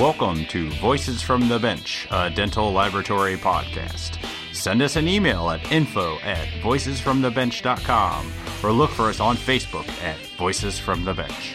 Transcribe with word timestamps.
Welcome 0.00 0.46
to 0.46 0.70
Voices 0.80 1.20
from 1.20 1.46
the 1.50 1.58
Bench, 1.58 2.08
a 2.10 2.30
dental 2.30 2.72
laboratory 2.72 3.36
podcast. 3.36 4.16
Send 4.54 4.80
us 4.80 4.96
an 4.96 5.06
email 5.06 5.50
at 5.50 5.70
info 5.70 6.16
at 6.20 6.48
voicesfromthebench.com 6.62 8.32
or 8.62 8.72
look 8.72 8.88
for 8.92 9.10
us 9.10 9.20
on 9.20 9.36
Facebook 9.36 9.86
at 10.02 10.16
Voices 10.38 10.78
from 10.78 11.04
the 11.04 11.12
Bench. 11.12 11.54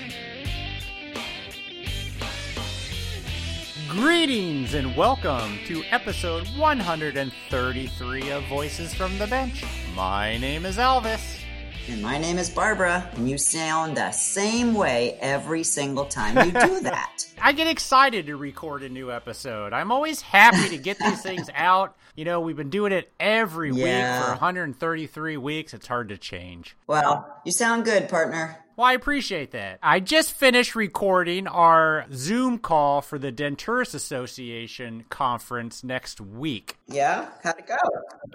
Greetings 3.90 4.76
and 4.76 4.96
welcome 4.96 5.58
to 5.66 5.84
episode 5.90 6.48
133 6.50 8.30
of 8.30 8.44
Voices 8.44 8.94
from 8.94 9.18
the 9.18 9.26
Bench. 9.26 9.66
My 9.96 10.38
name 10.38 10.68
is 10.68 10.78
Elvis. 10.78 11.45
And 11.88 12.02
my 12.02 12.18
name 12.18 12.40
is 12.40 12.50
Barbara, 12.50 13.08
and 13.16 13.30
you 13.30 13.38
sound 13.38 13.96
the 13.98 14.12
same 14.12 14.74
way 14.74 15.18
every 15.22 15.64
single 15.64 16.06
time 16.06 16.36
you 16.38 16.52
do 16.52 16.80
that. 16.82 17.24
I 17.40 17.52
get 17.52 17.68
excited 17.68 18.26
to 18.26 18.36
record 18.38 18.82
a 18.82 18.90
new 18.90 19.12
episode. 19.12 19.72
I'm 19.72 19.92
always 19.92 20.20
happy 20.22 20.70
to 20.70 20.78
get 20.82 20.98
these 20.98 21.22
things 21.22 21.48
out. 21.56 21.96
You 22.16 22.26
know, 22.26 22.42
we've 22.42 22.56
been 22.56 22.72
doing 22.72 22.92
it 22.92 23.12
every 23.20 23.70
Yeah. 23.72 24.18
week 24.18 24.26
for 24.26 24.32
133 24.32 25.38
weeks. 25.38 25.74
It's 25.76 25.86
hard 25.86 26.10
to 26.10 26.18
change. 26.18 26.76
Well, 26.88 27.40
you 27.46 27.52
sound 27.52 27.86
good, 27.86 28.10
partner. 28.10 28.65
Well, 28.78 28.88
I 28.88 28.94
appreciate 28.94 29.52
that. 29.52 29.80
I 29.82 30.02
just 30.02 30.34
finished 30.34 30.76
recording 30.76 31.48
our 31.48 32.06
Zoom 32.12 32.60
call 32.60 33.02
for 33.02 33.18
the 33.18 33.32
Denturist 33.32 33.96
Association 33.96 35.06
conference 35.10 35.82
next 35.82 36.20
week. 36.20 36.76
Yeah? 36.88 37.30
How'd 37.42 37.60
it 37.60 37.68
go? 37.68 37.76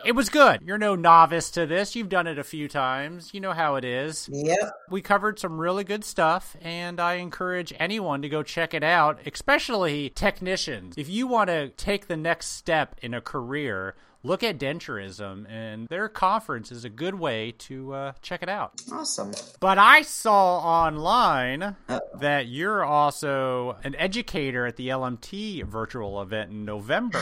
It 0.07 0.13
was 0.13 0.31
good. 0.31 0.63
You're 0.63 0.79
no 0.79 0.97
novice 0.97 1.51
to 1.53 1.67
this. 1.67 1.95
You've 1.95 2.09
done 2.09 2.27
it 2.27 2.39
a 2.39 2.45
few 2.45 2.69
times. 2.69 3.35
You 3.35 3.41
know 3.41 3.53
how 3.53 3.75
it 3.75 3.85
is. 3.85 4.31
Yep. 4.33 4.73
We 4.89 5.03
covered 5.03 5.39
some 5.39 5.61
really 5.61 5.85
good 5.85 6.07
stuff, 6.07 6.57
and 6.63 7.01
I 7.01 7.15
encourage 7.15 7.75
anyone 7.79 8.23
to 8.23 8.31
go 8.31 8.43
check 8.43 8.73
it 8.73 8.83
out, 8.83 9.21
especially 9.27 10.09
technicians. 10.09 10.95
If 10.97 11.11
you 11.11 11.27
want 11.27 11.49
to 11.49 11.69
take 11.69 12.07
the 12.07 12.17
next 12.17 12.47
step 12.47 12.97
in 13.03 13.13
a 13.13 13.21
career, 13.21 13.95
look 14.23 14.43
at 14.43 14.59
denturism, 14.59 15.47
and 15.51 15.89
their 15.89 16.09
conference 16.09 16.71
is 16.71 16.85
a 16.85 16.89
good 16.91 17.15
way 17.15 17.53
to 17.53 17.93
uh, 17.95 18.13
check 18.23 18.43
it 18.43 18.49
out. 18.49 18.81
Awesome. 18.93 19.33
But 19.61 19.79
I 19.79 20.03
saw 20.03 20.59
online 20.59 21.77
Uh, 21.89 22.01
that 22.21 22.47
you're 22.47 22.85
also 22.85 23.77
an 23.83 23.95
educator 23.97 24.67
at 24.67 24.77
the 24.77 24.89
LMT 24.89 25.63
virtual 25.65 26.21
event 26.21 26.51
in 26.51 26.65
November. 26.65 27.19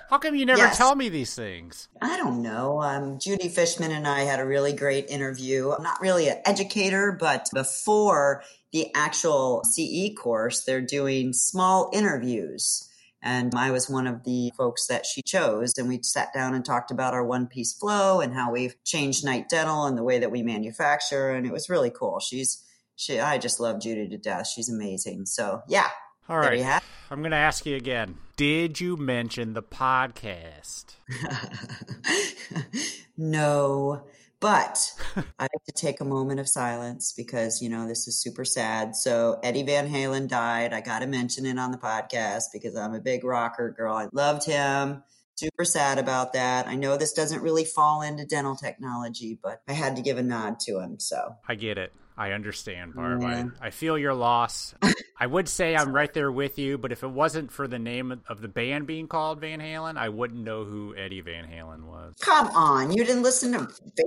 How 0.10 0.18
come 0.18 0.34
you 0.34 0.44
never 0.46 0.58
Yes. 0.58 0.76
tell 0.76 0.94
me 0.94 1.08
these 1.08 1.34
things? 1.34 1.88
I 2.00 2.16
don't 2.16 2.42
know. 2.42 2.82
Um, 2.82 3.18
Judy 3.18 3.48
Fishman 3.48 3.90
and 3.90 4.06
I 4.06 4.20
had 4.20 4.40
a 4.40 4.46
really 4.46 4.72
great 4.72 5.06
interview. 5.08 5.70
I'm 5.72 5.82
not 5.82 6.00
really 6.00 6.28
an 6.28 6.38
educator, 6.44 7.16
but 7.18 7.48
before 7.54 8.42
the 8.72 8.88
actual 8.94 9.62
CE 9.64 10.14
course, 10.16 10.64
they're 10.64 10.80
doing 10.80 11.32
small 11.32 11.90
interviews. 11.92 12.88
And 13.22 13.54
I 13.54 13.70
was 13.70 13.88
one 13.88 14.06
of 14.06 14.24
the 14.24 14.52
folks 14.56 14.86
that 14.88 15.06
she 15.06 15.22
chose. 15.22 15.72
And 15.78 15.88
we 15.88 16.00
sat 16.02 16.32
down 16.34 16.54
and 16.54 16.64
talked 16.64 16.90
about 16.90 17.14
our 17.14 17.24
one 17.24 17.46
piece 17.46 17.72
flow 17.72 18.20
and 18.20 18.34
how 18.34 18.50
we've 18.50 18.74
changed 18.84 19.24
Knight 19.24 19.48
Dental 19.48 19.86
and 19.86 19.96
the 19.96 20.02
way 20.02 20.18
that 20.18 20.30
we 20.30 20.42
manufacture. 20.42 21.30
And 21.30 21.46
it 21.46 21.52
was 21.52 21.70
really 21.70 21.90
cool. 21.90 22.18
She's, 22.18 22.62
she, 22.96 23.20
I 23.20 23.38
just 23.38 23.60
love 23.60 23.80
Judy 23.80 24.08
to 24.08 24.18
death. 24.18 24.48
She's 24.48 24.68
amazing. 24.68 25.26
So, 25.26 25.62
yeah. 25.68 25.88
All 26.28 26.38
right. 26.38 26.60
Have 26.60 26.84
I'm 27.10 27.20
going 27.20 27.32
to 27.32 27.36
ask 27.36 27.66
you 27.66 27.76
again. 27.76 28.16
Did 28.36 28.80
you 28.80 28.96
mention 28.96 29.52
the 29.52 29.62
podcast? 29.62 30.96
no, 33.16 34.04
but 34.42 34.92
I 35.38 35.42
have 35.42 35.64
to 35.66 35.72
take 35.72 36.00
a 36.00 36.04
moment 36.04 36.40
of 36.40 36.48
silence 36.48 37.14
because, 37.16 37.62
you 37.62 37.68
know, 37.68 37.86
this 37.86 38.08
is 38.08 38.20
super 38.20 38.44
sad. 38.44 38.96
So 38.96 39.38
Eddie 39.42 39.62
Van 39.62 39.88
Halen 39.88 40.26
died. 40.26 40.72
I 40.72 40.80
got 40.80 40.98
to 40.98 41.06
mention 41.06 41.46
it 41.46 41.60
on 41.60 41.70
the 41.70 41.78
podcast 41.78 42.46
because 42.52 42.74
I'm 42.76 42.92
a 42.92 43.00
big 43.00 43.22
rocker 43.22 43.70
girl. 43.70 43.94
I 43.94 44.08
loved 44.12 44.44
him. 44.44 45.04
Super 45.36 45.64
sad 45.64 45.98
about 45.98 46.32
that. 46.32 46.66
I 46.66 46.74
know 46.74 46.96
this 46.96 47.12
doesn't 47.12 47.40
really 47.40 47.64
fall 47.64 48.02
into 48.02 48.26
dental 48.26 48.56
technology, 48.56 49.38
but 49.40 49.62
I 49.68 49.74
had 49.74 49.94
to 49.96 50.02
give 50.02 50.18
a 50.18 50.22
nod 50.22 50.58
to 50.60 50.80
him. 50.80 50.98
So 50.98 51.36
I 51.48 51.54
get 51.54 51.78
it. 51.78 51.92
I 52.16 52.32
understand, 52.32 52.94
Barb. 52.94 53.22
Yeah. 53.22 53.46
I, 53.60 53.66
I 53.68 53.70
feel 53.70 53.96
your 53.98 54.14
loss. 54.14 54.74
I 55.18 55.26
would 55.26 55.48
say 55.48 55.76
I'm 55.76 55.94
right 55.94 56.12
there 56.12 56.32
with 56.32 56.58
you, 56.58 56.78
but 56.78 56.90
if 56.92 57.02
it 57.04 57.10
wasn't 57.10 57.52
for 57.52 57.68
the 57.68 57.78
name 57.78 58.20
of 58.28 58.40
the 58.40 58.48
band 58.48 58.86
being 58.86 59.06
called 59.06 59.40
Van 59.40 59.60
Halen, 59.60 59.96
I 59.96 60.08
wouldn't 60.08 60.42
know 60.42 60.64
who 60.64 60.94
Eddie 60.96 61.20
Van 61.20 61.44
Halen 61.44 61.84
was. 61.84 62.14
come 62.20 62.48
on. 62.48 62.92
You 62.92 63.04
didn't 63.04 63.22
listen 63.22 63.52
to 63.52 63.60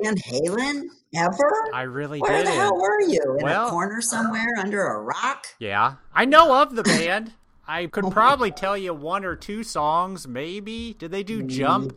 Van 0.04 0.16
Halen 0.18 0.84
ever? 1.16 1.52
I 1.74 1.84
really 1.84 2.20
Where 2.20 2.40
the 2.40 2.44
didn't. 2.46 2.60
hell 2.60 2.76
were 2.76 3.02
you? 3.02 3.38
In 3.40 3.46
Well- 3.46 3.68
a 3.68 3.72
corner 3.72 4.02
somewhere 4.02 4.54
under 4.60 4.86
a 4.86 5.02
rock? 5.02 5.46
Yeah. 5.60 5.96
I 6.14 6.26
know 6.26 6.62
of 6.62 6.76
the 6.76 6.84
band. 6.84 7.32
I 7.68 7.86
could 7.92 8.12
probably 8.12 8.52
tell 8.52 8.78
you 8.78 8.94
one 8.94 9.26
or 9.26 9.36
two 9.36 9.64
songs, 9.64 10.28
maybe. 10.28 10.94
Did 11.00 11.10
they 11.12 11.24
do 11.24 11.42
Jump? 11.44 11.94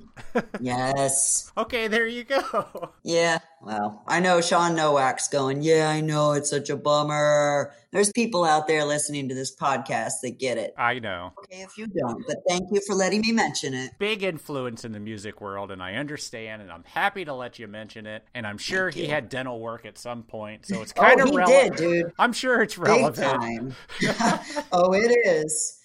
Yes. 0.61 1.53
okay, 1.59 1.89
there 1.89 2.07
you 2.07 2.25
go. 2.25 2.93
Yeah, 3.03 3.39
well, 3.61 4.03
I 4.07 4.21
know 4.21 4.41
Sean 4.41 4.77
Nowak's 4.77 5.29
going, 5.29 5.63
yeah, 5.63 5.89
I 5.89 6.01
know, 6.01 6.33
it's 6.33 6.51
such 6.51 6.71
a 6.71 6.77
bummer. 6.77 7.73
There's 7.91 8.13
people 8.13 8.45
out 8.45 8.69
there 8.69 8.85
listening 8.85 9.29
to 9.31 9.35
this 9.35 9.55
podcast 9.55 10.21
that 10.23 10.39
get 10.39 10.59
it. 10.59 10.75
I 10.79 10.99
know. 11.01 11.33
Okay, 11.39 11.63
if 11.63 11.77
you 11.77 11.87
don't, 11.87 12.25
but 12.27 12.37
thank 12.49 12.69
you 12.71 12.81
for 12.87 12.95
letting 12.95 13.23
me 13.23 13.33
mention 13.33 13.75
it. 13.75 13.93
Big 13.99 14.23
influence 14.23 14.85
in 14.85 14.93
the 14.93 15.01
music 15.01 15.41
world, 15.41 15.71
and 15.71 15.83
I 15.83 15.95
understand, 15.95 16.63
and 16.63 16.71
I'm 16.71 16.85
happy 16.85 17.25
to 17.25 17.35
let 17.35 17.59
you 17.59 17.67
mention 17.67 18.07
it. 18.07 18.25
And 18.35 18.47
I'm 18.47 18.59
sure 18.59 18.91
he 18.91 19.07
had 19.07 19.29
dental 19.29 19.59
work 19.59 19.87
at 19.87 19.99
some 19.99 20.23
point, 20.23 20.67
so 20.67 20.81
it's 20.83 20.93
kind 20.93 21.21
oh, 21.21 21.25
of 21.25 21.31
he 21.31 21.37
relevant. 21.37 21.77
did, 21.77 22.05
dude. 22.05 22.13
I'm 22.19 22.33
sure 22.33 22.63
it's 22.63 22.79
relevant. 22.79 23.41
time. 23.41 23.75
oh, 24.73 24.93
it 24.93 25.17
is. 25.27 25.78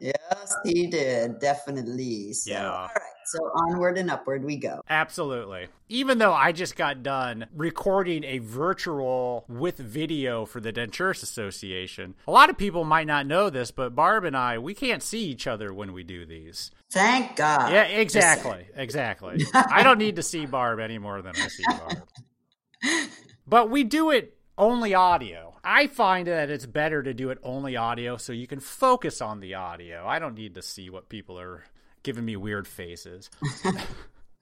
Yes, 0.00 0.54
he 0.64 0.86
did. 0.86 1.38
Definitely. 1.38 2.32
So, 2.32 2.50
Yeah. 2.50 2.70
All 2.70 2.82
right. 2.86 3.02
So 3.26 3.38
onward 3.68 3.96
and 3.96 4.10
upward 4.10 4.44
we 4.44 4.56
go. 4.56 4.80
Absolutely. 4.88 5.68
Even 5.88 6.18
though 6.18 6.32
I 6.32 6.50
just 6.50 6.74
got 6.74 7.04
done 7.04 7.46
recording 7.54 8.24
a 8.24 8.38
virtual 8.38 9.44
with 9.48 9.78
video 9.78 10.44
for 10.44 10.58
the 10.60 10.72
Denturist 10.72 11.22
Association, 11.22 12.14
a 12.26 12.32
lot 12.32 12.50
of 12.50 12.58
people 12.58 12.82
might 12.82 13.06
not 13.06 13.26
know 13.26 13.48
this, 13.48 13.70
but 13.70 13.94
Barb 13.94 14.24
and 14.24 14.36
I, 14.36 14.58
we 14.58 14.74
can't 14.74 15.02
see 15.02 15.26
each 15.26 15.46
other 15.46 15.72
when 15.72 15.92
we 15.92 16.02
do 16.02 16.26
these. 16.26 16.72
Thank 16.90 17.36
God. 17.36 17.72
Yeah, 17.72 17.84
exactly. 17.84 18.66
Exactly. 18.74 19.44
I 19.54 19.84
don't 19.84 19.98
need 19.98 20.16
to 20.16 20.24
see 20.24 20.46
Barb 20.46 20.80
any 20.80 20.98
more 20.98 21.22
than 21.22 21.34
I 21.36 21.46
see 21.48 21.64
Barb. 21.68 22.02
But 23.46 23.68
we 23.68 23.82
do 23.82 24.10
it 24.10 24.36
only 24.56 24.94
audio. 24.94 25.49
I 25.72 25.86
find 25.86 26.26
that 26.26 26.50
it's 26.50 26.66
better 26.66 27.00
to 27.00 27.14
do 27.14 27.30
it 27.30 27.38
only 27.44 27.76
audio 27.76 28.16
so 28.16 28.32
you 28.32 28.48
can 28.48 28.58
focus 28.58 29.20
on 29.20 29.38
the 29.38 29.54
audio. 29.54 30.04
I 30.04 30.18
don't 30.18 30.34
need 30.34 30.56
to 30.56 30.62
see 30.62 30.90
what 30.90 31.08
people 31.08 31.38
are 31.38 31.62
giving 32.02 32.24
me 32.24 32.34
weird 32.34 32.66
faces. 32.66 33.30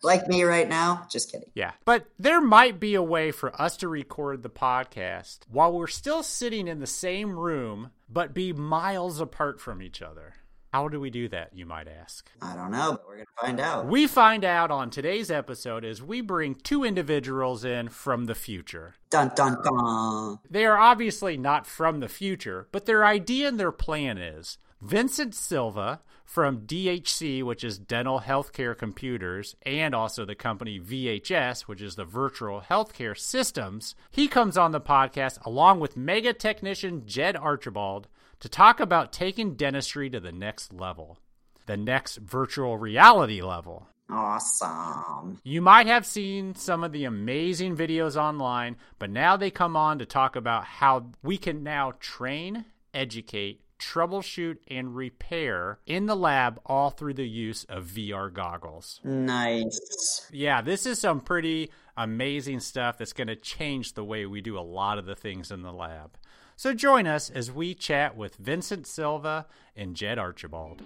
Like 0.00 0.28
me 0.28 0.44
right 0.44 0.68
now. 0.68 1.08
Just 1.10 1.32
kidding. 1.32 1.50
Yeah. 1.54 1.72
But 1.84 2.06
there 2.20 2.40
might 2.40 2.78
be 2.78 2.94
a 2.94 3.02
way 3.02 3.32
for 3.32 3.60
us 3.60 3.78
to 3.78 3.88
record 3.88 4.44
the 4.44 4.48
podcast 4.48 5.40
while 5.50 5.72
we're 5.72 5.88
still 5.88 6.22
sitting 6.22 6.68
in 6.68 6.78
the 6.78 6.86
same 6.86 7.36
room, 7.36 7.90
but 8.08 8.32
be 8.32 8.52
miles 8.52 9.20
apart 9.20 9.60
from 9.60 9.82
each 9.82 10.00
other. 10.00 10.34
How 10.72 10.88
do 10.88 11.00
we 11.00 11.08
do 11.08 11.28
that, 11.30 11.50
you 11.54 11.64
might 11.64 11.88
ask? 11.88 12.30
I 12.42 12.54
don't 12.54 12.70
know, 12.70 12.92
but 12.92 13.06
we're 13.06 13.14
going 13.14 13.26
to 13.26 13.46
find 13.46 13.60
out. 13.60 13.86
We 13.86 14.06
find 14.06 14.44
out 14.44 14.70
on 14.70 14.90
today's 14.90 15.30
episode 15.30 15.84
as 15.84 16.02
we 16.02 16.20
bring 16.20 16.54
two 16.54 16.84
individuals 16.84 17.64
in 17.64 17.88
from 17.88 18.26
the 18.26 18.34
future. 18.34 18.94
Dun 19.08 19.32
dun 19.34 19.56
dun. 19.62 20.38
They 20.50 20.66
are 20.66 20.76
obviously 20.76 21.38
not 21.38 21.66
from 21.66 22.00
the 22.00 22.08
future, 22.08 22.68
but 22.70 22.84
their 22.84 23.04
idea 23.04 23.48
and 23.48 23.58
their 23.58 23.72
plan 23.72 24.18
is 24.18 24.58
Vincent 24.82 25.34
Silva 25.34 26.00
from 26.22 26.66
DHC, 26.66 27.42
which 27.42 27.64
is 27.64 27.78
Dental 27.78 28.20
Healthcare 28.20 28.76
Computers, 28.76 29.56
and 29.62 29.94
also 29.94 30.26
the 30.26 30.34
company 30.34 30.78
VHS, 30.78 31.62
which 31.62 31.80
is 31.80 31.96
the 31.96 32.04
Virtual 32.04 32.60
Healthcare 32.60 33.18
Systems. 33.18 33.94
He 34.10 34.28
comes 34.28 34.58
on 34.58 34.72
the 34.72 34.80
podcast 34.82 35.42
along 35.46 35.80
with 35.80 35.96
mega 35.96 36.34
technician 36.34 37.06
Jed 37.06 37.34
Archibald 37.34 38.08
to 38.40 38.48
talk 38.48 38.80
about 38.80 39.12
taking 39.12 39.54
dentistry 39.54 40.08
to 40.10 40.20
the 40.20 40.32
next 40.32 40.72
level, 40.72 41.18
the 41.66 41.76
next 41.76 42.16
virtual 42.16 42.76
reality 42.76 43.42
level. 43.42 43.88
Awesome. 44.10 45.38
You 45.44 45.60
might 45.60 45.86
have 45.86 46.06
seen 46.06 46.54
some 46.54 46.82
of 46.82 46.92
the 46.92 47.04
amazing 47.04 47.76
videos 47.76 48.16
online, 48.16 48.76
but 48.98 49.10
now 49.10 49.36
they 49.36 49.50
come 49.50 49.76
on 49.76 49.98
to 49.98 50.06
talk 50.06 50.34
about 50.34 50.64
how 50.64 51.10
we 51.22 51.36
can 51.36 51.62
now 51.62 51.92
train, 52.00 52.64
educate, 52.94 53.60
troubleshoot, 53.78 54.56
and 54.68 54.96
repair 54.96 55.78
in 55.86 56.06
the 56.06 56.16
lab 56.16 56.60
all 56.64 56.90
through 56.90 57.14
the 57.14 57.28
use 57.28 57.64
of 57.64 57.84
VR 57.84 58.32
goggles. 58.32 59.00
Nice. 59.04 60.26
Yeah, 60.32 60.62
this 60.62 60.86
is 60.86 60.98
some 60.98 61.20
pretty 61.20 61.70
amazing 61.96 62.60
stuff 62.60 62.96
that's 62.96 63.12
going 63.12 63.28
to 63.28 63.36
change 63.36 63.92
the 63.92 64.04
way 64.04 64.24
we 64.24 64.40
do 64.40 64.58
a 64.58 64.60
lot 64.60 64.98
of 64.98 65.04
the 65.04 65.16
things 65.16 65.50
in 65.50 65.62
the 65.62 65.72
lab. 65.72 66.16
So 66.58 66.74
join 66.74 67.06
us 67.06 67.30
as 67.30 67.52
we 67.52 67.72
chat 67.72 68.16
with 68.16 68.34
Vincent 68.34 68.84
Silva 68.84 69.46
and 69.76 69.94
Jed 69.94 70.18
Archibald. 70.18 70.82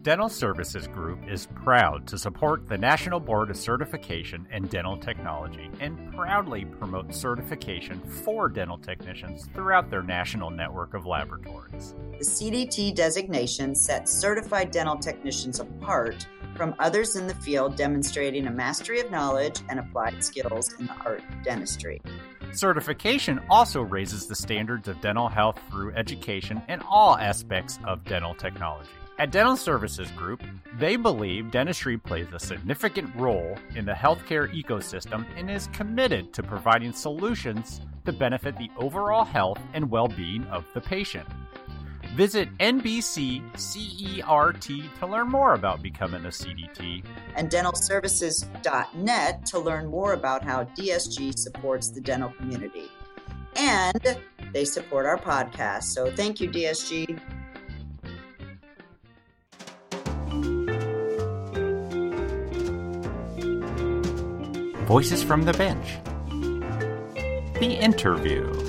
Dental 0.00 0.30
Services 0.30 0.88
Group 0.88 1.18
is 1.28 1.48
proud 1.54 2.06
to 2.06 2.16
support 2.16 2.66
the 2.66 2.78
National 2.78 3.20
Board 3.20 3.50
of 3.50 3.58
Certification 3.58 4.48
in 4.50 4.68
Dental 4.68 4.96
Technology 4.96 5.68
and 5.80 6.14
proudly 6.14 6.64
promote 6.64 7.14
certification 7.14 8.00
for 8.24 8.48
dental 8.48 8.78
technicians 8.78 9.44
throughout 9.52 9.90
their 9.90 10.02
national 10.02 10.50
network 10.50 10.94
of 10.94 11.04
laboratories. 11.04 11.94
The 12.12 12.24
CDT 12.24 12.94
designation 12.94 13.74
sets 13.74 14.10
certified 14.10 14.70
dental 14.70 14.96
technicians 14.96 15.60
apart 15.60 16.26
from 16.56 16.74
others 16.78 17.16
in 17.16 17.26
the 17.26 17.34
field 17.34 17.76
demonstrating 17.76 18.46
a 18.46 18.50
mastery 18.50 19.00
of 19.00 19.10
knowledge 19.10 19.60
and 19.68 19.78
applied 19.78 20.24
skills 20.24 20.72
in 20.78 20.86
the 20.86 20.94
art 21.04 21.22
of 21.28 21.42
dentistry. 21.42 22.00
Certification 22.56 23.38
also 23.50 23.82
raises 23.82 24.26
the 24.26 24.34
standards 24.34 24.88
of 24.88 24.98
dental 25.02 25.28
health 25.28 25.60
through 25.70 25.92
education 25.92 26.62
in 26.68 26.80
all 26.88 27.18
aspects 27.18 27.78
of 27.84 28.02
dental 28.04 28.34
technology. 28.34 28.88
At 29.18 29.30
Dental 29.30 29.58
Services 29.58 30.10
Group, 30.12 30.42
they 30.78 30.96
believe 30.96 31.50
dentistry 31.50 31.98
plays 31.98 32.28
a 32.32 32.38
significant 32.38 33.14
role 33.14 33.58
in 33.74 33.84
the 33.84 33.92
healthcare 33.92 34.50
ecosystem 34.54 35.26
and 35.36 35.50
is 35.50 35.68
committed 35.74 36.32
to 36.32 36.42
providing 36.42 36.94
solutions 36.94 37.82
to 38.06 38.12
benefit 38.12 38.56
the 38.56 38.70
overall 38.78 39.26
health 39.26 39.60
and 39.74 39.90
well 39.90 40.08
being 40.08 40.44
of 40.46 40.64
the 40.72 40.80
patient. 40.80 41.28
Visit 42.16 42.48
NBCCERT 42.56 43.40
to 44.98 45.06
learn 45.06 45.28
more 45.28 45.52
about 45.52 45.82
becoming 45.82 46.24
a 46.24 46.28
CDT. 46.28 47.04
And 47.34 47.50
dentalservices.net 47.50 49.44
to 49.44 49.58
learn 49.58 49.86
more 49.88 50.14
about 50.14 50.42
how 50.42 50.64
DSG 50.64 51.38
supports 51.38 51.90
the 51.90 52.00
dental 52.00 52.30
community. 52.30 52.88
And 53.54 54.18
they 54.54 54.64
support 54.64 55.04
our 55.04 55.18
podcast. 55.18 55.82
So 55.82 56.10
thank 56.10 56.40
you, 56.40 56.48
DSG. 56.48 57.20
Voices 64.86 65.22
from 65.22 65.42
the 65.42 65.52
Bench. 65.52 65.98
The 67.60 67.78
interview. 67.78 68.65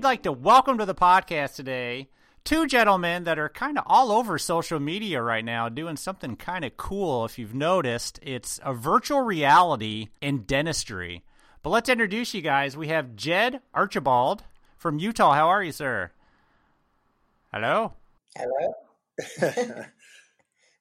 We'd 0.00 0.04
like 0.04 0.22
to 0.22 0.32
welcome 0.32 0.78
to 0.78 0.86
the 0.86 0.94
podcast 0.94 1.56
today 1.56 2.08
two 2.42 2.66
gentlemen 2.66 3.24
that 3.24 3.38
are 3.38 3.50
kind 3.50 3.76
of 3.76 3.84
all 3.86 4.10
over 4.10 4.38
social 4.38 4.80
media 4.80 5.20
right 5.20 5.44
now 5.44 5.68
doing 5.68 5.98
something 5.98 6.36
kind 6.36 6.64
of 6.64 6.78
cool. 6.78 7.26
If 7.26 7.38
you've 7.38 7.54
noticed, 7.54 8.18
it's 8.22 8.58
a 8.64 8.72
virtual 8.72 9.20
reality 9.20 10.08
in 10.22 10.44
dentistry. 10.44 11.22
But 11.62 11.68
let's 11.68 11.90
introduce 11.90 12.32
you 12.32 12.40
guys. 12.40 12.78
We 12.78 12.88
have 12.88 13.14
Jed 13.14 13.60
Archibald 13.74 14.42
from 14.78 14.98
Utah. 14.98 15.34
How 15.34 15.48
are 15.48 15.62
you, 15.62 15.70
sir? 15.70 16.12
Hello? 17.52 17.92
Hello? 18.34 18.72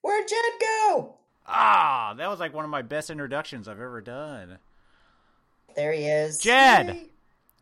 Where'd 0.02 0.30
Jed 0.30 0.62
go? 0.62 1.18
Ah, 1.46 2.14
that 2.18 2.30
was 2.30 2.40
like 2.40 2.54
one 2.54 2.64
of 2.64 2.72
my 2.72 2.84
best 2.84 3.10
introductions 3.10 3.68
I've 3.68 3.82
ever 3.82 4.00
done. 4.00 4.60
There 5.76 5.92
he 5.92 6.06
is. 6.06 6.38
Jed, 6.38 7.10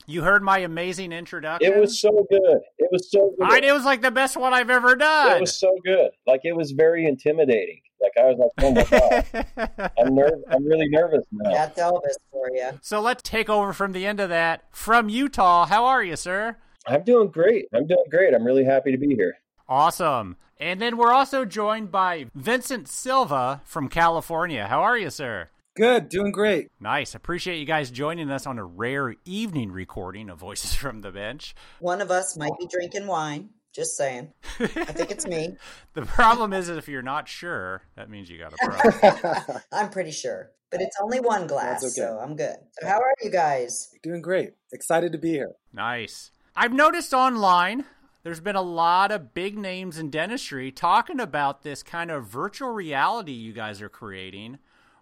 you 0.08 0.24
heard 0.24 0.42
my 0.42 0.60
amazing 0.60 1.12
introduction. 1.12 1.72
It 1.72 1.78
was 1.78 2.00
so 2.00 2.26
good. 2.30 2.60
It 2.78 2.88
was 2.92 3.12
so 3.12 3.34
good. 3.38 3.48
I, 3.48 3.68
it 3.68 3.74
was 3.74 3.84
like 3.84 4.02
the 4.02 4.12
best 4.12 4.38
one 4.38 4.54
I've 4.54 4.70
ever 4.70 4.96
done. 4.96 5.38
It 5.38 5.42
was 5.42 5.60
so 5.60 5.76
good. 5.86 6.12
Like 6.26 6.42
it 6.46 6.56
was 6.56 6.72
very 6.72 7.06
intimidating. 7.06 7.82
Like 8.02 8.14
I 8.18 8.24
was 8.26 8.38
like, 8.38 8.52
oh 8.60 8.72
my 8.72 8.84
god, 8.84 9.92
I'm 10.00 10.14
nerv- 10.14 10.44
I'm 10.50 10.66
really 10.66 10.88
nervous 10.88 11.26
now. 11.32 11.52
That's 11.52 11.80
Elvis 11.80 12.16
for 12.32 12.50
you. 12.54 12.72
So 12.82 13.02
let's 13.02 13.22
take 13.22 13.50
over 13.50 13.74
from 13.74 13.92
the 13.92 14.06
end 14.06 14.20
of 14.20 14.30
that. 14.30 14.64
From 14.72 15.10
Utah, 15.10 15.66
how 15.66 15.86
are 15.86 16.04
you, 16.04 16.16
sir? 16.16 16.58
I'm 16.86 17.04
doing 17.04 17.28
great. 17.30 17.66
I'm 17.74 17.86
doing 17.86 18.06
great. 18.10 18.34
I'm 18.34 18.46
really 18.46 18.64
happy 18.64 18.92
to 18.92 18.98
be 18.98 19.14
here. 19.14 19.36
Awesome. 19.68 20.38
And 20.60 20.82
then 20.82 20.96
we're 20.98 21.12
also 21.12 21.44
joined 21.44 21.92
by 21.92 22.28
Vincent 22.34 22.88
Silva 22.88 23.62
from 23.66 23.90
California. 23.90 24.68
How 24.68 24.82
are 24.82 24.98
you, 24.98 25.10
sir? 25.10 25.50
Good, 25.78 26.10
doing 26.10 26.32
great. 26.32 26.72
Nice. 26.80 27.14
Appreciate 27.14 27.60
you 27.60 27.66
guys 27.66 27.92
joining 27.92 28.32
us 28.32 28.48
on 28.48 28.58
a 28.58 28.66
rare 28.66 29.14
evening 29.26 29.72
recording 29.72 30.28
of 30.28 30.40
Voices 30.40 30.74
from 30.76 31.02
the 31.02 31.12
Bench. 31.12 31.54
One 31.78 32.02
of 32.02 32.10
us 32.10 32.36
might 32.36 32.54
be 32.60 32.66
drinking 32.66 33.06
wine. 33.06 33.50
Just 33.76 33.96
saying. 33.96 34.34
I 34.60 34.66
think 34.66 35.12
it's 35.12 35.28
me. 35.28 35.56
the 35.94 36.02
problem 36.02 36.52
is, 36.52 36.68
if 36.68 36.88
you're 36.88 37.04
not 37.04 37.28
sure, 37.28 37.84
that 37.96 38.10
means 38.10 38.28
you 38.28 38.40
got 38.40 38.54
a 38.54 38.66
problem. 38.66 39.62
I'm 39.72 39.92
pretty 39.92 40.10
sure. 40.10 40.50
But 40.72 40.82
it's 40.82 40.98
only 41.00 41.20
one 41.20 41.46
glass, 41.46 41.84
okay. 41.84 41.92
so 41.92 42.18
I'm 42.24 42.36
good. 42.36 42.56
So, 42.82 42.88
how 42.88 42.98
are 42.98 43.14
you 43.22 43.30
guys? 43.30 43.92
Doing 44.02 44.24
great. 44.24 44.54
Excited 44.74 45.12
to 45.12 45.20
be 45.20 45.30
here. 45.30 45.52
Nice. 45.72 46.32
I've 46.56 46.74
noticed 46.74 47.14
online 47.14 47.86
there's 48.24 48.40
been 48.40 48.56
a 48.56 48.64
lot 48.64 49.12
of 49.12 49.36
big 49.36 49.60
names 49.60 50.00
in 50.00 50.10
dentistry 50.10 50.72
talking 50.72 51.20
about 51.20 51.62
this 51.62 51.84
kind 51.84 52.10
of 52.10 52.26
virtual 52.26 52.72
reality 52.72 53.32
you 53.32 53.54
guys 53.54 53.80
are 53.80 53.90
creating 53.90 54.58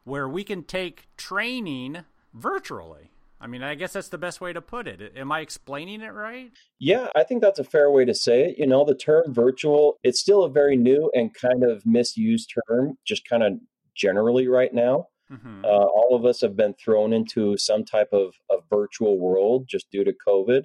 where 0.06 0.30
we 0.30 0.44
can 0.44 0.64
take 0.64 1.08
training 1.18 2.06
virtually. 2.34 3.12
I 3.42 3.48
mean, 3.48 3.64
I 3.64 3.76
guess 3.76 3.94
that's 3.94 4.08
the 4.08 4.18
best 4.18 4.40
way 4.40 4.54
to 4.54 4.62
put 4.62 4.88
it. 4.88 5.14
Am 5.18 5.32
I 5.32 5.42
explaining 5.42 6.02
it 6.02 6.14
right? 6.14 6.52
Yeah, 6.80 7.10
I 7.16 7.24
think 7.24 7.42
that's 7.42 7.60
a 7.60 7.64
fair 7.64 7.92
way 7.92 8.06
to 8.06 8.16
say 8.16 8.46
it. 8.46 8.58
You 8.58 8.66
know, 8.66 8.86
the 8.86 8.96
term 8.96 9.34
virtual, 9.34 10.00
it's 10.04 10.20
still 10.20 10.44
a 10.44 10.50
very 10.50 10.78
new 10.78 11.12
and 11.14 11.34
kind 11.34 11.64
of 11.64 11.86
misused 11.86 12.54
term, 12.68 12.98
just 13.06 13.28
kind 13.28 13.44
of 13.44 13.54
generally 13.94 14.48
right 14.48 14.74
now. 14.74 15.08
Mm-hmm. 15.32 15.66
Uh, 15.66 15.68
all 15.68 16.16
of 16.16 16.26
us 16.26 16.42
have 16.42 16.56
been 16.56 16.76
thrown 16.76 17.12
into 17.12 17.58
some 17.58 17.84
type 17.84 18.10
of, 18.14 18.36
of 18.50 18.62
virtual 18.70 19.20
world 19.20 19.66
just 19.68 19.90
due 19.92 20.04
to 20.04 20.14
COVID. 20.26 20.64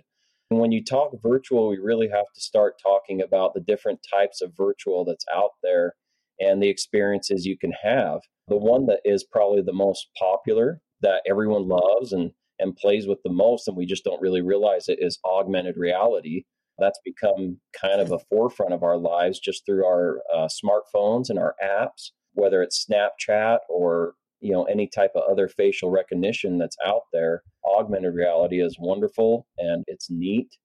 And 0.50 0.60
when 0.60 0.72
you 0.72 0.84
talk 0.84 1.12
virtual, 1.22 1.69
we 1.69 1.78
really 1.78 2.08
have 2.08 2.26
to 2.34 2.40
start 2.40 2.75
talking 2.82 3.22
about 3.22 3.54
the 3.54 3.60
different 3.60 4.00
types 4.08 4.42
of 4.42 4.56
virtual 4.56 5.04
that's 5.04 5.25
out 5.32 5.50
there 5.62 5.94
and 6.40 6.62
the 6.62 6.69
experiences 6.69 7.46
you 7.46 7.56
can 7.56 7.72
have. 7.82 8.20
The 8.48 8.56
one 8.56 8.87
that 8.87 9.00
is 9.04 9.25
probably 9.25 9.62
the 9.62 9.72
most 9.72 10.08
popular 10.19 10.81
that 11.02 11.22
everyone 11.28 11.69
loves 11.69 12.12
and, 12.12 12.32
and 12.58 12.76
plays 12.76 13.06
with 13.06 13.19
the 13.25 13.32
most, 13.32 13.69
and 13.69 13.76
we 13.76 13.87
just 13.87 14.04
don't 14.04 14.20
really 14.20 14.42
realize 14.42 14.88
it, 14.88 14.98
is 15.00 15.19
augmented 15.25 15.76
reality. 15.76 16.44
That's 16.78 17.00
become 17.04 17.58
kind 17.81 18.00
of 18.00 18.10
a 18.10 18.19
forefront 18.31 18.72
of 18.72 18.82
our 18.82 18.96
lives 18.96 19.38
just 19.38 19.64
through 19.66 19.84
our 19.84 20.20
uh, 20.34 20.48
smartphones 20.48 21.28
and 21.28 21.38
our 21.38 21.54
apps, 21.62 22.10
whether 22.32 22.62
it's 22.62 22.87
Snapchat 22.87 23.58
or 23.69 24.14
you 24.40 24.52
know 24.52 24.64
any 24.64 24.87
type 24.88 25.12
of 25.14 25.22
other 25.31 25.48
facial 25.48 25.90
recognition 25.90 26.58
that's 26.58 26.76
out 26.84 27.02
there 27.12 27.42
augmented 27.64 28.14
reality 28.14 28.62
is 28.62 28.76
wonderful 28.81 29.46
and 29.58 29.84
it's 29.87 30.10
neat 30.10 30.56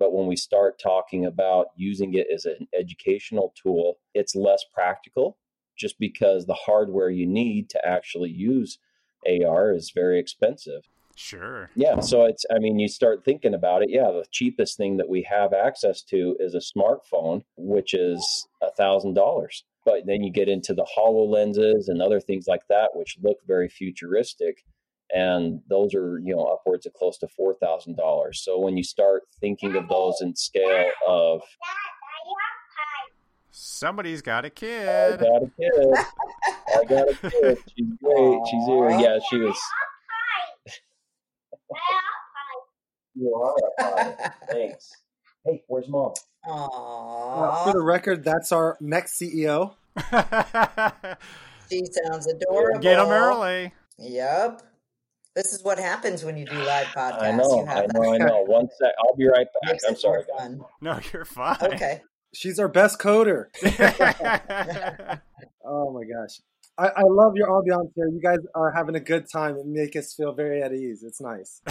but 0.00 0.12
when 0.12 0.26
we 0.26 0.34
start 0.34 0.80
talking 0.82 1.24
about 1.24 1.68
using 1.76 2.14
it 2.14 2.26
as 2.34 2.44
an 2.44 2.66
educational 2.76 3.54
tool 3.60 3.98
it's 4.14 4.34
less 4.34 4.64
practical 4.74 5.38
just 5.78 5.98
because 6.00 6.46
the 6.46 6.54
hardware 6.54 7.10
you 7.10 7.26
need 7.26 7.70
to 7.70 7.86
actually 7.86 8.30
use 8.30 8.78
AR 9.26 9.72
is 9.72 9.92
very 9.94 10.18
expensive 10.18 10.82
Sure. 11.20 11.68
Yeah. 11.74 12.00
So 12.00 12.24
it's, 12.24 12.46
I 12.50 12.58
mean, 12.58 12.78
you 12.78 12.88
start 12.88 13.26
thinking 13.26 13.52
about 13.52 13.82
it. 13.82 13.90
Yeah. 13.90 14.10
The 14.10 14.24
cheapest 14.30 14.78
thing 14.78 14.96
that 14.96 15.08
we 15.08 15.22
have 15.28 15.52
access 15.52 16.02
to 16.04 16.34
is 16.40 16.54
a 16.54 16.78
smartphone, 16.78 17.42
which 17.58 17.92
is 17.92 18.48
a 18.62 18.70
thousand 18.70 19.14
dollars. 19.14 19.64
But 19.84 20.06
then 20.06 20.22
you 20.22 20.32
get 20.32 20.48
into 20.48 20.72
the 20.72 20.86
HoloLenses 20.96 21.88
and 21.88 22.00
other 22.00 22.20
things 22.20 22.46
like 22.46 22.66
that, 22.68 22.90
which 22.94 23.18
look 23.22 23.36
very 23.46 23.68
futuristic. 23.68 24.64
And 25.12 25.60
those 25.68 25.94
are, 25.94 26.18
you 26.18 26.34
know, 26.34 26.44
upwards 26.44 26.86
of 26.86 26.94
close 26.94 27.18
to 27.18 27.28
$4,000. 27.38 28.34
So 28.34 28.58
when 28.58 28.76
you 28.76 28.84
start 28.84 29.22
thinking 29.40 29.76
of 29.76 29.88
those 29.88 30.14
in 30.20 30.36
scale 30.36 30.90
of. 31.06 31.42
Somebody's 33.50 34.22
got 34.22 34.44
a 34.44 34.50
kid. 34.50 34.88
I 34.88 35.16
got 35.16 35.42
a 35.42 35.50
kid. 35.58 35.94
I 36.76 36.84
got 36.84 37.08
a 37.08 37.14
kid. 37.30 37.58
She's 37.76 37.88
great. 38.02 38.38
She's 38.50 38.66
here. 38.66 38.90
Yeah, 38.90 39.18
she 39.28 39.38
was. 39.38 39.58
you 43.14 43.34
are 43.34 43.54
a. 43.80 44.32
Thanks. 44.50 44.90
Hey, 45.44 45.62
where's 45.66 45.88
mom? 45.88 46.12
Aww. 46.46 47.48
Uh, 47.48 47.64
for 47.64 47.72
the 47.72 47.82
record, 47.82 48.24
that's 48.24 48.52
our 48.52 48.76
next 48.80 49.20
CEO. 49.20 49.74
she 51.70 51.82
sounds 52.04 52.26
adorable. 52.26 52.80
Get 52.80 52.96
them 52.96 53.08
early. 53.08 53.72
Yep. 53.98 54.62
This 55.36 55.52
is 55.52 55.62
what 55.62 55.78
happens 55.78 56.24
when 56.24 56.36
you 56.36 56.46
do 56.46 56.56
live 56.56 56.86
podcasts. 56.94 57.22
I 57.22 57.30
know, 57.32 57.66
I 57.66 57.86
know, 57.92 58.14
I 58.14 58.18
know. 58.18 58.42
One 58.42 58.68
sec. 58.78 58.90
I'll 58.98 59.16
be 59.16 59.26
right 59.26 59.46
back. 59.62 59.72
Makes 59.72 59.84
I'm 59.84 59.96
sorry. 59.96 60.24
No, 60.80 60.98
you're 61.12 61.24
fine. 61.24 61.56
Okay. 61.62 62.02
She's 62.32 62.58
our 62.58 62.68
best 62.68 63.00
coder. 63.00 63.46
oh 65.64 65.92
my 65.92 66.02
gosh. 66.04 66.40
I, 66.78 66.86
I, 66.96 67.02
love 67.02 67.32
your 67.34 67.48
ambiance 67.48 67.90
here. 67.94 68.06
You 68.06 68.20
guys 68.22 68.38
are 68.54 68.72
having 68.72 68.94
a 68.94 69.00
good 69.00 69.28
time 69.30 69.56
and 69.56 69.70
make 69.70 69.96
us 69.96 70.14
feel 70.14 70.32
very 70.32 70.62
at 70.62 70.72
ease. 70.72 71.02
It's 71.02 71.20
nice. 71.20 71.60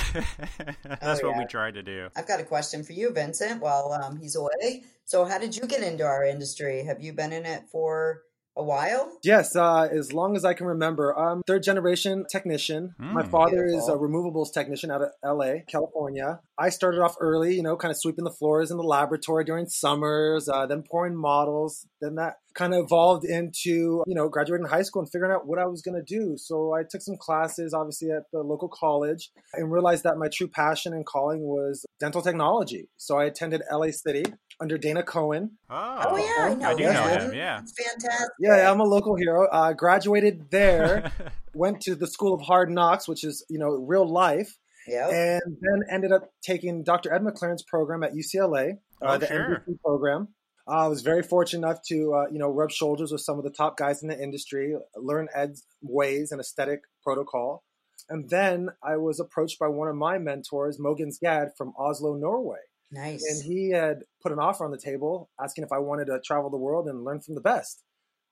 That's 0.83 1.21
oh, 1.23 1.27
what 1.27 1.35
yeah. 1.35 1.39
we 1.39 1.45
try 1.45 1.71
to 1.71 1.81
do. 1.81 2.09
I've 2.15 2.27
got 2.27 2.39
a 2.39 2.43
question 2.43 2.83
for 2.83 2.93
you, 2.93 3.11
Vincent, 3.11 3.61
while 3.61 3.97
um, 4.03 4.17
he's 4.17 4.35
away. 4.35 4.83
So, 5.05 5.25
how 5.25 5.39
did 5.39 5.55
you 5.55 5.65
get 5.65 5.81
into 5.81 6.03
our 6.05 6.23
industry? 6.25 6.83
Have 6.83 7.01
you 7.01 7.13
been 7.13 7.33
in 7.33 7.45
it 7.45 7.63
for 7.71 8.21
A 8.59 8.63
while? 8.63 9.17
Yes, 9.23 9.55
uh, 9.55 9.83
as 9.89 10.11
long 10.11 10.35
as 10.35 10.43
I 10.43 10.53
can 10.53 10.67
remember. 10.67 11.17
I'm 11.17 11.41
third 11.47 11.63
generation 11.63 12.25
technician. 12.29 12.93
Mm, 13.01 13.13
My 13.13 13.23
father 13.23 13.63
beautiful. 13.63 13.79
is 13.79 13.87
a 13.87 13.93
removables 13.97 14.51
technician 14.53 14.91
out 14.91 15.01
of 15.01 15.11
LA, 15.23 15.59
California. 15.65 16.41
I 16.57 16.67
started 16.67 16.99
off 16.99 17.15
early, 17.21 17.55
you 17.55 17.63
know, 17.63 17.77
kind 17.77 17.89
of 17.89 17.97
sweeping 17.97 18.25
the 18.25 18.31
floors 18.31 18.69
in 18.69 18.75
the 18.75 18.83
laboratory 18.83 19.45
during 19.45 19.67
summers, 19.67 20.49
uh, 20.49 20.65
then 20.65 20.83
pouring 20.83 21.15
models. 21.15 21.87
Then 22.01 22.15
that 22.15 22.33
kind 22.53 22.73
of 22.73 22.83
evolved 22.83 23.23
into, 23.23 24.03
you 24.05 24.15
know, 24.15 24.27
graduating 24.27 24.67
high 24.67 24.81
school 24.81 25.01
and 25.03 25.09
figuring 25.09 25.31
out 25.31 25.47
what 25.47 25.57
I 25.57 25.65
was 25.65 25.81
going 25.81 25.95
to 25.95 26.03
do. 26.03 26.35
So 26.37 26.73
I 26.73 26.81
took 26.83 27.01
some 27.01 27.15
classes, 27.17 27.73
obviously, 27.73 28.11
at 28.11 28.23
the 28.33 28.39
local 28.41 28.67
college 28.67 29.31
and 29.53 29.71
realized 29.71 30.03
that 30.03 30.17
my 30.17 30.27
true 30.27 30.49
passion 30.49 30.91
and 30.91 31.05
calling 31.05 31.39
was 31.43 31.85
dental 31.97 32.21
technology. 32.21 32.89
So 32.97 33.17
I 33.17 33.23
attended 33.23 33.61
LA 33.71 33.91
City 33.91 34.25
under 34.59 34.77
Dana 34.77 35.03
Cohen. 35.03 35.57
Oh, 35.69 36.03
oh 36.09 36.17
yeah, 36.17 36.51
I 36.51 36.53
know, 36.55 36.69
I 36.69 36.73
do 36.75 36.83
know 36.83 37.07
him. 37.07 37.33
Yeah, 37.33 37.61
it's 37.61 37.73
fantastic. 37.77 38.29
Yeah, 38.39 38.71
I'm 38.71 38.79
a 38.79 38.85
local 38.85 39.15
hero. 39.15 39.47
Uh, 39.47 39.73
graduated 39.73 40.51
there, 40.51 41.11
went 41.53 41.81
to 41.81 41.95
the 41.95 42.07
School 42.07 42.33
of 42.33 42.41
Hard 42.41 42.69
Knocks, 42.69 43.07
which 43.07 43.23
is 43.23 43.45
you 43.49 43.59
know 43.59 43.69
real 43.69 44.07
life. 44.07 44.57
Yeah, 44.87 45.09
and 45.09 45.57
then 45.61 45.83
ended 45.91 46.11
up 46.11 46.29
taking 46.43 46.83
Dr. 46.83 47.13
Ed 47.13 47.21
McLaren's 47.21 47.63
program 47.63 48.03
at 48.03 48.13
UCLA, 48.13 48.77
uh, 49.01 49.05
oh, 49.13 49.17
the 49.17 49.27
sure. 49.27 49.63
MDC 49.67 49.81
program. 49.83 50.29
Uh, 50.67 50.85
I 50.85 50.87
was 50.87 51.01
very 51.01 51.23
fortunate 51.23 51.67
enough 51.67 51.81
to, 51.87 52.13
uh, 52.13 52.25
you 52.31 52.37
know, 52.37 52.49
rub 52.49 52.69
shoulders 52.71 53.11
with 53.11 53.21
some 53.21 53.39
of 53.39 53.43
the 53.43 53.49
top 53.49 53.75
guys 53.75 54.03
in 54.03 54.09
the 54.09 54.21
industry, 54.21 54.75
learn 54.95 55.27
Ed's 55.33 55.65
ways 55.81 56.31
and 56.31 56.39
aesthetic 56.39 56.81
protocol. 57.03 57.63
And 58.07 58.29
then 58.29 58.69
I 58.83 58.97
was 58.97 59.19
approached 59.19 59.59
by 59.59 59.67
one 59.67 59.87
of 59.87 59.95
my 59.95 60.17
mentors, 60.19 60.79
Mogens 60.79 61.19
Gad 61.19 61.49
from 61.57 61.73
Oslo, 61.77 62.15
Norway. 62.15 62.59
Nice. 62.91 63.23
And 63.23 63.43
he 63.43 63.71
had 63.71 63.99
put 64.21 64.31
an 64.31 64.39
offer 64.39 64.65
on 64.65 64.71
the 64.71 64.77
table 64.77 65.29
asking 65.41 65.63
if 65.63 65.71
I 65.71 65.79
wanted 65.79 66.05
to 66.05 66.19
travel 66.25 66.49
the 66.49 66.57
world 66.57 66.87
and 66.87 67.03
learn 67.03 67.21
from 67.21 67.35
the 67.35 67.41
best. 67.41 67.83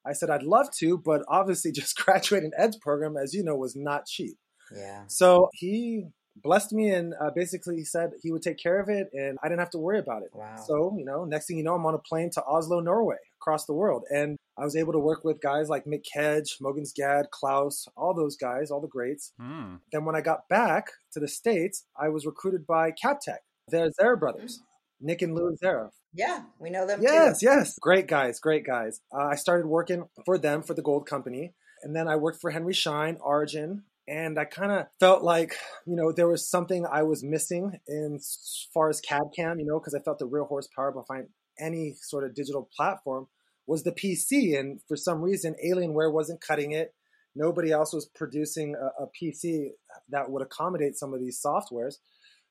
I 0.05 0.13
said 0.13 0.29
I'd 0.29 0.43
love 0.43 0.67
to, 0.79 0.97
but 0.97 1.23
obviously 1.27 1.71
just 1.75 1.97
graduating 1.97 2.51
Ed's 2.57 2.77
program, 2.77 3.15
as 3.17 3.33
you 3.33 3.43
know, 3.43 3.55
was 3.55 3.75
not 3.75 4.05
cheap. 4.05 4.37
Yeah. 4.75 5.03
So 5.07 5.49
he 5.53 6.05
blessed 6.43 6.73
me 6.73 6.89
and 6.89 7.13
uh, 7.19 7.31
basically 7.35 7.83
said 7.83 8.11
he 8.21 8.31
would 8.31 8.41
take 8.41 8.57
care 8.61 8.79
of 8.79 8.89
it 8.89 9.07
and 9.13 9.37
I 9.43 9.47
didn't 9.47 9.59
have 9.59 9.71
to 9.71 9.79
worry 9.79 9.99
about 9.99 10.23
it. 10.23 10.29
Wow. 10.33 10.55
So, 10.65 10.95
you 10.97 11.05
know, 11.05 11.25
next 11.25 11.47
thing 11.47 11.57
you 11.57 11.63
know, 11.63 11.75
I'm 11.75 11.85
on 11.85 11.95
a 11.95 11.99
plane 11.99 12.29
to 12.33 12.43
Oslo, 12.43 12.79
Norway, 12.79 13.17
across 13.41 13.65
the 13.65 13.73
world. 13.73 14.03
And 14.09 14.37
I 14.57 14.63
was 14.63 14.75
able 14.75 14.93
to 14.93 14.99
work 14.99 15.23
with 15.23 15.41
guys 15.41 15.69
like 15.69 15.85
Mick 15.85 16.03
Kedge, 16.11 16.57
Mogens 16.61 16.93
Gad, 16.95 17.27
Klaus, 17.31 17.87
all 17.95 18.13
those 18.13 18.35
guys, 18.35 18.71
all 18.71 18.81
the 18.81 18.87
greats. 18.87 19.33
Mm. 19.39 19.79
Then 19.91 20.05
when 20.05 20.15
I 20.15 20.21
got 20.21 20.47
back 20.49 20.87
to 21.13 21.19
the 21.19 21.27
States, 21.27 21.85
I 21.99 22.09
was 22.09 22.25
recruited 22.25 22.65
by 22.65 22.91
Captech. 22.91 23.39
They're 23.69 23.91
Zara 23.91 24.17
brothers, 24.17 24.61
Nick 25.01 25.21
and 25.21 25.35
Louis 25.35 25.57
Zara. 25.57 25.91
Yeah, 26.13 26.43
we 26.59 26.69
know 26.69 26.87
them. 26.87 27.01
Yes, 27.01 27.39
too. 27.39 27.47
yes, 27.47 27.77
great 27.79 28.07
guys, 28.07 28.39
great 28.39 28.65
guys. 28.65 29.01
Uh, 29.13 29.27
I 29.31 29.35
started 29.35 29.67
working 29.67 30.05
for 30.25 30.37
them 30.37 30.63
for 30.63 30.73
the 30.73 30.81
Gold 30.81 31.05
Company, 31.05 31.53
and 31.83 31.95
then 31.95 32.07
I 32.07 32.15
worked 32.15 32.39
for 32.39 32.49
Henry 32.49 32.73
Schein, 32.73 33.17
Artigen, 33.17 33.81
and 34.07 34.39
I 34.39 34.45
kind 34.45 34.71
of 34.71 34.87
felt 34.99 35.21
like 35.21 35.57
you 35.85 35.95
know 35.95 36.11
there 36.11 36.29
was 36.29 36.49
something 36.49 36.85
I 36.85 37.03
was 37.03 37.23
missing 37.23 37.79
in 37.87 38.13
as 38.15 38.67
far 38.73 38.89
as 38.89 39.01
CAD 39.01 39.23
CAM, 39.35 39.59
you 39.59 39.65
know, 39.65 39.79
because 39.79 39.93
I 39.93 39.99
felt 39.99 40.19
the 40.19 40.25
real 40.25 40.45
horsepower 40.45 40.93
behind 40.93 41.27
any 41.59 41.95
sort 42.01 42.23
of 42.23 42.33
digital 42.33 42.69
platform 42.75 43.27
was 43.65 43.83
the 43.83 43.91
PC, 43.91 44.57
and 44.57 44.79
for 44.87 44.95
some 44.95 45.21
reason, 45.21 45.55
Alienware 45.63 46.11
wasn't 46.11 46.39
cutting 46.39 46.71
it. 46.71 46.93
Nobody 47.35 47.71
else 47.71 47.93
was 47.93 48.09
producing 48.15 48.75
a, 48.75 49.03
a 49.03 49.07
PC 49.07 49.71
that 50.09 50.31
would 50.31 50.41
accommodate 50.41 50.95
some 50.95 51.13
of 51.13 51.19
these 51.19 51.39
softwares. 51.45 51.95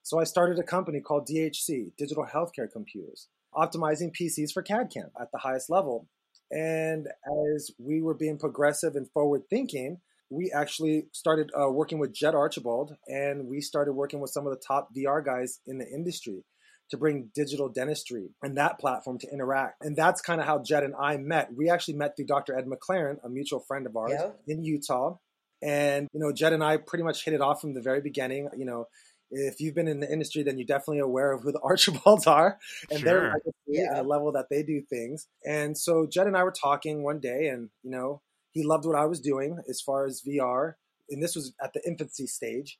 So 0.06 0.20
I 0.20 0.22
started 0.24 0.60
a 0.60 0.62
company 0.62 1.00
called 1.00 1.26
DHC, 1.26 1.96
Digital 1.98 2.24
Healthcare 2.24 2.70
Computers, 2.72 3.26
optimizing 3.52 4.14
PCs 4.14 4.52
for 4.52 4.62
CAD 4.62 4.92
CAM 4.94 5.10
at 5.20 5.32
the 5.32 5.38
highest 5.38 5.68
level. 5.68 6.06
And 6.48 7.08
as 7.56 7.72
we 7.76 8.00
were 8.02 8.14
being 8.14 8.38
progressive 8.38 8.94
and 8.94 9.10
forward 9.10 9.42
thinking, 9.50 9.98
we 10.30 10.52
actually 10.54 11.08
started 11.10 11.50
uh, 11.60 11.72
working 11.72 11.98
with 11.98 12.14
Jed 12.14 12.36
Archibald 12.36 12.94
and 13.08 13.48
we 13.48 13.60
started 13.60 13.94
working 13.94 14.20
with 14.20 14.30
some 14.30 14.46
of 14.46 14.52
the 14.52 14.62
top 14.64 14.90
VR 14.96 15.24
guys 15.24 15.58
in 15.66 15.78
the 15.78 15.88
industry 15.88 16.44
to 16.90 16.96
bring 16.96 17.30
digital 17.34 17.68
dentistry 17.68 18.28
and 18.44 18.58
that 18.58 18.78
platform 18.78 19.18
to 19.18 19.32
interact. 19.32 19.84
And 19.84 19.96
that's 19.96 20.20
kind 20.20 20.40
of 20.40 20.46
how 20.46 20.62
Jed 20.62 20.84
and 20.84 20.94
I 20.94 21.16
met. 21.16 21.52
We 21.52 21.68
actually 21.68 21.94
met 21.94 22.14
through 22.14 22.26
Dr. 22.26 22.56
Ed 22.56 22.66
McLaren, 22.66 23.16
a 23.24 23.28
mutual 23.28 23.58
friend 23.58 23.88
of 23.88 23.96
ours 23.96 24.12
yeah. 24.14 24.30
in 24.46 24.62
Utah. 24.62 25.16
And, 25.62 26.06
you 26.12 26.20
know, 26.20 26.30
Jed 26.30 26.52
and 26.52 26.62
I 26.62 26.76
pretty 26.76 27.02
much 27.02 27.24
hit 27.24 27.34
it 27.34 27.40
off 27.40 27.60
from 27.60 27.74
the 27.74 27.80
very 27.80 28.00
beginning. 28.00 28.50
You 28.56 28.66
know, 28.66 28.86
if 29.30 29.60
you've 29.60 29.74
been 29.74 29.88
in 29.88 30.00
the 30.00 30.10
industry, 30.10 30.42
then 30.42 30.58
you're 30.58 30.66
definitely 30.66 31.00
aware 31.00 31.32
of 31.32 31.42
who 31.42 31.52
the 31.52 31.60
Archibalds 31.64 32.26
are, 32.26 32.58
and 32.90 33.00
sure. 33.00 33.06
they're 33.08 33.40
yeah. 33.66 33.92
at 33.92 34.04
a 34.04 34.08
level 34.08 34.32
that 34.32 34.46
they 34.50 34.62
do 34.62 34.80
things. 34.80 35.26
And 35.44 35.76
so 35.76 36.06
Jed 36.06 36.26
and 36.26 36.36
I 36.36 36.44
were 36.44 36.52
talking 36.52 37.02
one 37.02 37.20
day, 37.20 37.48
and 37.48 37.70
you 37.82 37.90
know, 37.90 38.22
he 38.52 38.62
loved 38.62 38.86
what 38.86 38.96
I 38.96 39.06
was 39.06 39.20
doing 39.20 39.58
as 39.68 39.80
far 39.80 40.06
as 40.06 40.22
VR, 40.26 40.74
and 41.10 41.22
this 41.22 41.34
was 41.34 41.54
at 41.62 41.72
the 41.72 41.82
infancy 41.86 42.26
stage. 42.26 42.78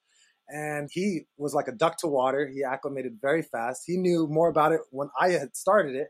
And 0.49 0.89
he 0.93 1.23
was 1.37 1.55
like 1.55 1.67
a 1.67 1.73
duck 1.73 1.97
to 1.99 2.07
water. 2.07 2.47
He 2.47 2.63
acclimated 2.63 3.19
very 3.21 3.43
fast. 3.43 3.83
He 3.85 3.97
knew 3.97 4.29
more 4.29 4.49
about 4.49 4.71
it 4.71 4.81
when 4.91 5.09
I 5.21 5.31
had 5.31 5.57
started 5.57 5.97
it. 5.97 6.09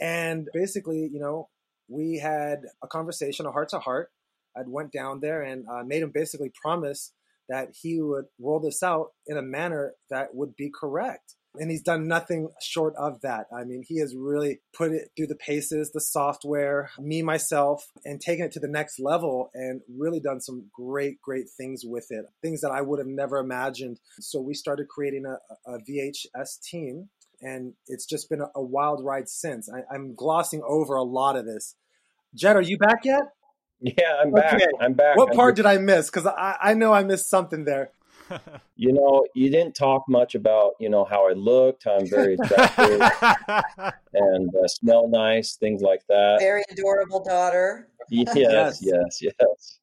And 0.00 0.48
basically, 0.52 1.08
you 1.12 1.20
know, 1.20 1.48
we 1.88 2.18
had 2.18 2.62
a 2.82 2.88
conversation, 2.88 3.46
a 3.46 3.52
heart 3.52 3.68
to 3.68 3.78
heart. 3.78 4.10
I'd 4.56 4.68
went 4.68 4.92
down 4.92 5.20
there 5.20 5.42
and 5.42 5.64
uh, 5.68 5.84
made 5.84 6.02
him 6.02 6.10
basically 6.12 6.50
promise 6.60 7.12
that 7.48 7.70
he 7.80 8.00
would 8.00 8.26
roll 8.38 8.60
this 8.60 8.82
out 8.82 9.08
in 9.26 9.36
a 9.36 9.42
manner 9.42 9.94
that 10.10 10.34
would 10.34 10.54
be 10.56 10.70
correct. 10.70 11.34
And 11.54 11.70
he's 11.70 11.82
done 11.82 12.06
nothing 12.06 12.50
short 12.62 12.94
of 12.96 13.20
that. 13.22 13.46
I 13.56 13.64
mean, 13.64 13.82
he 13.84 13.98
has 13.98 14.14
really 14.14 14.60
put 14.76 14.92
it 14.92 15.08
through 15.16 15.28
the 15.28 15.34
paces, 15.34 15.90
the 15.90 16.00
software, 16.00 16.90
me, 17.00 17.22
myself, 17.22 17.86
and 18.04 18.20
taken 18.20 18.44
it 18.44 18.52
to 18.52 18.60
the 18.60 18.68
next 18.68 19.00
level 19.00 19.50
and 19.54 19.80
really 19.88 20.20
done 20.20 20.40
some 20.40 20.66
great, 20.72 21.20
great 21.20 21.46
things 21.56 21.82
with 21.84 22.06
it. 22.10 22.26
Things 22.42 22.60
that 22.60 22.70
I 22.70 22.82
would 22.82 22.98
have 22.98 23.08
never 23.08 23.38
imagined. 23.38 23.98
So 24.20 24.40
we 24.40 24.54
started 24.54 24.88
creating 24.88 25.24
a, 25.24 25.38
a 25.68 25.78
VHS 25.78 26.60
team, 26.62 27.08
and 27.40 27.72
it's 27.86 28.06
just 28.06 28.28
been 28.28 28.42
a, 28.42 28.50
a 28.54 28.62
wild 28.62 29.04
ride 29.04 29.28
since. 29.28 29.68
I, 29.72 29.82
I'm 29.92 30.14
glossing 30.14 30.62
over 30.68 30.94
a 30.94 31.02
lot 31.02 31.34
of 31.34 31.46
this. 31.46 31.74
Jed, 32.34 32.56
are 32.56 32.62
you 32.62 32.78
back 32.78 33.04
yet? 33.04 33.22
Yeah, 33.80 34.16
I'm 34.20 34.32
back. 34.32 34.54
Okay. 34.54 34.66
I'm 34.80 34.94
back. 34.94 35.16
What 35.16 35.30
I'm 35.30 35.36
part 35.36 35.56
did 35.56 35.66
I 35.66 35.78
miss? 35.78 36.10
Because 36.10 36.26
I, 36.26 36.56
I 36.60 36.74
know 36.74 36.92
I 36.92 37.04
missed 37.04 37.30
something 37.30 37.64
there. 37.64 37.92
you 38.76 38.92
know, 38.92 39.24
you 39.34 39.50
didn't 39.50 39.74
talk 39.74 40.04
much 40.08 40.34
about, 40.34 40.72
you 40.80 40.88
know, 40.88 41.04
how 41.04 41.28
I 41.28 41.32
looked, 41.32 41.84
how 41.84 41.98
I'm 41.98 42.08
very 42.08 42.34
attractive 42.34 43.00
and 44.12 44.50
uh, 44.54 44.68
smell 44.68 45.08
nice, 45.08 45.56
things 45.56 45.80
like 45.82 46.00
that. 46.08 46.38
Very 46.40 46.62
adorable 46.70 47.24
daughter. 47.24 47.88
yes, 48.10 48.36
yes, 48.36 48.78
yes, 48.82 49.22
yes. 49.22 49.78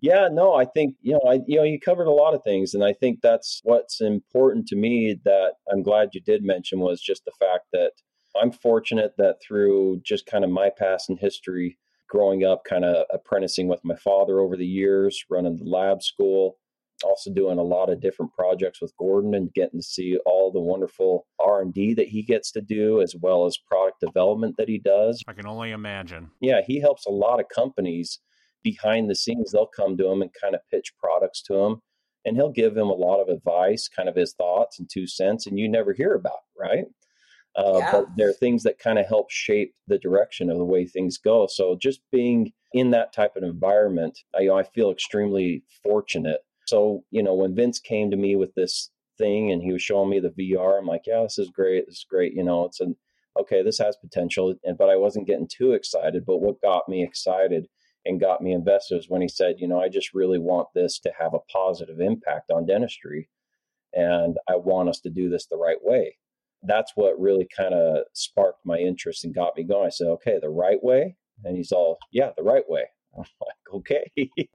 Yeah, 0.00 0.28
no, 0.30 0.54
I 0.54 0.66
think, 0.66 0.96
you 1.00 1.12
know, 1.12 1.20
I 1.26 1.40
you 1.46 1.56
know, 1.56 1.62
you 1.62 1.80
covered 1.80 2.08
a 2.08 2.12
lot 2.12 2.34
of 2.34 2.42
things 2.44 2.74
and 2.74 2.84
I 2.84 2.92
think 2.92 3.20
that's 3.22 3.60
what's 3.64 4.00
important 4.00 4.66
to 4.68 4.76
me 4.76 5.16
that 5.24 5.52
I'm 5.70 5.82
glad 5.82 6.10
you 6.12 6.20
did 6.20 6.42
mention 6.42 6.80
was 6.80 7.00
just 7.00 7.24
the 7.24 7.32
fact 7.38 7.66
that 7.72 7.92
I'm 8.40 8.50
fortunate 8.50 9.14
that 9.18 9.36
through 9.40 10.00
just 10.04 10.26
kind 10.26 10.44
of 10.44 10.50
my 10.50 10.70
past 10.76 11.08
and 11.08 11.18
history 11.18 11.78
growing 12.14 12.44
up, 12.44 12.62
kind 12.64 12.84
of 12.84 13.04
apprenticing 13.12 13.66
with 13.66 13.80
my 13.84 13.96
father 13.96 14.38
over 14.38 14.56
the 14.56 14.66
years, 14.66 15.24
running 15.28 15.56
the 15.56 15.64
lab 15.64 16.00
school, 16.00 16.58
also 17.02 17.32
doing 17.32 17.58
a 17.58 17.62
lot 17.62 17.90
of 17.90 18.00
different 18.00 18.32
projects 18.32 18.80
with 18.80 18.96
Gordon 18.96 19.34
and 19.34 19.52
getting 19.52 19.80
to 19.80 19.84
see 19.84 20.16
all 20.24 20.52
the 20.52 20.60
wonderful 20.60 21.26
R&D 21.40 21.94
that 21.94 22.06
he 22.06 22.22
gets 22.22 22.52
to 22.52 22.60
do 22.60 23.00
as 23.00 23.16
well 23.20 23.46
as 23.46 23.58
product 23.58 23.98
development 24.00 24.54
that 24.58 24.68
he 24.68 24.78
does. 24.78 25.24
I 25.26 25.32
can 25.32 25.46
only 25.46 25.72
imagine. 25.72 26.30
Yeah, 26.40 26.60
he 26.64 26.78
helps 26.78 27.04
a 27.04 27.10
lot 27.10 27.40
of 27.40 27.46
companies 27.48 28.20
behind 28.62 29.10
the 29.10 29.16
scenes. 29.16 29.50
They'll 29.50 29.66
come 29.66 29.96
to 29.96 30.08
him 30.08 30.22
and 30.22 30.30
kind 30.40 30.54
of 30.54 30.60
pitch 30.70 30.92
products 31.00 31.42
to 31.42 31.54
him 31.54 31.80
and 32.24 32.36
he'll 32.36 32.52
give 32.52 32.76
him 32.76 32.88
a 32.88 32.94
lot 32.94 33.20
of 33.20 33.28
advice, 33.28 33.88
kind 33.88 34.08
of 34.08 34.14
his 34.14 34.34
thoughts 34.34 34.78
and 34.78 34.88
two 34.88 35.08
cents 35.08 35.48
and 35.48 35.58
you 35.58 35.68
never 35.68 35.92
hear 35.92 36.14
about, 36.14 36.40
right? 36.58 36.84
Uh, 37.56 37.78
yeah. 37.78 37.92
But 37.92 38.06
there 38.16 38.28
are 38.28 38.34
things 38.34 38.64
that 38.64 38.78
kind 38.78 38.98
of 38.98 39.06
help 39.06 39.30
shape 39.30 39.74
the 39.86 39.98
direction 39.98 40.50
of 40.50 40.58
the 40.58 40.64
way 40.64 40.86
things 40.86 41.18
go. 41.18 41.46
So 41.46 41.76
just 41.80 42.00
being 42.10 42.52
in 42.72 42.90
that 42.90 43.12
type 43.12 43.36
of 43.36 43.44
environment, 43.44 44.18
I, 44.36 44.42
you 44.42 44.48
know, 44.48 44.58
I 44.58 44.64
feel 44.64 44.90
extremely 44.90 45.62
fortunate. 45.82 46.40
So 46.66 47.04
you 47.10 47.22
know, 47.22 47.34
when 47.34 47.54
Vince 47.54 47.78
came 47.78 48.10
to 48.10 48.16
me 48.16 48.36
with 48.36 48.54
this 48.54 48.90
thing 49.18 49.52
and 49.52 49.62
he 49.62 49.72
was 49.72 49.82
showing 49.82 50.10
me 50.10 50.18
the 50.18 50.30
VR, 50.30 50.78
I'm 50.78 50.86
like, 50.86 51.02
yeah, 51.06 51.22
this 51.22 51.38
is 51.38 51.50
great. 51.50 51.86
This 51.86 51.98
is 51.98 52.06
great. 52.08 52.34
You 52.34 52.42
know, 52.42 52.64
it's 52.64 52.80
an 52.80 52.96
okay, 53.38 53.62
this 53.62 53.78
has 53.78 53.96
potential. 53.96 54.54
And 54.64 54.76
but 54.76 54.90
I 54.90 54.96
wasn't 54.96 55.28
getting 55.28 55.48
too 55.48 55.72
excited. 55.72 56.24
But 56.26 56.38
what 56.38 56.60
got 56.60 56.88
me 56.88 57.04
excited 57.04 57.68
and 58.04 58.20
got 58.20 58.42
me 58.42 58.52
invested 58.52 58.96
was 58.96 59.08
when 59.08 59.22
he 59.22 59.28
said, 59.28 59.56
you 59.58 59.68
know, 59.68 59.80
I 59.80 59.88
just 59.88 60.12
really 60.12 60.38
want 60.38 60.68
this 60.74 60.98
to 61.00 61.12
have 61.18 61.34
a 61.34 61.52
positive 61.52 62.00
impact 62.00 62.50
on 62.50 62.66
dentistry, 62.66 63.28
and 63.92 64.38
I 64.48 64.56
want 64.56 64.88
us 64.88 64.98
to 65.00 65.10
do 65.10 65.28
this 65.28 65.46
the 65.46 65.56
right 65.56 65.78
way 65.80 66.16
that's 66.66 66.92
what 66.94 67.18
really 67.18 67.46
kind 67.56 67.74
of 67.74 68.04
sparked 68.12 68.60
my 68.64 68.78
interest 68.78 69.24
and 69.24 69.34
got 69.34 69.56
me 69.56 69.64
going. 69.64 69.86
I 69.86 69.90
said, 69.90 70.08
okay, 70.08 70.38
the 70.40 70.50
right 70.50 70.82
way. 70.82 71.16
And 71.44 71.56
he's 71.56 71.72
all, 71.72 71.98
yeah, 72.12 72.30
the 72.36 72.42
right 72.42 72.68
way. 72.68 72.84
I'm 73.16 73.24
like, 73.40 73.74
okay, 73.74 74.04
you 74.16 74.46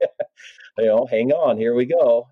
know, 0.78 1.06
hang 1.10 1.32
on, 1.32 1.56
here 1.56 1.74
we 1.74 1.86
go. 1.86 2.26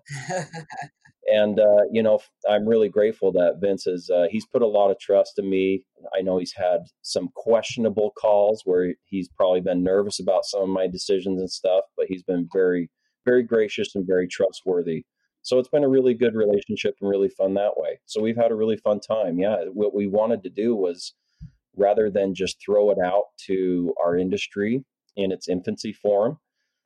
And 1.31 1.59
uh, 1.59 1.83
you 1.91 2.01
know, 2.01 2.19
I'm 2.49 2.67
really 2.67 2.89
grateful 2.89 3.31
that 3.33 3.59
Vince 3.61 3.85
has 3.85 4.09
uh, 4.09 4.25
he's 4.29 4.45
put 4.47 4.63
a 4.63 4.67
lot 4.67 4.89
of 4.89 4.99
trust 4.99 5.33
in 5.37 5.49
me. 5.49 5.83
I 6.17 6.21
know 6.21 6.39
he's 6.39 6.53
had 6.53 6.81
some 7.03 7.29
questionable 7.35 8.11
calls 8.19 8.63
where 8.65 8.95
he's 9.05 9.29
probably 9.29 9.61
been 9.61 9.83
nervous 9.83 10.19
about 10.19 10.45
some 10.45 10.63
of 10.63 10.69
my 10.69 10.87
decisions 10.87 11.39
and 11.39 11.49
stuff, 11.49 11.83
but 11.95 12.07
he's 12.07 12.23
been 12.23 12.49
very, 12.51 12.89
very 13.25 13.43
gracious 13.43 13.95
and 13.95 14.07
very 14.07 14.27
trustworthy. 14.27 15.05
So 15.49 15.57
it's 15.57 15.67
been 15.67 15.83
a 15.83 15.89
really 15.89 16.13
good 16.13 16.35
relationship 16.35 16.93
and 17.01 17.09
really 17.09 17.27
fun 17.27 17.55
that 17.55 17.75
way. 17.75 17.99
So 18.05 18.21
we've 18.21 18.37
had 18.37 18.51
a 18.51 18.55
really 18.55 18.77
fun 18.77 18.99
time. 18.99 19.39
Yeah, 19.39 19.55
what 19.73 19.95
we 19.95 20.05
wanted 20.05 20.43
to 20.43 20.49
do 20.51 20.75
was 20.75 21.15
rather 21.75 22.11
than 22.11 22.35
just 22.35 22.61
throw 22.63 22.91
it 22.91 22.99
out 23.03 23.23
to 23.47 23.91
our 23.99 24.15
industry 24.15 24.85
in 25.15 25.31
its 25.31 25.49
infancy 25.49 25.91
form, 25.91 26.37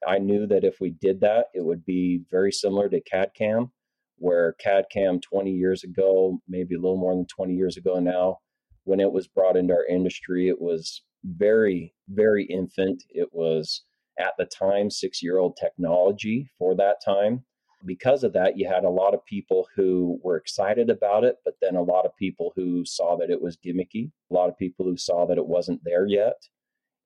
I 0.07 0.17
knew 0.17 0.47
that 0.47 0.63
if 0.63 0.77
we 0.79 0.91
did 0.91 1.19
that, 1.19 1.47
it 1.53 1.65
would 1.65 1.83
be 1.83 2.21
very 2.31 2.53
similar 2.53 2.87
to 2.87 3.01
CAD 3.01 3.31
CAM 3.35 3.73
where 4.15 4.53
CAD 4.53 4.85
CAM 4.89 5.19
20 5.19 5.51
years 5.51 5.83
ago, 5.83 6.39
maybe 6.47 6.75
a 6.75 6.79
little 6.79 6.95
more 6.95 7.13
than 7.13 7.25
20 7.25 7.53
years 7.55 7.75
ago 7.75 7.99
now, 7.99 8.37
when 8.85 9.01
it 9.01 9.11
was 9.11 9.27
brought 9.27 9.57
into 9.57 9.73
our 9.73 9.85
industry, 9.87 10.47
it 10.47 10.61
was 10.61 11.01
very, 11.25 11.93
very 12.07 12.45
infant. 12.45 13.03
It 13.09 13.27
was 13.33 13.83
at 14.17 14.35
the 14.37 14.45
time 14.45 14.89
six 14.89 15.21
year 15.21 15.37
old 15.37 15.57
technology 15.57 16.49
for 16.57 16.77
that 16.77 17.03
time. 17.03 17.43
Because 17.85 18.23
of 18.23 18.33
that, 18.33 18.57
you 18.57 18.67
had 18.67 18.83
a 18.83 18.89
lot 18.89 19.13
of 19.13 19.25
people 19.25 19.67
who 19.75 20.19
were 20.23 20.37
excited 20.37 20.89
about 20.89 21.23
it, 21.23 21.37
but 21.43 21.55
then 21.61 21.75
a 21.75 21.83
lot 21.83 22.05
of 22.05 22.15
people 22.15 22.53
who 22.55 22.85
saw 22.85 23.17
that 23.17 23.29
it 23.29 23.41
was 23.41 23.57
gimmicky, 23.57 24.11
a 24.31 24.33
lot 24.33 24.49
of 24.49 24.57
people 24.57 24.85
who 24.85 24.97
saw 24.97 25.25
that 25.27 25.37
it 25.37 25.47
wasn't 25.47 25.81
there 25.83 26.07
yet. 26.07 26.41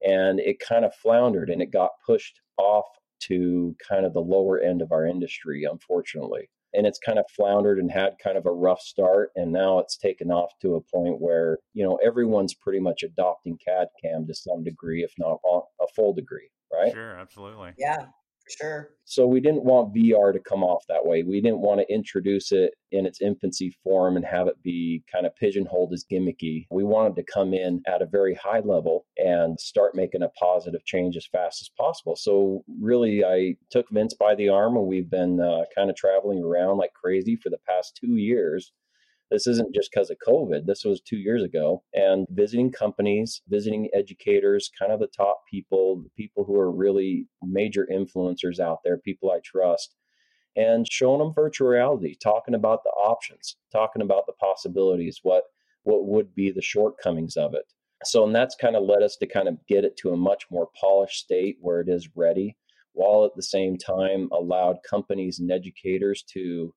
And 0.06 0.40
it 0.40 0.60
kind 0.60 0.86
of 0.86 0.94
floundered 0.94 1.50
and 1.50 1.62
it 1.62 1.72
got 1.72 1.92
pushed 2.06 2.40
off 2.58 2.86
to 3.24 3.76
kind 3.88 4.06
of 4.06 4.14
the 4.14 4.22
lower 4.22 4.60
end 4.60 4.82
of 4.82 4.92
our 4.92 5.06
industry, 5.06 5.64
unfortunately. 5.64 6.50
And 6.74 6.86
it's 6.86 7.00
kind 7.00 7.18
of 7.18 7.26
floundered 7.36 7.80
and 7.80 7.92
had 7.92 8.20
kind 8.24 8.38
of 8.38 8.46
a 8.46 8.52
rough 8.52 8.82
start 8.82 9.32
and 9.36 9.52
now 9.52 9.80
it's 9.80 9.98
taken 9.98 10.30
off 10.30 10.52
to 10.62 10.76
a 10.76 10.82
point 10.82 11.20
where 11.20 11.58
you 11.74 11.84
know 11.84 11.98
everyone's 12.06 12.54
pretty 12.54 12.80
much 12.80 13.04
adopting 13.04 13.58
cad 13.66 13.88
cam 14.04 14.28
to 14.28 14.36
some 14.36 14.64
degree 14.64 15.02
if 15.02 15.14
not 15.18 15.40
a 15.48 15.88
full 15.96 16.14
degree 16.14 16.50
right? 16.72 16.92
Sure 16.94 17.18
absolutely. 17.18 17.72
Yeah 17.78 18.08
sure. 18.50 18.90
So 19.06 19.26
we 19.26 19.40
didn't 19.40 19.64
want 19.64 19.94
VR 19.96 20.34
to 20.34 20.40
come 20.40 20.64
off 20.64 20.84
that 20.90 21.06
way. 21.06 21.24
We 21.24 21.40
didn't 21.40 21.62
want 21.62 21.80
to 21.80 21.94
introduce 21.94 22.52
it 22.52 22.74
in 22.92 23.06
its 23.06 23.22
infancy 23.22 23.74
form 23.84 24.18
and 24.18 24.26
have 24.26 24.48
it 24.48 24.62
be 24.64 25.04
kind 25.12 25.26
of 25.26 25.36
pigeonholed 25.36 25.94
as 25.94 26.06
gimmicky. 26.12 26.66
We 26.72 26.84
wanted 26.84 27.16
to 27.16 27.32
come 27.32 27.54
in 27.54 27.82
at 27.88 28.02
a 28.02 28.06
very 28.06 28.36
high 28.36 28.60
level 28.60 29.06
and 29.18 29.60
start 29.60 29.96
making 29.96 30.24
a 30.24 30.30
positive 30.30 30.84
change 30.86 31.16
as 31.16 31.28
fast 31.32 31.62
as 31.62 31.70
possible. 31.78 32.16
So 32.16 32.64
really, 32.82 33.24
I 33.24 33.56
took 33.72 33.90
Vince 33.92 34.14
by 34.14 34.36
the 34.36 34.50
arm 34.50 34.76
and 34.76 34.88
we've 34.88 35.10
been 35.10 35.40
uh, 35.40 35.64
kind 35.74 35.90
of 35.90 35.96
traveling 35.96 36.44
around 36.44 36.78
like 36.78 36.94
crazy 36.94 37.38
for 37.38 37.50
the 37.50 37.60
past 37.68 37.98
two 38.02 38.18
years 38.18 38.74
this 39.30 39.48
isn't 39.48 39.76
just 39.76 39.92
because 39.92 40.10
of 40.10 40.18
COVID. 40.26 40.66
This 40.66 40.86
was 40.86 41.02
two 41.02 41.18
years 41.18 41.44
ago. 41.44 41.84
And 41.94 42.26
visiting 42.30 42.72
companies, 42.72 43.42
visiting 43.48 43.90
educators, 43.94 44.72
kind 44.78 44.92
of 44.92 45.00
the 45.00 45.08
top 45.08 45.42
people, 45.50 46.04
people 46.16 46.46
who 46.46 46.56
are 46.56 46.72
really 46.72 47.28
major 47.42 47.88
influencers 47.92 48.60
out 48.60 48.80
there, 48.84 48.98
people 48.98 49.32
I 49.32 49.40
trust, 49.44 49.96
and 50.56 50.86
showing 50.90 51.20
them 51.20 51.34
virtual 51.34 51.68
reality, 51.68 52.16
talking 52.22 52.56
about 52.56 52.84
the 52.84 52.90
options, 52.92 53.58
talking 53.72 54.02
about 54.02 54.26
the 54.26 54.34
possibilities, 54.34 55.20
what 55.24 55.44
what 55.84 56.06
would 56.06 56.36
be 56.36 56.52
the 56.52 56.62
shortcomings 56.62 57.38
of 57.38 57.54
it. 57.54 57.64
So, 58.04 58.26
and 58.26 58.36
that's 58.36 58.56
kind 58.56 58.76
of 58.76 58.84
led 58.84 59.04
us 59.04 59.16
to 59.18 59.28
kind 59.28 59.48
of 59.48 59.58
get 59.68 59.86
it 59.86 59.96
to 59.98 60.12
a 60.12 60.18
much 60.18 60.46
more 60.52 60.68
polished 60.80 61.20
state 61.24 61.58
where 61.62 61.80
it 61.80 61.88
is 61.90 62.10
ready, 62.16 62.58
while 62.94 63.26
at 63.26 63.36
the 63.36 63.44
same 63.44 63.78
time 63.78 64.30
allowed 64.32 64.78
companies 64.88 65.40
and 65.40 65.52
educators 65.52 66.24
to 66.34 66.74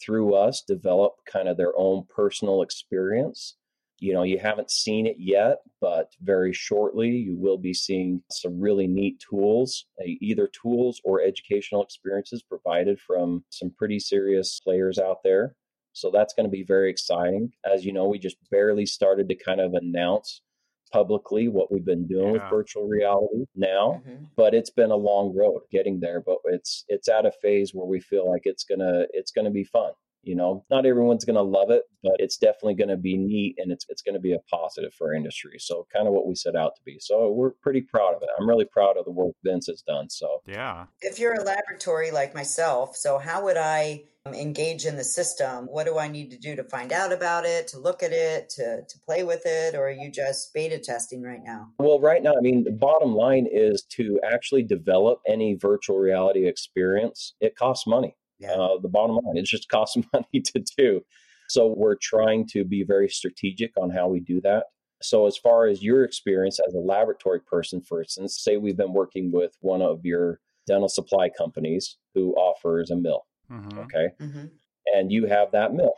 through 0.00 0.34
us 0.34 0.62
develop 0.66 1.14
kind 1.30 1.48
of 1.48 1.56
their 1.56 1.72
own 1.76 2.04
personal 2.08 2.62
experience. 2.62 3.56
You 4.00 4.12
know, 4.12 4.22
you 4.22 4.38
haven't 4.38 4.70
seen 4.70 5.06
it 5.06 5.16
yet, 5.18 5.58
but 5.80 6.12
very 6.22 6.52
shortly 6.52 7.08
you 7.08 7.36
will 7.36 7.58
be 7.58 7.74
seeing 7.74 8.22
some 8.30 8.60
really 8.60 8.86
neat 8.86 9.20
tools, 9.28 9.86
either 10.20 10.48
tools 10.62 11.00
or 11.04 11.20
educational 11.20 11.82
experiences 11.82 12.42
provided 12.42 13.00
from 13.00 13.44
some 13.50 13.72
pretty 13.76 13.98
serious 13.98 14.60
players 14.62 14.98
out 14.98 15.18
there. 15.24 15.56
So 15.94 16.12
that's 16.12 16.32
going 16.32 16.46
to 16.46 16.50
be 16.50 16.62
very 16.62 16.90
exciting. 16.90 17.50
As 17.64 17.84
you 17.84 17.92
know, 17.92 18.06
we 18.06 18.20
just 18.20 18.36
barely 18.52 18.86
started 18.86 19.28
to 19.30 19.34
kind 19.34 19.60
of 19.60 19.74
announce 19.74 20.42
publicly 20.92 21.48
what 21.48 21.70
we've 21.72 21.84
been 21.84 22.06
doing 22.06 22.34
yeah. 22.34 22.42
with 22.42 22.50
virtual 22.50 22.86
reality 22.86 23.44
now 23.54 24.02
mm-hmm. 24.06 24.24
but 24.36 24.54
it's 24.54 24.70
been 24.70 24.90
a 24.90 24.96
long 24.96 25.34
road 25.36 25.60
getting 25.70 26.00
there 26.00 26.20
but 26.24 26.38
it's 26.46 26.84
it's 26.88 27.08
at 27.08 27.26
a 27.26 27.32
phase 27.42 27.72
where 27.72 27.86
we 27.86 28.00
feel 28.00 28.30
like 28.30 28.42
it's 28.44 28.64
gonna 28.64 29.04
it's 29.12 29.30
gonna 29.30 29.50
be 29.50 29.64
fun 29.64 29.92
you 30.22 30.36
know? 30.36 30.64
Not 30.70 30.84
everyone's 30.84 31.24
gonna 31.24 31.42
love 31.42 31.70
it 31.70 31.82
but 32.02 32.16
it's 32.18 32.36
definitely 32.36 32.74
gonna 32.74 32.96
be 32.96 33.16
neat 33.16 33.56
and 33.58 33.72
it's 33.72 33.86
it's 33.88 34.02
gonna 34.02 34.20
be 34.20 34.34
a 34.34 34.38
positive 34.50 34.92
for 34.94 35.08
our 35.08 35.14
industry. 35.14 35.56
So 35.58 35.86
kind 35.92 36.06
of 36.06 36.12
what 36.12 36.26
we 36.26 36.34
set 36.34 36.54
out 36.54 36.76
to 36.76 36.82
be. 36.84 36.98
So 37.00 37.30
we're 37.30 37.52
pretty 37.62 37.80
proud 37.80 38.14
of 38.14 38.22
it. 38.22 38.28
I'm 38.38 38.48
really 38.48 38.66
proud 38.66 38.96
of 38.96 39.04
the 39.04 39.10
work 39.10 39.34
vince 39.44 39.66
has 39.66 39.82
done 39.82 40.10
so. 40.10 40.42
Yeah. 40.46 40.86
If 41.00 41.18
you're 41.18 41.34
a 41.34 41.44
laboratory 41.44 42.10
like 42.10 42.34
myself 42.34 42.96
so 42.96 43.18
how 43.18 43.44
would 43.44 43.56
i 43.56 44.02
engage 44.34 44.84
in 44.84 44.96
the 44.96 45.04
system, 45.04 45.66
what 45.66 45.86
do 45.86 45.98
I 45.98 46.08
need 46.08 46.30
to 46.30 46.38
do 46.38 46.56
to 46.56 46.64
find 46.64 46.92
out 46.92 47.12
about 47.12 47.44
it, 47.44 47.68
to 47.68 47.78
look 47.78 48.02
at 48.02 48.12
it, 48.12 48.48
to, 48.50 48.82
to 48.88 48.98
play 49.04 49.22
with 49.22 49.42
it, 49.44 49.74
or 49.74 49.88
are 49.88 49.90
you 49.90 50.10
just 50.10 50.52
beta 50.54 50.78
testing 50.78 51.22
right 51.22 51.42
now? 51.44 51.68
Well, 51.78 52.00
right 52.00 52.22
now, 52.22 52.34
I 52.36 52.40
mean, 52.40 52.64
the 52.64 52.70
bottom 52.70 53.14
line 53.14 53.46
is 53.50 53.82
to 53.96 54.20
actually 54.24 54.62
develop 54.62 55.20
any 55.26 55.54
virtual 55.54 55.98
reality 55.98 56.46
experience, 56.46 57.34
it 57.40 57.56
costs 57.56 57.86
money. 57.86 58.16
Yeah. 58.38 58.52
Uh, 58.52 58.78
the 58.80 58.88
bottom 58.88 59.16
line, 59.16 59.36
it 59.36 59.44
just 59.44 59.68
costs 59.70 59.96
money 60.12 60.40
to 60.40 60.64
do. 60.76 61.00
So 61.48 61.74
we're 61.76 61.96
trying 62.00 62.46
to 62.48 62.64
be 62.64 62.84
very 62.84 63.08
strategic 63.08 63.72
on 63.76 63.90
how 63.90 64.08
we 64.08 64.20
do 64.20 64.40
that. 64.42 64.64
So, 65.00 65.26
as 65.26 65.36
far 65.38 65.66
as 65.66 65.82
your 65.82 66.04
experience 66.04 66.58
as 66.66 66.74
a 66.74 66.78
laboratory 66.78 67.40
person, 67.40 67.80
for 67.80 68.02
instance, 68.02 68.40
say 68.42 68.56
we've 68.56 68.76
been 68.76 68.92
working 68.92 69.30
with 69.30 69.56
one 69.60 69.80
of 69.80 70.04
your 70.04 70.40
dental 70.66 70.88
supply 70.88 71.30
companies 71.30 71.96
who 72.14 72.34
offers 72.34 72.90
a 72.90 72.96
mill 72.96 73.24
Mm-hmm. 73.50 73.78
Okay. 73.78 74.08
Mm-hmm. 74.20 74.46
And 74.94 75.12
you 75.12 75.26
have 75.26 75.52
that 75.52 75.72
mill. 75.72 75.94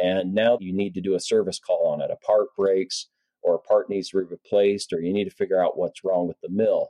And 0.00 0.34
now 0.34 0.58
you 0.60 0.72
need 0.72 0.94
to 0.94 1.00
do 1.00 1.14
a 1.14 1.20
service 1.20 1.58
call 1.58 1.88
on 1.88 2.00
it. 2.00 2.10
A 2.10 2.16
part 2.16 2.54
breaks 2.56 3.08
or 3.42 3.54
a 3.54 3.58
part 3.58 3.88
needs 3.88 4.10
to 4.10 4.18
be 4.18 4.24
replaced, 4.24 4.92
or 4.92 5.00
you 5.00 5.12
need 5.12 5.24
to 5.24 5.34
figure 5.34 5.62
out 5.62 5.78
what's 5.78 6.04
wrong 6.04 6.26
with 6.26 6.40
the 6.42 6.48
mill. 6.48 6.88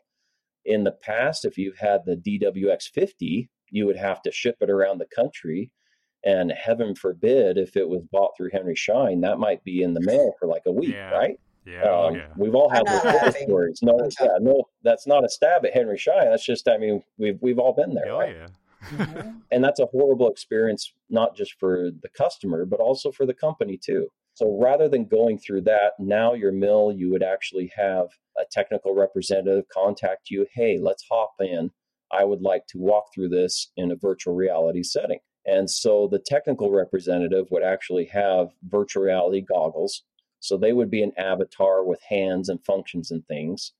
In 0.64 0.84
the 0.84 0.92
past, 0.92 1.44
if 1.44 1.56
you've 1.56 1.78
had 1.78 2.04
the 2.04 2.16
DWX50, 2.16 3.48
you 3.70 3.86
would 3.86 3.96
have 3.96 4.22
to 4.22 4.32
ship 4.32 4.56
it 4.60 4.70
around 4.70 4.98
the 4.98 5.06
country. 5.06 5.70
And 6.24 6.50
heaven 6.50 6.94
forbid, 6.94 7.58
if 7.58 7.76
it 7.76 7.88
was 7.88 8.02
bought 8.10 8.32
through 8.36 8.50
Henry 8.52 8.74
Schein, 8.74 9.20
that 9.20 9.38
might 9.38 9.62
be 9.62 9.82
in 9.82 9.94
the 9.94 10.00
mail 10.00 10.34
for 10.38 10.48
like 10.48 10.62
a 10.66 10.72
week, 10.72 10.94
yeah. 10.94 11.10
right? 11.10 11.38
Yeah, 11.64 11.82
um, 11.82 12.14
yeah, 12.16 12.28
we've 12.36 12.54
all 12.54 12.70
had 12.70 12.86
those 12.86 13.36
stories. 13.42 13.80
No, 13.82 14.08
yeah, 14.20 14.38
no, 14.40 14.64
that's 14.82 15.06
not 15.06 15.24
a 15.24 15.28
stab 15.28 15.66
at 15.66 15.74
Henry 15.74 15.98
Schein. 15.98 16.24
That's 16.30 16.44
just, 16.44 16.66
I 16.66 16.78
mean, 16.78 17.02
we've 17.18 17.38
we've 17.42 17.58
all 17.58 17.74
been 17.74 17.94
there. 17.94 18.10
Oh 18.10 18.18
right? 18.18 18.34
yeah. 18.34 18.46
Mm-hmm. 18.84 19.30
and 19.50 19.64
that's 19.64 19.80
a 19.80 19.86
horrible 19.86 20.30
experience, 20.30 20.92
not 21.10 21.36
just 21.36 21.54
for 21.58 21.90
the 22.02 22.08
customer, 22.08 22.64
but 22.64 22.80
also 22.80 23.10
for 23.10 23.26
the 23.26 23.34
company 23.34 23.76
too. 23.76 24.08
So 24.34 24.56
rather 24.60 24.88
than 24.88 25.06
going 25.06 25.38
through 25.38 25.62
that, 25.62 25.94
now 25.98 26.32
your 26.32 26.52
mill, 26.52 26.92
you 26.96 27.10
would 27.10 27.24
actually 27.24 27.72
have 27.74 28.06
a 28.38 28.44
technical 28.50 28.94
representative 28.94 29.64
contact 29.72 30.30
you. 30.30 30.46
Hey, 30.54 30.78
let's 30.80 31.04
hop 31.10 31.32
in. 31.40 31.72
I 32.12 32.24
would 32.24 32.40
like 32.40 32.66
to 32.68 32.78
walk 32.78 33.06
through 33.12 33.30
this 33.30 33.72
in 33.76 33.90
a 33.90 33.96
virtual 33.96 34.34
reality 34.34 34.82
setting. 34.82 35.18
And 35.44 35.68
so 35.68 36.08
the 36.10 36.22
technical 36.24 36.70
representative 36.70 37.46
would 37.50 37.62
actually 37.62 38.04
have 38.06 38.48
virtual 38.62 39.02
reality 39.02 39.40
goggles. 39.40 40.02
So 40.40 40.56
they 40.56 40.72
would 40.72 40.90
be 40.90 41.02
an 41.02 41.12
avatar 41.18 41.84
with 41.84 42.00
hands 42.08 42.48
and 42.48 42.64
functions 42.64 43.10
and 43.10 43.26
things. 43.26 43.72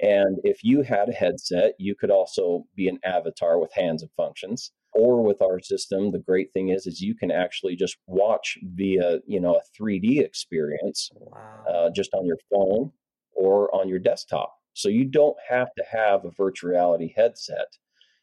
And 0.00 0.38
if 0.44 0.62
you 0.62 0.82
had 0.82 1.08
a 1.08 1.12
headset, 1.12 1.74
you 1.78 1.94
could 1.94 2.10
also 2.10 2.64
be 2.76 2.88
an 2.88 2.98
avatar 3.04 3.58
with 3.58 3.72
hands 3.72 4.02
and 4.02 4.10
functions. 4.16 4.72
Or 4.94 5.22
with 5.22 5.42
our 5.42 5.60
system, 5.60 6.12
the 6.12 6.18
great 6.18 6.52
thing 6.52 6.70
is, 6.70 6.86
is 6.86 7.00
you 7.00 7.14
can 7.14 7.30
actually 7.30 7.76
just 7.76 7.96
watch 8.06 8.56
via, 8.62 9.18
you 9.26 9.40
know, 9.40 9.56
a 9.56 9.82
3D 9.82 10.20
experience, 10.20 11.10
wow. 11.14 11.64
uh, 11.68 11.90
just 11.94 12.14
on 12.14 12.24
your 12.24 12.38
phone 12.50 12.90
or 13.32 13.74
on 13.74 13.88
your 13.88 13.98
desktop. 13.98 14.54
So 14.72 14.88
you 14.88 15.04
don't 15.04 15.36
have 15.48 15.68
to 15.76 15.84
have 15.90 16.24
a 16.24 16.30
virtual 16.30 16.70
reality 16.70 17.12
headset. 17.14 17.66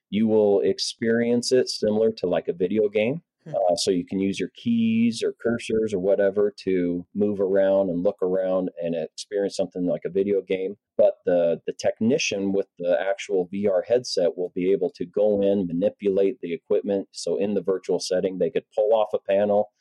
You 0.09 0.27
will 0.27 0.61
experience 0.61 1.51
it 1.51 1.69
similar 1.69 2.11
to 2.13 2.27
like 2.27 2.47
a 2.47 2.53
video 2.53 2.89
game. 2.89 3.21
Uh, 3.47 3.75
so 3.75 3.91
you 3.91 4.05
can 4.05 4.19
use 4.19 4.39
your 4.39 4.49
keys 4.55 5.21
or 5.21 5.33
cursors 5.33 5.93
or 5.93 5.99
whatever 5.99 6.51
to 6.57 7.05
move 7.13 7.39
around 7.39 7.89
and 7.89 8.03
look 8.03 8.17
around 8.21 8.71
and 8.81 8.95
experience 8.95 9.55
something 9.55 9.85
like 9.85 10.01
a 10.05 10.09
video 10.09 10.41
game. 10.41 10.75
But 10.97 11.17
the 11.25 11.61
the 11.67 11.73
technician 11.73 12.53
with 12.53 12.67
the 12.79 12.99
actual 12.99 13.47
VR 13.53 13.83
headset 13.87 14.35
will 14.37 14.51
be 14.55 14.71
able 14.71 14.89
to 14.91 15.05
go 15.05 15.41
in, 15.41 15.67
manipulate 15.67 16.39
the 16.41 16.53
equipment. 16.53 17.07
So 17.11 17.37
in 17.37 17.53
the 17.53 17.61
virtual 17.61 17.99
setting, 17.99 18.37
they 18.39 18.49
could 18.49 18.65
pull 18.73 18.93
off 18.93 19.13
a 19.13 19.19
panel, 19.19 19.71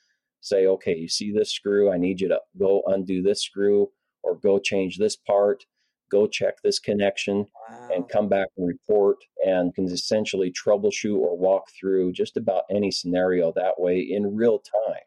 say, 0.41 0.67
"Okay, 0.67 0.97
you 0.97 1.09
see 1.09 1.33
this 1.33 1.51
screw? 1.51 1.91
I 1.91 1.97
need 1.97 2.21
you 2.21 2.29
to 2.29 2.41
go 2.59 2.83
undo 2.87 3.23
this 3.23 3.43
screw 3.43 3.91
or 4.23 4.37
go 4.37 4.59
change 4.59 4.99
this 4.99 5.17
part." 5.17 5.65
Go 6.11 6.27
check 6.27 6.55
this 6.63 6.79
connection, 6.79 7.47
wow. 7.69 7.89
and 7.93 8.09
come 8.09 8.29
back 8.29 8.49
and 8.57 8.67
report 8.67 9.17
and 9.45 9.75
can 9.75 9.87
essentially 9.87 10.53
troubleshoot 10.53 11.17
or 11.17 11.37
walk 11.37 11.65
through 11.79 12.13
just 12.13 12.37
about 12.37 12.65
any 12.71 12.91
scenario 12.91 13.53
that 13.57 13.75
way 13.79 14.01
in 14.01 14.37
real 14.37 14.59
time. 14.59 15.03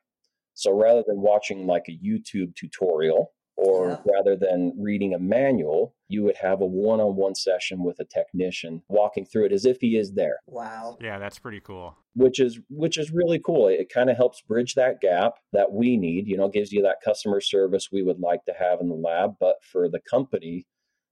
So 0.54 0.72
rather 0.72 1.04
than 1.06 1.22
watching 1.22 1.68
like 1.68 1.86
a 1.88 1.98
YouTube 2.06 2.56
tutorial, 2.56 3.32
or 3.58 3.90
yeah. 3.90 4.14
rather 4.14 4.36
than 4.36 4.72
reading 4.78 5.16
a 5.16 5.20
manual, 5.20 5.96
you 6.08 6.24
would 6.24 6.38
have 6.38 6.62
a 6.62 6.66
one 6.66 7.00
on 7.00 7.16
one 7.16 7.34
session 7.34 7.84
with 7.84 8.00
a 8.00 8.06
technician 8.06 8.84
walking 8.88 9.26
through 9.26 9.46
it 9.46 9.52
as 9.52 9.66
if 9.66 9.82
he 9.82 9.98
is 9.98 10.14
there. 10.14 10.38
Wow. 10.46 10.98
Yeah, 11.02 11.18
that's 11.18 11.40
pretty 11.40 11.60
cool. 11.60 11.98
Which 12.14 12.40
is 12.40 12.60
which 12.70 12.98
is 12.98 13.12
really 13.12 13.40
cool. 13.44 13.68
It, 13.68 13.80
it 13.80 13.92
kind 13.94 14.10
of 14.10 14.18
helps 14.18 14.42
bridge 14.42 14.76
that 14.76 15.02
gap 15.02 15.36
that 15.54 15.72
we 15.72 15.98
need, 15.98 16.28
you 16.28 16.38
know, 16.38 16.48
gives 16.48 16.72
you 16.72 16.84
that 16.84 16.98
customer 17.04 17.42
service 17.42 17.90
we 17.92 18.04
would 18.04 18.20
like 18.20 18.46
to 18.46 18.54
have 18.58 18.80
in 18.80 18.90
the 18.90 18.96
lab, 18.96 19.36
but 19.40 19.56
for 19.64 19.90
the 19.90 20.02
company, 20.08 20.68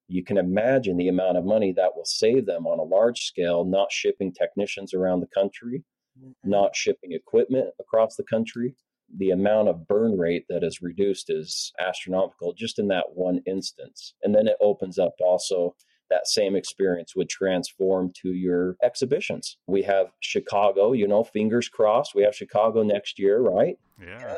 you 0.07 0.23
can 0.23 0.37
imagine 0.37 0.97
the 0.97 1.07
amount 1.07 1.37
of 1.37 1.45
money 1.45 1.71
that 1.73 1.95
will 1.95 2.05
save 2.05 2.45
them 2.45 2.67
on 2.67 2.79
a 2.79 2.83
large 2.83 3.21
scale 3.21 3.65
not 3.65 3.91
shipping 3.91 4.31
technicians 4.31 4.93
around 4.93 5.19
the 5.19 5.27
country, 5.27 5.83
mm-hmm. 6.19 6.49
not 6.49 6.75
shipping 6.75 7.13
equipment 7.13 7.67
across 7.79 8.15
the 8.15 8.23
country 8.23 8.75
the 9.17 9.31
amount 9.31 9.69
of 9.69 9.87
burn 9.87 10.17
rate 10.17 10.45
that 10.49 10.63
is 10.63 10.81
reduced 10.81 11.29
is 11.29 11.71
astronomical 11.79 12.53
just 12.53 12.79
in 12.79 12.87
that 12.87 13.05
one 13.13 13.41
instance. 13.45 14.13
And 14.23 14.33
then 14.33 14.47
it 14.47 14.57
opens 14.61 14.97
up 14.97 15.13
also 15.19 15.75
that 16.09 16.27
same 16.27 16.55
experience 16.55 17.15
would 17.15 17.29
transform 17.29 18.11
to 18.21 18.29
your 18.29 18.77
exhibitions. 18.83 19.57
We 19.67 19.81
have 19.83 20.11
Chicago, 20.19 20.93
you 20.93 21.07
know, 21.07 21.23
fingers 21.23 21.67
crossed. 21.67 22.13
We 22.13 22.23
have 22.23 22.35
Chicago 22.35 22.83
next 22.83 23.17
year, 23.17 23.39
right? 23.41 23.77
Yeah. 23.99 24.37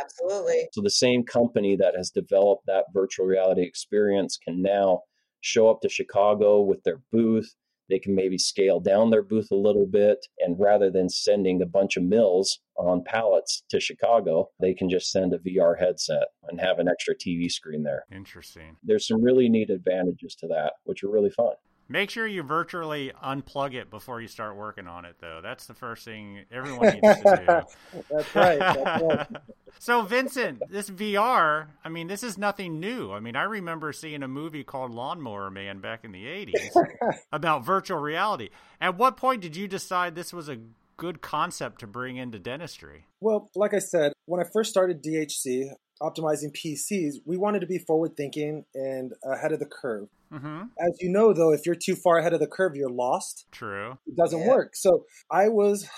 Absolutely. 0.00 0.68
So 0.72 0.80
the 0.80 0.90
same 0.90 1.24
company 1.24 1.76
that 1.76 1.94
has 1.96 2.10
developed 2.10 2.66
that 2.66 2.86
virtual 2.92 3.26
reality 3.26 3.62
experience 3.62 4.38
can 4.42 4.62
now 4.62 5.02
show 5.40 5.68
up 5.68 5.80
to 5.82 5.88
Chicago 5.88 6.60
with 6.60 6.82
their 6.84 7.00
booth 7.10 7.54
they 7.92 7.98
can 7.98 8.14
maybe 8.14 8.38
scale 8.38 8.80
down 8.80 9.10
their 9.10 9.22
booth 9.22 9.50
a 9.50 9.56
little 9.56 9.86
bit. 9.86 10.26
And 10.38 10.58
rather 10.58 10.90
than 10.90 11.10
sending 11.10 11.60
a 11.60 11.66
bunch 11.66 11.98
of 11.98 12.02
mills 12.02 12.60
on 12.76 13.04
pallets 13.04 13.64
to 13.68 13.80
Chicago, 13.80 14.48
they 14.60 14.72
can 14.72 14.88
just 14.88 15.10
send 15.10 15.34
a 15.34 15.38
VR 15.38 15.78
headset 15.78 16.28
and 16.48 16.58
have 16.58 16.78
an 16.78 16.88
extra 16.88 17.14
TV 17.14 17.50
screen 17.50 17.82
there. 17.82 18.04
Interesting. 18.10 18.76
There's 18.82 19.06
some 19.06 19.22
really 19.22 19.50
neat 19.50 19.68
advantages 19.68 20.34
to 20.36 20.48
that, 20.48 20.74
which 20.84 21.04
are 21.04 21.10
really 21.10 21.30
fun. 21.30 21.52
Make 21.92 22.08
sure 22.08 22.26
you 22.26 22.42
virtually 22.42 23.12
unplug 23.22 23.74
it 23.74 23.90
before 23.90 24.22
you 24.22 24.26
start 24.26 24.56
working 24.56 24.86
on 24.86 25.04
it, 25.04 25.16
though. 25.20 25.40
That's 25.42 25.66
the 25.66 25.74
first 25.74 26.06
thing 26.06 26.40
everyone 26.50 26.94
needs 26.94 27.20
to 27.22 27.36
do. 27.36 28.02
That's 28.10 28.34
right. 28.34 28.58
That's 28.58 29.02
right. 29.02 29.26
so, 29.78 30.00
Vincent, 30.00 30.62
this 30.70 30.88
VR, 30.88 31.66
I 31.84 31.90
mean, 31.90 32.06
this 32.06 32.22
is 32.22 32.38
nothing 32.38 32.80
new. 32.80 33.12
I 33.12 33.20
mean, 33.20 33.36
I 33.36 33.42
remember 33.42 33.92
seeing 33.92 34.22
a 34.22 34.28
movie 34.28 34.64
called 34.64 34.90
Lawnmower 34.90 35.50
Man 35.50 35.80
back 35.80 36.02
in 36.02 36.12
the 36.12 36.24
80s 36.24 36.74
about 37.32 37.62
virtual 37.62 37.98
reality. 37.98 38.48
At 38.80 38.96
what 38.96 39.18
point 39.18 39.42
did 39.42 39.54
you 39.54 39.68
decide 39.68 40.14
this 40.14 40.32
was 40.32 40.48
a 40.48 40.56
good 40.96 41.20
concept 41.20 41.80
to 41.80 41.86
bring 41.86 42.16
into 42.16 42.38
dentistry? 42.38 43.04
Well, 43.20 43.50
like 43.54 43.74
I 43.74 43.80
said, 43.80 44.14
when 44.24 44.40
I 44.40 44.44
first 44.50 44.70
started 44.70 45.04
DHC, 45.04 45.66
optimizing 46.00 46.56
PCs, 46.56 47.16
we 47.26 47.36
wanted 47.36 47.60
to 47.60 47.66
be 47.66 47.78
forward 47.78 48.16
thinking 48.16 48.64
and 48.74 49.12
ahead 49.22 49.52
of 49.52 49.58
the 49.58 49.66
curve. 49.66 50.08
Mm-hmm. 50.32 50.62
As 50.80 50.96
you 51.00 51.10
know, 51.10 51.32
though, 51.32 51.52
if 51.52 51.66
you're 51.66 51.74
too 51.74 51.94
far 51.94 52.18
ahead 52.18 52.32
of 52.32 52.40
the 52.40 52.46
curve, 52.46 52.74
you're 52.74 52.90
lost. 52.90 53.46
True. 53.52 53.98
It 54.06 54.16
doesn't 54.16 54.40
yeah. 54.40 54.48
work. 54.48 54.74
So 54.74 55.04
I 55.30 55.48
was 55.48 55.88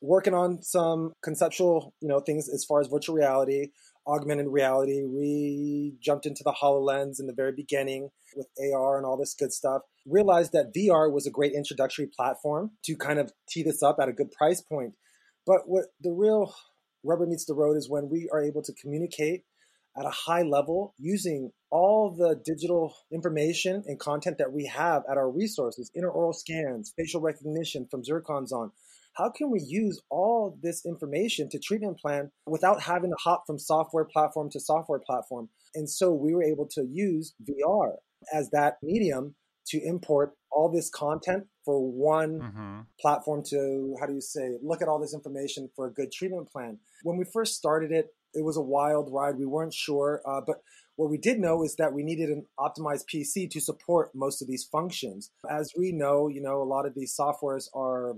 working 0.00 0.34
on 0.34 0.62
some 0.62 1.12
conceptual, 1.22 1.94
you 2.00 2.08
know, 2.08 2.20
things 2.20 2.48
as 2.48 2.64
far 2.64 2.80
as 2.80 2.88
virtual 2.88 3.14
reality, 3.14 3.68
augmented 4.06 4.46
reality. 4.48 5.02
We 5.04 5.94
jumped 6.00 6.26
into 6.26 6.42
the 6.44 6.54
HoloLens 6.62 7.20
in 7.20 7.26
the 7.26 7.34
very 7.34 7.52
beginning 7.52 8.10
with 8.34 8.46
AR 8.74 8.96
and 8.96 9.04
all 9.04 9.16
this 9.16 9.34
good 9.34 9.52
stuff. 9.52 9.82
Realized 10.06 10.52
that 10.52 10.72
VR 10.74 11.12
was 11.12 11.26
a 11.26 11.30
great 11.30 11.52
introductory 11.52 12.06
platform 12.06 12.72
to 12.84 12.96
kind 12.96 13.18
of 13.18 13.32
tee 13.48 13.62
this 13.62 13.82
up 13.82 13.98
at 14.00 14.08
a 14.08 14.12
good 14.12 14.32
price 14.32 14.62
point. 14.62 14.94
But 15.46 15.62
what 15.66 15.86
the 16.00 16.12
real 16.12 16.54
rubber 17.04 17.26
meets 17.26 17.44
the 17.44 17.54
road 17.54 17.76
is 17.76 17.88
when 17.88 18.08
we 18.08 18.28
are 18.32 18.42
able 18.42 18.62
to 18.62 18.72
communicate 18.72 19.44
at 19.98 20.06
a 20.06 20.10
high 20.10 20.42
level 20.42 20.94
using 20.98 21.50
all 21.70 22.14
the 22.16 22.40
digital 22.44 22.94
information 23.12 23.82
and 23.86 23.98
content 23.98 24.38
that 24.38 24.52
we 24.52 24.66
have 24.66 25.02
at 25.10 25.16
our 25.16 25.30
resources, 25.30 25.90
intraoral 25.96 26.34
scans, 26.34 26.92
facial 26.96 27.20
recognition 27.20 27.86
from 27.90 28.02
Zirkonzahn. 28.02 28.70
How 29.14 29.30
can 29.30 29.50
we 29.50 29.60
use 29.60 30.00
all 30.10 30.56
this 30.62 30.86
information 30.86 31.48
to 31.50 31.58
treatment 31.58 31.98
plan 31.98 32.30
without 32.46 32.80
having 32.82 33.10
to 33.10 33.16
hop 33.22 33.44
from 33.46 33.58
software 33.58 34.04
platform 34.04 34.48
to 34.50 34.60
software 34.60 35.00
platform? 35.00 35.48
And 35.74 35.90
so 35.90 36.12
we 36.12 36.34
were 36.34 36.44
able 36.44 36.68
to 36.74 36.86
use 36.88 37.34
VR 37.42 37.94
as 38.32 38.50
that 38.50 38.76
medium 38.82 39.34
to 39.68 39.80
import 39.84 40.32
all 40.50 40.70
this 40.70 40.88
content 40.88 41.44
for 41.64 41.80
one 41.80 42.40
mm-hmm. 42.40 42.80
platform 43.00 43.42
to, 43.50 43.94
how 44.00 44.06
do 44.06 44.14
you 44.14 44.20
say, 44.20 44.56
look 44.62 44.80
at 44.80 44.88
all 44.88 44.98
this 44.98 45.14
information 45.14 45.68
for 45.76 45.86
a 45.86 45.92
good 45.92 46.10
treatment 46.10 46.50
plan. 46.50 46.78
When 47.02 47.18
we 47.18 47.24
first 47.24 47.54
started 47.54 47.92
it, 47.92 48.06
it 48.34 48.44
was 48.44 48.56
a 48.56 48.62
wild 48.62 49.10
ride. 49.12 49.38
We 49.38 49.46
weren't 49.46 49.74
sure, 49.74 50.20
uh, 50.26 50.40
but 50.46 50.62
what 50.96 51.10
we 51.10 51.18
did 51.18 51.38
know 51.38 51.62
is 51.62 51.76
that 51.76 51.92
we 51.92 52.02
needed 52.02 52.28
an 52.28 52.46
optimized 52.58 53.04
PC 53.12 53.48
to 53.50 53.60
support 53.60 54.10
most 54.14 54.42
of 54.42 54.48
these 54.48 54.64
functions. 54.64 55.30
As 55.48 55.72
we 55.76 55.92
know, 55.92 56.28
you 56.28 56.42
know, 56.42 56.60
a 56.60 56.64
lot 56.64 56.86
of 56.86 56.94
these 56.94 57.16
softwares 57.16 57.68
are 57.72 58.16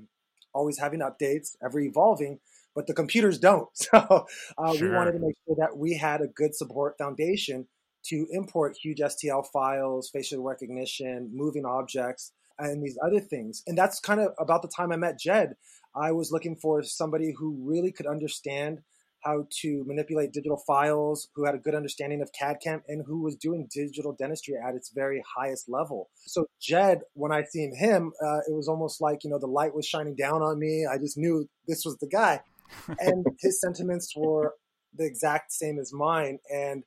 always 0.54 0.78
having 0.78 1.00
updates, 1.00 1.56
ever 1.62 1.78
evolving, 1.80 2.40
but 2.74 2.86
the 2.86 2.94
computers 2.94 3.38
don't. 3.38 3.68
So 3.74 4.26
uh, 4.56 4.74
sure. 4.74 4.88
we 4.88 4.94
wanted 4.94 5.12
to 5.12 5.18
make 5.18 5.36
sure 5.46 5.56
that 5.58 5.76
we 5.76 5.98
had 5.98 6.20
a 6.22 6.26
good 6.26 6.54
support 6.54 6.96
foundation 6.96 7.66
to 8.04 8.26
import 8.30 8.78
huge 8.82 8.98
STL 8.98 9.44
files, 9.52 10.08
facial 10.08 10.42
recognition, 10.42 11.30
moving 11.34 11.66
objects, 11.66 12.32
and 12.58 12.82
these 12.82 12.98
other 13.04 13.20
things. 13.20 13.62
And 13.66 13.76
that's 13.76 14.00
kind 14.00 14.20
of 14.20 14.32
about 14.38 14.62
the 14.62 14.68
time 14.68 14.92
I 14.92 14.96
met 14.96 15.18
Jed. 15.18 15.56
I 15.94 16.12
was 16.12 16.30
looking 16.32 16.56
for 16.56 16.82
somebody 16.82 17.34
who 17.36 17.58
really 17.62 17.92
could 17.92 18.06
understand 18.06 18.80
how 19.22 19.46
to 19.62 19.84
manipulate 19.86 20.32
digital 20.32 20.62
files, 20.66 21.28
who 21.34 21.44
had 21.44 21.54
a 21.54 21.58
good 21.58 21.74
understanding 21.74 22.22
of 22.22 22.30
CAD 22.38 22.56
CAM, 22.62 22.82
and 22.88 23.04
who 23.06 23.22
was 23.22 23.36
doing 23.36 23.68
digital 23.72 24.14
dentistry 24.18 24.54
at 24.56 24.74
its 24.74 24.90
very 24.94 25.22
highest 25.36 25.68
level. 25.68 26.10
So 26.26 26.46
Jed, 26.60 27.00
when 27.14 27.32
I 27.32 27.44
seen 27.44 27.74
him, 27.74 28.12
uh, 28.22 28.38
it 28.48 28.54
was 28.54 28.68
almost 28.68 29.00
like 29.00 29.24
you 29.24 29.30
know 29.30 29.38
the 29.38 29.46
light 29.46 29.74
was 29.74 29.86
shining 29.86 30.16
down 30.16 30.42
on 30.42 30.58
me. 30.58 30.86
I 30.90 30.98
just 30.98 31.18
knew 31.18 31.48
this 31.66 31.84
was 31.84 31.96
the 31.98 32.08
guy, 32.08 32.40
and 32.98 33.26
his 33.40 33.60
sentiments 33.60 34.12
were 34.16 34.54
the 34.94 35.06
exact 35.06 35.52
same 35.52 35.78
as 35.78 35.92
mine. 35.92 36.38
And 36.52 36.84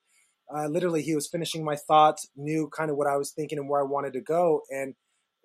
uh, 0.54 0.68
literally, 0.68 1.02
he 1.02 1.16
was 1.16 1.28
finishing 1.28 1.64
my 1.64 1.76
thoughts, 1.76 2.30
knew 2.36 2.70
kind 2.76 2.92
of 2.92 2.98
what 2.98 3.08
I 3.08 3.18
was 3.18 3.32
thinking 3.32 3.58
and 3.58 3.70
where 3.70 3.82
I 3.82 3.86
wanted 3.86 4.14
to 4.14 4.22
go, 4.22 4.62
and 4.70 4.96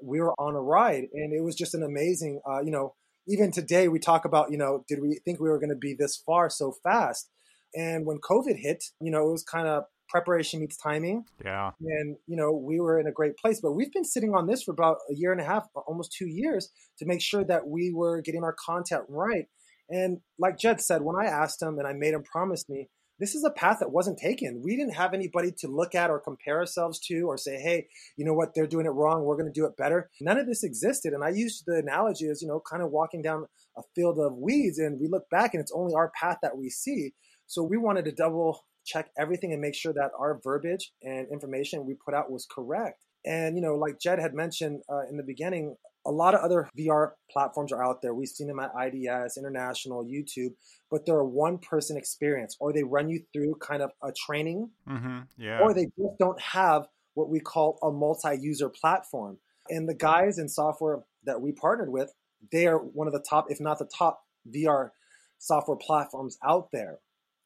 we 0.03 0.21
were 0.21 0.35
on 0.39 0.55
a 0.55 0.61
ride. 0.61 1.05
And 1.13 1.33
it 1.33 1.43
was 1.43 1.57
just 1.57 1.75
an 1.75 1.83
amazing, 1.83 2.41
uh, 2.49 2.61
you 2.61 2.71
know 2.71 2.95
even 3.29 3.53
today 3.53 3.89
we 3.89 3.99
talk 3.99 4.25
about, 4.25 4.51
you 4.51 4.59
know, 4.59 4.85
did 4.89 5.01
we 5.01 5.21
think 5.25 5.39
we 5.39 5.49
were 5.49 5.59
going 5.59 5.69
to 5.71 5.77
be 5.77 5.95
this 5.95 6.17
far 6.17 6.49
so 6.51 6.73
fast? 6.83 7.31
And 7.75 8.07
when 8.07 8.19
COVID 8.19 8.57
hit, 8.57 8.83
you 9.01 9.11
know, 9.11 9.29
it 9.29 9.33
was 9.33 9.45
kind 9.45 9.69
of 9.69 9.85
preparation 10.09 10.61
meets 10.61 10.77
timing. 10.77 11.25
Yeah. 11.45 11.73
And, 11.81 12.17
you 12.27 12.37
know, 12.37 12.53
we 12.53 12.81
were 12.81 12.99
in 12.99 13.07
a 13.07 13.13
great 13.13 13.37
place, 13.37 13.61
but 13.61 13.73
we've 13.73 13.93
been 13.93 14.05
sitting 14.05 14.35
on 14.35 14.47
this 14.47 14.63
for 14.63 14.73
about 14.73 14.97
a 15.11 15.15
year 15.15 15.33
and 15.33 15.41
a 15.41 15.45
half, 15.45 15.67
almost 15.87 16.13
two 16.13 16.27
years 16.27 16.71
to 16.99 17.07
make 17.07 17.21
sure 17.21 17.45
that 17.45 17.67
we 17.67 17.93
were 17.95 18.23
getting 18.23 18.43
our 18.43 18.57
content 18.65 19.03
right. 19.09 19.47
And 19.91 20.21
like 20.39 20.59
Jed 20.59 20.81
said, 20.81 21.03
when 21.03 21.17
I 21.17 21.29
asked 21.29 21.61
him 21.61 21.79
and 21.79 21.87
I 21.87 21.93
made 21.93 22.15
him 22.15 22.23
promise 22.23 22.67
me, 22.69 22.89
this 23.19 23.35
is 23.35 23.45
a 23.45 23.51
path 23.51 23.79
that 23.81 23.91
wasn't 23.91 24.19
taken. 24.19 24.63
We 24.63 24.77
didn't 24.77 24.95
have 24.95 25.13
anybody 25.13 25.53
to 25.59 25.69
look 25.69 25.95
at 25.95 26.11
or 26.11 26.21
compare 26.21 26.59
ourselves 26.59 26.99
to 27.01 27.23
or 27.23 27.37
say, 27.37 27.57
hey, 27.57 27.89
you 28.17 28.25
know 28.25 28.35
what, 28.35 28.55
they're 28.55 28.67
doing 28.67 28.87
it 28.87 28.91
wrong. 28.91 29.25
We're 29.25 29.37
going 29.37 29.53
to 29.53 29.61
do 29.61 29.67
it 29.67 29.77
better. 29.77 30.11
None 30.21 30.39
of 30.39 30.47
this 30.47 30.63
existed. 30.63 31.13
And 31.13 31.25
I 31.25 31.31
used 31.31 31.65
the 31.67 31.77
analogy 31.77 32.29
as, 32.29 32.43
you 32.43 32.49
know, 32.49 32.61
kind 32.61 32.83
of 32.83 32.91
walking 32.91 33.23
down 33.23 33.47
a 33.77 33.83
field 33.95 34.19
of 34.19 34.37
weeds 34.37 34.79
and 34.79 35.01
we 35.01 35.09
look 35.09 35.29
back 35.31 35.55
and 35.55 35.61
it's 35.61 35.73
only 35.75 35.95
our 35.95 36.11
path 36.19 36.39
that 36.43 36.57
we 36.57 36.71
see. 36.71 37.13
So 37.47 37.63
we 37.63 37.77
wanted 37.77 38.05
to 38.05 38.13
double 38.13 38.65
check 38.85 39.11
everything 39.19 39.53
and 39.53 39.61
make 39.61 39.75
sure 39.75 39.93
that 39.93 40.11
our 40.19 40.41
verbiage 40.43 40.93
and 41.03 41.27
information 41.31 41.87
we 41.87 41.95
put 41.95 42.15
out 42.15 42.31
was 42.31 42.47
correct. 42.51 43.05
And, 43.27 43.57
you 43.57 43.63
know, 43.63 43.75
like 43.75 44.01
Jed 44.01 44.19
had 44.19 44.33
mentioned 44.33 44.83
uh, 44.91 45.07
in 45.11 45.17
the 45.17 45.23
beginning, 45.23 45.77
a 46.07 46.11
lot 46.11 46.35
of 46.35 46.41
other 46.41 46.69
VR 46.79 47.13
platforms 47.31 47.73
are 47.73 47.85
out 47.85 48.03
there. 48.03 48.15
We've 48.15 48.29
seen 48.29 48.47
them 48.47 48.61
at 48.61 48.73
IDS, 48.75 49.37
International, 49.37 50.05
YouTube, 50.05 50.55
but 50.91 51.05
they're 51.05 51.19
a 51.19 51.27
one 51.27 51.59
person 51.59 51.97
experience 51.97 52.57
or 52.61 52.73
they 52.73 52.83
run 52.83 53.09
you 53.09 53.23
through 53.33 53.57
kind 53.61 53.83
of 53.83 53.91
a 54.03 54.13
training 54.13 54.71
mm-hmm. 54.89 55.21
yeah. 55.37 55.61
or 55.61 55.75
they 55.75 55.85
just 55.85 56.19
don't 56.19 56.41
have 56.41 56.87
what 57.15 57.29
we 57.29 57.41
call 57.41 57.79
a 57.83 57.91
multi 57.91 58.37
user 58.39 58.69
platform. 58.69 59.39
And 59.69 59.89
the 59.89 59.95
guys 59.95 60.39
in 60.39 60.49
software 60.49 61.01
that 61.25 61.41
we 61.41 61.53
partnered 61.53 61.93
with, 61.93 62.13
they 62.53 62.67
are 62.67 62.79
one 62.79 63.07
of 63.07 63.13
the 63.13 63.25
top, 63.29 63.47
if 63.51 63.61
not 63.61 63.79
the 63.79 63.91
top 63.99 64.23
VR 64.49 64.91
software 65.39 65.77
platforms 65.77 66.39
out 66.45 66.69
there. 66.73 67.01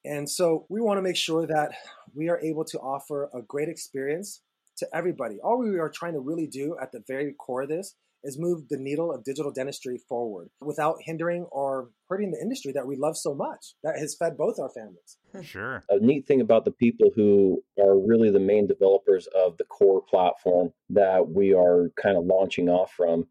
And 0.04 0.28
so 0.28 0.66
we 0.68 0.80
want 0.80 0.98
to 0.98 1.02
make 1.02 1.16
sure 1.16 1.46
that 1.46 1.72
we 2.14 2.28
are 2.28 2.38
able 2.40 2.64
to 2.66 2.78
offer 2.78 3.30
a 3.34 3.42
great 3.42 3.68
experience 3.68 4.42
to 4.78 4.88
everybody. 4.94 5.38
All 5.42 5.58
we 5.58 5.78
are 5.78 5.88
trying 5.88 6.14
to 6.14 6.20
really 6.20 6.46
do 6.46 6.76
at 6.80 6.92
the 6.92 7.02
very 7.06 7.32
core 7.32 7.62
of 7.62 7.68
this 7.68 7.94
is 8.24 8.38
move 8.38 8.68
the 8.68 8.78
needle 8.78 9.12
of 9.12 9.24
digital 9.24 9.52
dentistry 9.52 9.98
forward 10.08 10.48
without 10.60 10.96
hindering 11.00 11.44
or 11.50 11.90
hurting 12.08 12.30
the 12.30 12.40
industry 12.40 12.72
that 12.72 12.86
we 12.86 12.96
love 12.96 13.16
so 13.16 13.34
much 13.34 13.74
that 13.82 13.98
has 13.98 14.16
fed 14.16 14.36
both 14.36 14.58
our 14.60 14.70
families. 14.70 15.18
Hmm. 15.32 15.42
Sure. 15.42 15.82
A 15.90 15.98
neat 15.98 16.26
thing 16.26 16.40
about 16.40 16.64
the 16.64 16.70
people 16.70 17.10
who 17.14 17.62
are 17.80 17.98
really 17.98 18.30
the 18.30 18.40
main 18.40 18.66
developers 18.66 19.26
of 19.34 19.56
the 19.56 19.64
core 19.64 20.02
platform 20.02 20.72
that 20.90 21.28
we 21.28 21.54
are 21.54 21.90
kind 22.00 22.16
of 22.16 22.24
launching 22.24 22.68
off 22.68 22.92
from 22.92 23.26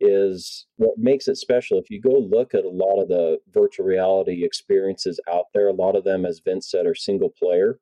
is 0.00 0.66
what 0.76 0.98
makes 0.98 1.28
it 1.28 1.36
special. 1.36 1.78
If 1.78 1.90
you 1.90 2.00
go 2.00 2.10
look 2.10 2.54
at 2.54 2.64
a 2.64 2.68
lot 2.68 3.00
of 3.00 3.08
the 3.08 3.38
virtual 3.52 3.86
reality 3.86 4.44
experiences 4.44 5.20
out 5.30 5.46
there, 5.54 5.68
a 5.68 5.72
lot 5.72 5.96
of 5.96 6.04
them, 6.04 6.26
as 6.26 6.40
Vince 6.44 6.70
said, 6.70 6.86
are 6.86 6.94
single 6.94 7.30
player, 7.30 7.78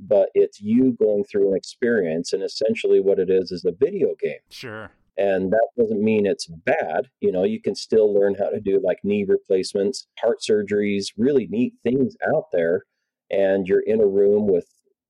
but 0.00 0.28
it's 0.34 0.60
you 0.60 0.96
going 0.98 1.24
through 1.24 1.50
an 1.50 1.56
experience. 1.56 2.32
And 2.32 2.42
essentially, 2.42 3.00
what 3.00 3.18
it 3.18 3.30
is 3.30 3.52
is 3.52 3.64
a 3.64 3.72
video 3.72 4.14
game. 4.20 4.40
Sure. 4.50 4.90
And 5.16 5.52
that 5.52 5.68
doesn't 5.78 6.02
mean 6.02 6.26
it's 6.26 6.46
bad. 6.46 7.08
You 7.20 7.30
know, 7.32 7.44
you 7.44 7.60
can 7.60 7.74
still 7.74 8.12
learn 8.12 8.34
how 8.34 8.50
to 8.50 8.60
do 8.60 8.80
like 8.82 8.98
knee 9.04 9.24
replacements, 9.24 10.06
heart 10.18 10.38
surgeries, 10.40 11.06
really 11.16 11.46
neat 11.48 11.74
things 11.82 12.16
out 12.34 12.46
there. 12.52 12.82
And 13.30 13.66
you're 13.66 13.80
in 13.86 14.00
a 14.00 14.06
room 14.06 14.46
with 14.48 14.66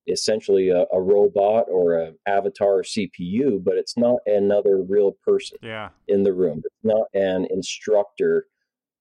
essentially 0.07 0.69
a, 0.69 0.85
a 0.93 1.01
robot 1.01 1.65
or 1.71 1.99
an 1.99 2.19
avatar 2.27 2.81
or 2.81 2.83
CPU, 2.83 3.63
but 3.65 3.75
it's 3.79 3.97
not 3.97 4.19
another 4.27 4.83
real 4.83 5.13
person 5.25 5.57
Yeah. 5.63 5.89
in 6.09 6.23
the 6.23 6.33
room. 6.35 6.61
It's 6.65 6.85
not 6.85 7.07
an 7.15 7.47
instructor 7.51 8.47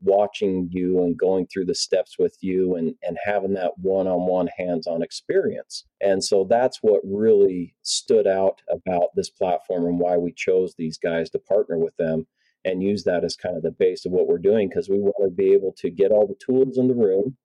watching 0.03 0.67
you 0.71 0.99
and 0.99 1.17
going 1.17 1.47
through 1.47 1.65
the 1.65 1.75
steps 1.75 2.17
with 2.19 2.37
you 2.41 2.75
and, 2.75 2.95
and 3.01 3.17
having 3.23 3.53
that 3.53 3.71
one-on-one 3.77 4.49
hands-on 4.57 5.01
experience. 5.01 5.85
And 6.01 6.23
so 6.23 6.45
that's 6.49 6.79
what 6.81 7.01
really 7.03 7.75
stood 7.81 8.27
out 8.27 8.61
about 8.69 9.09
this 9.15 9.29
platform 9.29 9.85
and 9.85 9.99
why 9.99 10.17
we 10.17 10.33
chose 10.33 10.75
these 10.77 10.97
guys 10.97 11.29
to 11.31 11.39
partner 11.39 11.77
with 11.77 11.95
them 11.97 12.27
and 12.65 12.83
use 12.83 13.03
that 13.03 13.23
as 13.23 13.35
kind 13.35 13.57
of 13.57 13.63
the 13.63 13.71
base 13.71 14.05
of 14.05 14.11
what 14.11 14.27
we're 14.27 14.37
doing 14.37 14.69
because 14.69 14.89
we 14.89 14.99
want 14.99 15.15
to 15.21 15.29
be 15.29 15.53
able 15.53 15.73
to 15.77 15.89
get 15.89 16.11
all 16.11 16.27
the 16.27 16.35
tools 16.45 16.77
in 16.77 16.87
the 16.87 16.95
room 16.95 17.37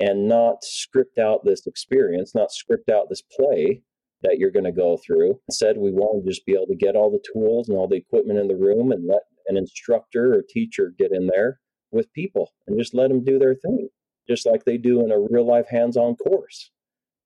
and 0.00 0.28
not 0.28 0.62
script 0.62 1.18
out 1.18 1.44
this 1.44 1.66
experience, 1.66 2.34
not 2.34 2.52
script 2.52 2.90
out 2.90 3.08
this 3.08 3.22
play 3.22 3.82
that 4.22 4.38
you're 4.38 4.50
going 4.50 4.64
to 4.64 4.72
go 4.72 4.96
through. 4.96 5.38
Instead, 5.48 5.76
we 5.76 5.92
want 5.92 6.24
to 6.24 6.30
just 6.30 6.46
be 6.46 6.52
able 6.52 6.66
to 6.66 6.74
get 6.74 6.96
all 6.96 7.10
the 7.10 7.22
tools 7.32 7.68
and 7.68 7.76
all 7.76 7.88
the 7.88 7.96
equipment 7.96 8.38
in 8.38 8.48
the 8.48 8.56
room 8.56 8.90
and 8.90 9.06
let 9.06 9.22
an 9.46 9.56
instructor 9.56 10.34
or 10.34 10.42
teacher 10.42 10.92
get 10.98 11.12
in 11.12 11.26
there 11.26 11.60
with 11.94 12.12
people 12.12 12.52
and 12.66 12.78
just 12.78 12.94
let 12.94 13.08
them 13.08 13.24
do 13.24 13.38
their 13.38 13.54
thing, 13.54 13.88
just 14.28 14.46
like 14.46 14.64
they 14.64 14.76
do 14.76 15.04
in 15.04 15.10
a 15.10 15.18
real 15.18 15.46
life 15.46 15.68
hands 15.68 15.96
on 15.96 16.16
course. 16.16 16.70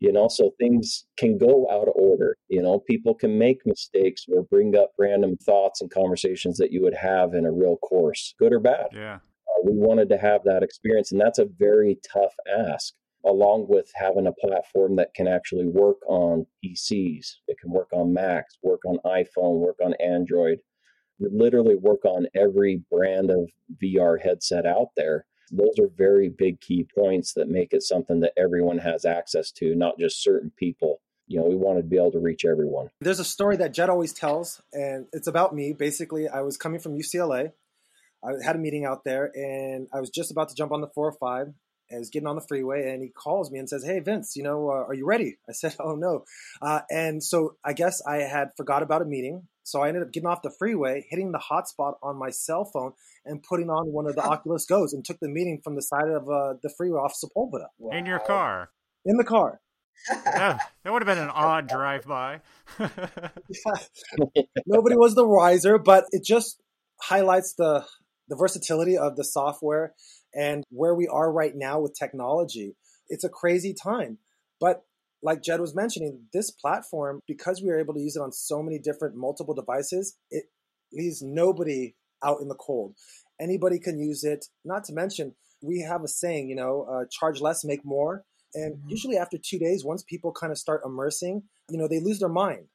You 0.00 0.12
know, 0.12 0.28
so 0.28 0.52
things 0.61 1.07
can 1.16 1.38
go 1.38 1.66
out 1.68 1.88
of 1.88 1.94
order. 1.96 2.37
You 2.46 2.62
know, 2.62 2.78
people 2.78 3.14
can 3.16 3.37
make 3.37 3.66
mistakes 3.66 4.26
or 4.33 4.44
bring 4.44 4.76
up 4.76 4.92
random 4.96 5.37
thoughts 5.38 5.81
and 5.81 5.90
conversations 5.90 6.57
that 6.59 6.70
you 6.70 6.83
would 6.83 6.94
have 6.94 7.35
in 7.35 7.44
a 7.44 7.50
real 7.50 7.78
course, 7.78 8.33
good 8.38 8.52
or 8.52 8.61
bad. 8.61 8.87
Yeah. 8.92 9.16
Uh, 9.16 9.62
we 9.64 9.72
wanted 9.72 10.09
to 10.11 10.18
have 10.18 10.44
that 10.44 10.62
experience, 10.62 11.11
and 11.11 11.20
that's 11.20 11.40
a 11.40 11.48
very 11.59 11.98
tough 12.12 12.33
ask, 12.70 12.94
along 13.26 13.66
with 13.68 13.90
having 13.96 14.28
a 14.28 14.46
platform 14.46 14.94
that 14.96 15.14
can 15.14 15.26
actually 15.26 15.66
work 15.66 15.98
on 16.07 16.46
PCs, 16.64 17.26
it 17.48 17.59
can 17.59 17.72
work 17.72 17.88
on 17.92 18.12
Macs, 18.12 18.57
work 18.62 18.83
on 18.87 18.98
iPhone, 19.04 19.59
work 19.59 19.78
on 19.85 19.94
Android, 19.94 20.61
literally 21.20 21.74
work 21.74 22.04
on 22.04 22.26
every 22.35 22.83
brand 22.90 23.31
of 23.31 23.50
VR 23.83 24.20
headset 24.20 24.66
out 24.66 24.88
there. 24.96 25.26
Those 25.50 25.78
are 25.81 25.88
very 25.88 26.28
big 26.28 26.61
key 26.61 26.87
points 26.94 27.33
that 27.35 27.48
make 27.48 27.72
it 27.72 27.83
something 27.83 28.20
that 28.20 28.33
everyone 28.37 28.78
has 28.78 29.04
access 29.04 29.50
to, 29.52 29.74
not 29.74 29.98
just 29.98 30.22
certain 30.22 30.52
people. 30.57 31.00
You 31.26 31.40
know, 31.40 31.46
we 31.46 31.57
wanted 31.57 31.83
to 31.83 31.88
be 31.88 31.96
able 31.96 32.12
to 32.12 32.20
reach 32.20 32.44
everyone. 32.44 32.90
There's 33.00 33.20
a 33.20 33.24
story 33.24 33.57
that 33.59 33.74
Jed 33.74 33.90
always 33.90 34.12
tells, 34.12 34.62
and 34.72 35.07
it's 35.12 35.26
about 35.26 35.54
me. 35.54 35.72
Basically, 35.72 36.28
I 36.28 36.40
was 36.40 36.57
coming 36.57 36.81
from 36.81 36.98
UCLA. 36.98 37.52
I 38.24 38.31
had 38.44 38.57
a 38.57 38.59
meeting 38.59 38.85
out 38.85 39.04
there, 39.04 39.31
and 39.35 39.88
I 39.92 40.00
was 40.00 40.11
just 40.11 40.31
about 40.31 40.48
to 40.48 40.54
jump 40.54 40.72
on 40.72 40.81
the 40.81 40.88
405. 40.88 41.54
I 41.90 41.98
was 41.98 42.11
getting 42.11 42.26
on 42.26 42.37
the 42.37 42.44
freeway, 42.46 42.90
and 42.90 43.02
he 43.02 43.09
calls 43.09 43.50
me 43.50 43.59
and 43.59 43.68
says, 43.68 43.85
"Hey, 43.85 44.00
Vince, 44.00 44.37
you 44.37 44.42
know, 44.42 44.68
uh, 44.68 44.85
are 44.88 44.94
you 44.94 45.07
ready?" 45.07 45.38
I 45.48 45.52
said, 45.52 45.76
"Oh 45.81 45.94
no," 45.94 46.24
uh, 46.61 46.81
and 46.90 47.22
so 47.22 47.57
I 47.64 47.72
guess 47.72 48.02
I 48.07 48.16
had 48.18 48.50
forgot 48.57 48.83
about 48.83 49.02
a 49.02 49.07
meeting. 49.07 49.48
So 49.68 49.83
I 49.83 49.88
ended 49.88 50.02
up 50.02 50.12
getting 50.12 50.26
off 50.26 50.40
the 50.42 50.50
freeway, 50.59 51.07
hitting 51.11 51.33
the 51.33 51.38
hotspot 51.38 51.94
on 52.02 52.16
my 52.16 52.31
cell 52.31 52.64
phone, 52.64 52.92
and 53.26 53.42
putting 53.42 53.68
on 53.68 53.92
one 53.92 54.07
of 54.07 54.16
the 54.16 54.22
Oculus 54.35 54.64
Go's, 54.64 54.94
and 54.94 55.04
took 55.04 55.20
the 55.20 55.28
meeting 55.28 55.61
from 55.62 55.74
the 55.74 55.83
side 55.83 56.09
of 56.09 56.28
uh, 56.28 56.54
the 56.62 56.72
freeway 56.76 56.98
off 56.98 57.14
Sepulveda 57.14 57.66
In 57.92 58.07
your 58.07 58.18
car. 58.18 58.70
in 59.04 59.18
the 59.18 59.24
car. 59.24 59.61
that, 60.24 60.70
that 60.85 60.92
would 60.92 61.02
have 61.02 61.07
been 61.07 61.22
an 61.22 61.31
odd 61.31 61.68
drive 61.68 62.07
by. 62.07 62.40
Nobody 64.66 64.96
was 64.96 65.14
the 65.14 65.26
wiser, 65.26 65.76
but 65.76 66.04
it 66.12 66.24
just 66.24 66.62
highlights 67.02 67.54
the 67.54 67.85
the 68.28 68.37
versatility 68.37 68.96
of 68.96 69.16
the 69.16 69.24
software 69.24 69.94
and 70.35 70.62
where 70.70 70.94
we 70.94 71.09
are 71.09 71.33
right 71.33 71.54
now 71.54 71.81
with 71.81 71.94
technology. 71.98 72.76
It's 73.09 73.24
a 73.24 73.28
crazy 73.28 73.74
time, 73.74 74.18
but 74.61 74.85
like 75.22 75.42
Jed 75.42 75.61
was 75.61 75.74
mentioning, 75.74 76.26
this 76.33 76.50
platform, 76.50 77.20
because 77.26 77.62
we 77.62 77.70
are 77.70 77.78
able 77.78 77.94
to 77.94 78.00
use 78.00 78.16
it 78.16 78.22
on 78.22 78.33
so 78.33 78.62
many 78.62 78.78
different 78.78 79.16
multiple 79.16 79.54
devices, 79.54 80.16
it 80.31 80.44
leaves 80.92 81.22
nobody 81.22 81.94
out 82.24 82.40
in 82.40 82.48
the 82.48 82.54
cold. 82.54 82.94
Anybody 83.40 83.78
can 83.78 83.98
use 83.98 84.24
it. 84.24 84.46
Not 84.64 84.85
to 84.85 84.92
mention, 84.92 85.35
we 85.62 85.81
have 85.81 86.02
a 86.02 86.09
saying, 86.09 86.48
you 86.48 86.57
know, 86.57 86.87
uh, 86.90 87.04
charge 87.11 87.40
less, 87.40 87.64
make 87.64 87.85
more. 87.85 88.24
And 88.54 88.76
Mhm. 88.76 88.90
usually 88.90 89.16
after 89.16 89.38
two 89.38 89.59
days, 89.59 89.85
once 89.85 90.02
people 90.02 90.33
kind 90.33 90.50
of 90.50 90.59
start 90.59 90.83
immersing, 90.85 91.42
you 91.70 91.78
know, 91.78 91.88
they 91.88 92.00
lose 92.00 92.18
their 92.18 92.28
mind. 92.28 92.68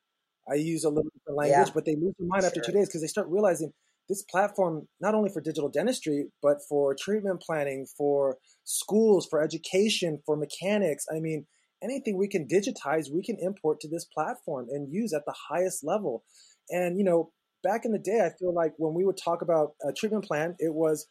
I 0.49 0.55
use 0.55 0.83
a 0.83 0.89
little 0.89 1.09
different 1.13 1.37
language, 1.37 1.67
Yeah. 1.67 1.73
but 1.73 1.85
they 1.85 1.95
lose 1.95 2.13
their 2.19 2.27
mind 2.27 2.45
after 2.45 2.61
two 2.61 2.73
days 2.73 2.87
because 2.87 3.01
they 3.01 3.07
start 3.07 3.27
realizing 3.29 3.73
this 4.09 4.23
platform, 4.23 4.87
not 4.99 5.15
only 5.15 5.29
for 5.29 5.39
digital 5.39 5.69
dentistry, 5.69 6.29
but 6.41 6.57
for 6.67 6.93
treatment 6.93 7.41
planning, 7.41 7.85
for 7.85 8.37
schools, 8.65 9.25
for 9.25 9.41
education, 9.41 10.21
for 10.25 10.35
mechanics. 10.35 11.05
I 11.09 11.19
mean, 11.19 11.47
anything 11.83 12.17
we 12.17 12.27
can 12.27 12.47
digitize, 12.47 13.11
we 13.11 13.23
can 13.23 13.37
import 13.39 13.79
to 13.81 13.87
this 13.87 14.05
platform 14.05 14.67
and 14.69 14.91
use 14.91 15.13
at 15.13 15.25
the 15.25 15.35
highest 15.49 15.83
level. 15.83 16.23
And, 16.69 16.97
you 16.97 17.03
know, 17.03 17.31
back 17.63 17.85
in 17.85 17.91
the 17.91 17.99
day, 17.99 18.21
I 18.25 18.37
feel 18.37 18.53
like 18.53 18.73
when 18.77 18.93
we 18.93 19.05
would 19.05 19.17
talk 19.17 19.41
about 19.41 19.73
a 19.87 19.93
treatment 19.93 20.25
plan, 20.25 20.55
it 20.59 20.73
was, 20.73 21.07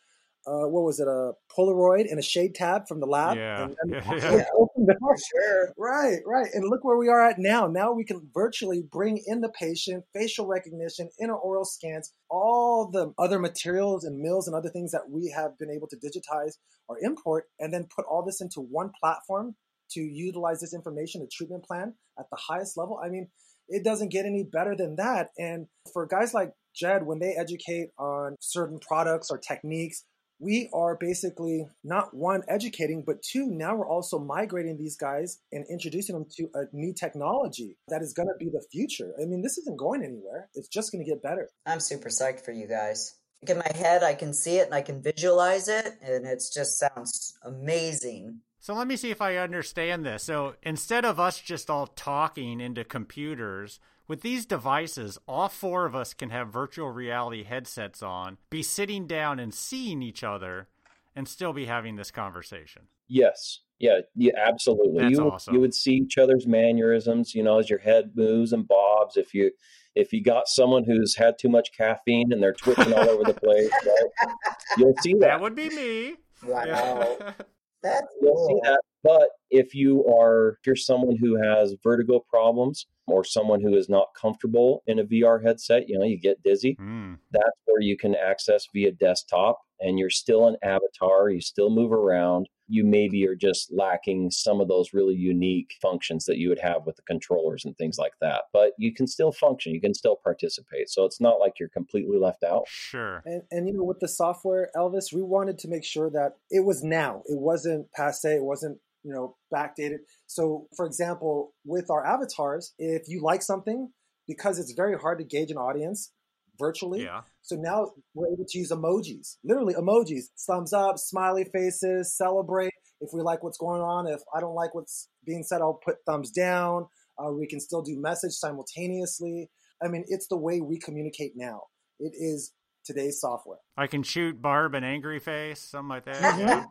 uh, 0.46 0.66
what 0.66 0.82
was 0.84 0.98
it, 0.98 1.06
a 1.06 1.32
Polaroid 1.56 2.10
and 2.10 2.18
a 2.18 2.22
shade 2.22 2.54
tab 2.54 2.88
from 2.88 3.00
the 3.00 3.06
lab? 3.06 3.36
Yeah. 3.36 3.64
And, 3.64 3.76
and 3.82 3.90
Yeah, 4.04 4.18
the 4.18 4.36
yeah. 4.36 4.44
Sure. 5.30 5.72
Right, 5.76 6.18
right. 6.26 6.48
And 6.52 6.64
look 6.68 6.84
where 6.84 6.96
we 6.96 7.08
are 7.08 7.24
at 7.24 7.38
now. 7.38 7.66
Now 7.66 7.92
we 7.92 8.04
can 8.04 8.28
virtually 8.34 8.82
bring 8.82 9.22
in 9.26 9.40
the 9.40 9.48
patient, 9.48 10.04
facial 10.12 10.46
recognition, 10.46 11.10
intraoral 11.22 11.66
scans, 11.66 12.12
all 12.28 12.90
the 12.90 13.12
other 13.18 13.38
materials 13.38 14.04
and 14.04 14.18
mills 14.18 14.46
and 14.48 14.56
other 14.56 14.70
things 14.70 14.90
that 14.92 15.08
we 15.08 15.32
have 15.34 15.58
been 15.58 15.70
able 15.70 15.86
to 15.88 15.96
digitize 15.96 16.54
or 16.88 16.98
import, 17.00 17.44
and 17.60 17.72
then 17.72 17.86
put 17.94 18.04
all 18.06 18.24
this 18.24 18.40
into 18.40 18.60
one 18.60 18.90
platform 19.00 19.54
to 19.94 20.00
utilize 20.00 20.60
this 20.60 20.74
information, 20.74 21.22
a 21.22 21.26
treatment 21.26 21.64
plan 21.64 21.94
at 22.18 22.26
the 22.30 22.38
highest 22.38 22.76
level. 22.76 23.00
I 23.02 23.08
mean, 23.08 23.28
it 23.68 23.84
doesn't 23.84 24.10
get 24.10 24.26
any 24.26 24.44
better 24.44 24.74
than 24.76 24.96
that. 24.96 25.28
And 25.38 25.66
for 25.92 26.06
guys 26.06 26.34
like 26.34 26.52
Jed, 26.74 27.06
when 27.06 27.18
they 27.18 27.34
educate 27.38 27.90
on 27.98 28.36
certain 28.40 28.78
products 28.78 29.30
or 29.30 29.38
techniques, 29.38 30.04
we 30.38 30.68
are 30.74 30.96
basically 30.98 31.68
not 31.84 32.12
one 32.12 32.42
educating, 32.48 33.04
but 33.06 33.22
two, 33.22 33.46
now 33.46 33.76
we're 33.76 33.88
also 33.88 34.18
migrating 34.18 34.76
these 34.76 34.96
guys 34.96 35.38
and 35.52 35.64
introducing 35.70 36.16
them 36.16 36.26
to 36.36 36.48
a 36.54 36.64
new 36.72 36.92
technology 36.92 37.76
that 37.86 38.02
is 38.02 38.12
going 38.12 38.26
to 38.26 38.44
be 38.44 38.50
the 38.50 38.64
future. 38.72 39.14
I 39.22 39.26
mean, 39.26 39.40
this 39.40 39.56
isn't 39.58 39.78
going 39.78 40.02
anywhere. 40.02 40.48
It's 40.54 40.66
just 40.66 40.90
going 40.90 41.04
to 41.04 41.08
get 41.08 41.22
better. 41.22 41.48
I'm 41.64 41.78
super 41.78 42.08
psyched 42.08 42.44
for 42.44 42.50
you 42.50 42.66
guys. 42.66 43.14
In 43.46 43.58
my 43.58 43.70
head, 43.76 44.02
I 44.02 44.14
can 44.14 44.34
see 44.34 44.56
it 44.56 44.66
and 44.66 44.74
I 44.74 44.82
can 44.82 45.02
visualize 45.02 45.68
it, 45.68 45.94
and 46.00 46.26
it 46.26 46.42
just 46.52 46.78
sounds 46.78 47.34
amazing. 47.44 48.40
So 48.62 48.74
let 48.74 48.86
me 48.86 48.94
see 48.94 49.10
if 49.10 49.20
I 49.20 49.38
understand 49.38 50.06
this. 50.06 50.22
So 50.22 50.54
instead 50.62 51.04
of 51.04 51.18
us 51.18 51.40
just 51.40 51.68
all 51.68 51.88
talking 51.88 52.60
into 52.60 52.84
computers, 52.84 53.80
with 54.06 54.20
these 54.20 54.46
devices, 54.46 55.18
all 55.26 55.48
four 55.48 55.84
of 55.84 55.96
us 55.96 56.14
can 56.14 56.30
have 56.30 56.52
virtual 56.52 56.92
reality 56.92 57.42
headsets 57.42 58.04
on, 58.04 58.38
be 58.50 58.62
sitting 58.62 59.08
down 59.08 59.40
and 59.40 59.52
seeing 59.52 60.00
each 60.00 60.22
other, 60.22 60.68
and 61.16 61.26
still 61.26 61.52
be 61.52 61.66
having 61.66 61.96
this 61.96 62.12
conversation. 62.12 62.82
Yes. 63.08 63.58
Yeah, 63.80 64.02
yeah, 64.14 64.30
absolutely. 64.36 65.02
That's 65.02 65.10
you 65.10 65.24
would, 65.24 65.32
awesome. 65.32 65.54
you 65.54 65.60
would 65.60 65.74
see 65.74 65.94
each 65.94 66.16
other's 66.16 66.46
mannerisms, 66.46 67.34
you 67.34 67.42
know, 67.42 67.58
as 67.58 67.68
your 67.68 67.80
head 67.80 68.12
moves 68.14 68.52
and 68.52 68.68
bobs. 68.68 69.16
If 69.16 69.34
you 69.34 69.50
if 69.96 70.12
you 70.12 70.22
got 70.22 70.46
someone 70.46 70.84
who's 70.84 71.16
had 71.16 71.34
too 71.36 71.48
much 71.48 71.70
caffeine 71.76 72.32
and 72.32 72.40
they're 72.40 72.52
twitching 72.52 72.92
all 72.92 73.10
over 73.10 73.24
the 73.24 73.34
place, 73.40 73.72
right? 73.84 74.34
You'll 74.78 74.94
see 75.02 75.14
that. 75.14 75.20
That 75.20 75.40
would 75.40 75.56
be 75.56 75.68
me. 75.68 76.14
Wow. 76.44 77.34
Yeah. 77.82 77.90
That's 77.90 78.06
You'll 78.20 78.46
see 78.46 78.60
that. 78.64 78.80
But 79.02 79.30
if 79.50 79.74
you 79.74 80.06
are 80.06 80.58
if 80.60 80.66
you're 80.66 80.76
someone 80.76 81.16
who 81.16 81.36
has 81.42 81.74
vertigo 81.82 82.20
problems 82.20 82.86
or 83.06 83.24
someone 83.24 83.60
who 83.60 83.74
is 83.74 83.88
not 83.88 84.14
comfortable 84.20 84.82
in 84.86 85.00
a 85.00 85.04
VR 85.04 85.42
headset, 85.42 85.88
you 85.88 85.98
know, 85.98 86.04
you 86.04 86.18
get 86.18 86.42
dizzy. 86.42 86.76
Hmm. 86.78 87.14
That's 87.32 87.58
where 87.66 87.80
you 87.80 87.96
can 87.96 88.14
access 88.14 88.68
via 88.72 88.92
desktop 88.92 89.60
and 89.80 89.98
you're 89.98 90.10
still 90.10 90.46
an 90.46 90.56
avatar, 90.62 91.30
you 91.30 91.40
still 91.40 91.68
move 91.68 91.92
around, 91.92 92.48
you 92.72 92.84
maybe 92.84 93.26
are 93.28 93.34
just 93.34 93.70
lacking 93.70 94.30
some 94.30 94.58
of 94.58 94.66
those 94.66 94.94
really 94.94 95.14
unique 95.14 95.74
functions 95.82 96.24
that 96.24 96.38
you 96.38 96.48
would 96.48 96.58
have 96.58 96.86
with 96.86 96.96
the 96.96 97.02
controllers 97.02 97.66
and 97.66 97.76
things 97.76 97.98
like 97.98 98.14
that. 98.22 98.44
But 98.50 98.72
you 98.78 98.94
can 98.94 99.06
still 99.06 99.30
function, 99.30 99.74
you 99.74 99.80
can 99.80 99.92
still 99.92 100.16
participate. 100.16 100.88
So 100.88 101.04
it's 101.04 101.20
not 101.20 101.38
like 101.38 101.60
you're 101.60 101.68
completely 101.68 102.18
left 102.18 102.42
out. 102.42 102.62
Sure. 102.66 103.22
And, 103.26 103.42
and 103.50 103.68
you 103.68 103.74
know, 103.74 103.84
with 103.84 104.00
the 104.00 104.08
software, 104.08 104.70
Elvis, 104.74 105.12
we 105.12 105.20
wanted 105.20 105.58
to 105.58 105.68
make 105.68 105.84
sure 105.84 106.08
that 106.12 106.36
it 106.50 106.64
was 106.64 106.82
now. 106.82 107.22
It 107.26 107.38
wasn't 107.38 107.92
passe. 107.92 108.36
It 108.36 108.42
wasn't 108.42 108.78
you 109.02 109.12
know 109.12 109.36
backdated. 109.52 109.98
So, 110.26 110.66
for 110.74 110.86
example, 110.86 111.52
with 111.66 111.90
our 111.90 112.06
avatars, 112.06 112.72
if 112.78 113.02
you 113.06 113.20
like 113.20 113.42
something, 113.42 113.90
because 114.26 114.58
it's 114.58 114.72
very 114.72 114.96
hard 114.96 115.18
to 115.18 115.24
gauge 115.24 115.50
an 115.50 115.58
audience 115.58 116.10
virtually. 116.58 117.04
Yeah. 117.04 117.22
So 117.42 117.56
now 117.56 117.90
we're 118.14 118.32
able 118.32 118.44
to 118.48 118.58
use 118.58 118.70
emojis, 118.70 119.36
literally 119.44 119.74
emojis, 119.74 120.24
thumbs 120.46 120.72
up, 120.72 120.98
smiley 120.98 121.44
faces, 121.52 122.16
celebrate. 122.16 122.72
If 123.00 123.10
we 123.12 123.20
like 123.20 123.42
what's 123.42 123.58
going 123.58 123.82
on, 123.82 124.06
if 124.06 124.20
I 124.34 124.40
don't 124.40 124.54
like 124.54 124.74
what's 124.74 125.08
being 125.26 125.42
said, 125.42 125.60
I'll 125.60 125.80
put 125.84 125.96
thumbs 126.06 126.30
down. 126.30 126.86
Uh, 127.18 127.32
we 127.32 127.46
can 127.46 127.60
still 127.60 127.82
do 127.82 128.00
message 128.00 128.32
simultaneously. 128.32 129.50
I 129.82 129.88
mean, 129.88 130.04
it's 130.06 130.28
the 130.28 130.36
way 130.36 130.60
we 130.60 130.78
communicate 130.78 131.32
now. 131.34 131.62
It 131.98 132.12
is 132.14 132.52
today's 132.84 133.20
software. 133.20 133.58
I 133.76 133.86
can 133.86 134.02
shoot 134.02 134.40
Barb 134.40 134.74
an 134.74 134.84
angry 134.84 135.18
face, 135.18 135.60
something 135.60 135.88
like 135.88 136.04
that. 136.04 136.38
Yeah. 136.38 136.64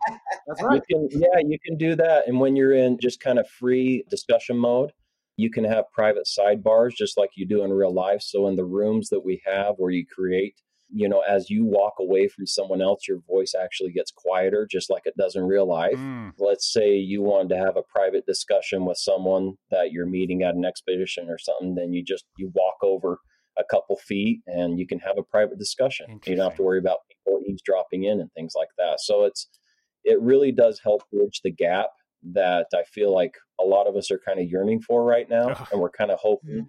That's 0.48 0.64
right. 0.64 0.82
You 0.90 1.10
can, 1.10 1.22
yeah, 1.22 1.40
you 1.46 1.58
can 1.66 1.78
do 1.78 1.96
that. 1.96 2.28
And 2.28 2.40
when 2.40 2.56
you're 2.56 2.74
in 2.74 2.98
just 3.00 3.20
kind 3.20 3.40
of 3.40 3.48
free 3.48 4.06
discussion 4.10 4.58
mode, 4.58 4.94
you 5.38 5.50
can 5.50 5.64
have 5.64 5.86
private 5.94 6.28
sidebars 6.28 6.92
just 6.96 7.18
like 7.18 7.32
you 7.36 7.48
do 7.48 7.64
in 7.64 7.72
real 7.72 7.94
life. 7.94 8.22
So 8.22 8.48
in 8.48 8.56
the 8.56 8.66
rooms 8.66 9.10
that 9.10 9.26
we 9.26 9.42
have 9.46 9.76
where 9.78 9.92
you 9.92 10.06
create, 10.06 10.56
you 10.94 11.08
know, 11.08 11.22
as 11.22 11.50
you 11.50 11.64
walk 11.66 11.94
away 12.00 12.28
from 12.28 12.46
someone 12.46 12.82
else, 12.82 13.08
your 13.08 13.20
voice 13.28 13.54
actually 13.60 13.92
gets 13.92 14.12
quieter, 14.12 14.68
just 14.70 14.90
like 14.90 15.04
it 15.06 15.16
does 15.18 15.36
in 15.36 15.44
real 15.44 15.68
life. 15.68 15.96
Mm. 15.96 16.34
Let's 16.38 16.72
say 16.72 16.96
you 16.96 17.22
wanted 17.22 17.50
to 17.50 17.58
have 17.58 17.78
a 17.78 17.84
private 17.84 18.26
discussion 18.26 18.86
with 18.86 18.98
someone 18.98 19.54
that 19.72 19.92
you're 19.92 20.06
meeting 20.06 20.44
at 20.44 20.56
an 20.56 20.66
expedition 20.66 21.30
or 21.30 21.38
something, 21.38 21.76
then 21.76 21.94
you 21.94 22.04
just 22.04 22.26
you 22.38 22.52
walk 22.54 22.76
over 22.84 23.20
a 23.58 23.64
couple 23.70 23.96
feet 23.98 24.42
and 24.48 24.80
you 24.80 24.88
can 24.88 25.00
have 25.00 25.18
a 25.18 25.24
private 25.24 25.60
discussion. 25.60 26.20
You 26.26 26.36
don't 26.36 26.50
have 26.50 26.58
to 26.58 26.64
worry 26.64 26.80
about 26.80 27.00
people 27.10 27.40
eavesdropping 27.48 28.04
in 28.04 28.20
and 28.20 28.32
things 28.34 28.54
like 28.56 28.70
that. 28.78 29.00
So 29.00 29.24
it's 29.24 29.48
it 30.04 30.20
really 30.22 30.52
does 30.52 30.82
help 30.84 31.04
bridge 31.12 31.42
the 31.44 31.52
gap 31.52 31.90
that 32.34 32.68
I 32.74 32.84
feel 32.84 33.14
like 33.14 33.36
a 33.60 33.64
lot 33.64 33.88
of 33.88 33.96
us 33.96 34.12
are 34.12 34.20
kind 34.26 34.40
of 34.40 34.50
yearning 34.50 34.82
for 34.82 35.04
right 35.04 35.30
now, 35.30 35.68
and 35.72 35.82
we're 35.82 35.90
kind 35.90 36.12
of 36.12 36.20
hoping 36.22 36.68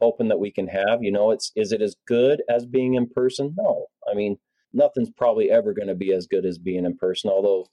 hoping 0.00 0.28
that 0.28 0.38
we 0.40 0.50
can 0.50 0.66
have. 0.68 1.02
You 1.02 1.12
know, 1.12 1.30
it's 1.30 1.52
is 1.56 1.72
it 1.72 1.80
as 1.82 1.96
good 2.06 2.42
as 2.48 2.66
being 2.66 2.94
in 2.94 3.08
person? 3.08 3.54
No, 3.56 3.86
I 4.10 4.14
mean 4.14 4.38
nothing's 4.72 5.10
probably 5.10 5.50
ever 5.50 5.74
going 5.74 5.88
to 5.88 5.94
be 5.94 6.12
as 6.12 6.26
good 6.26 6.46
as 6.46 6.58
being 6.58 6.84
in 6.84 6.96
person. 6.96 7.30
Although 7.30 7.66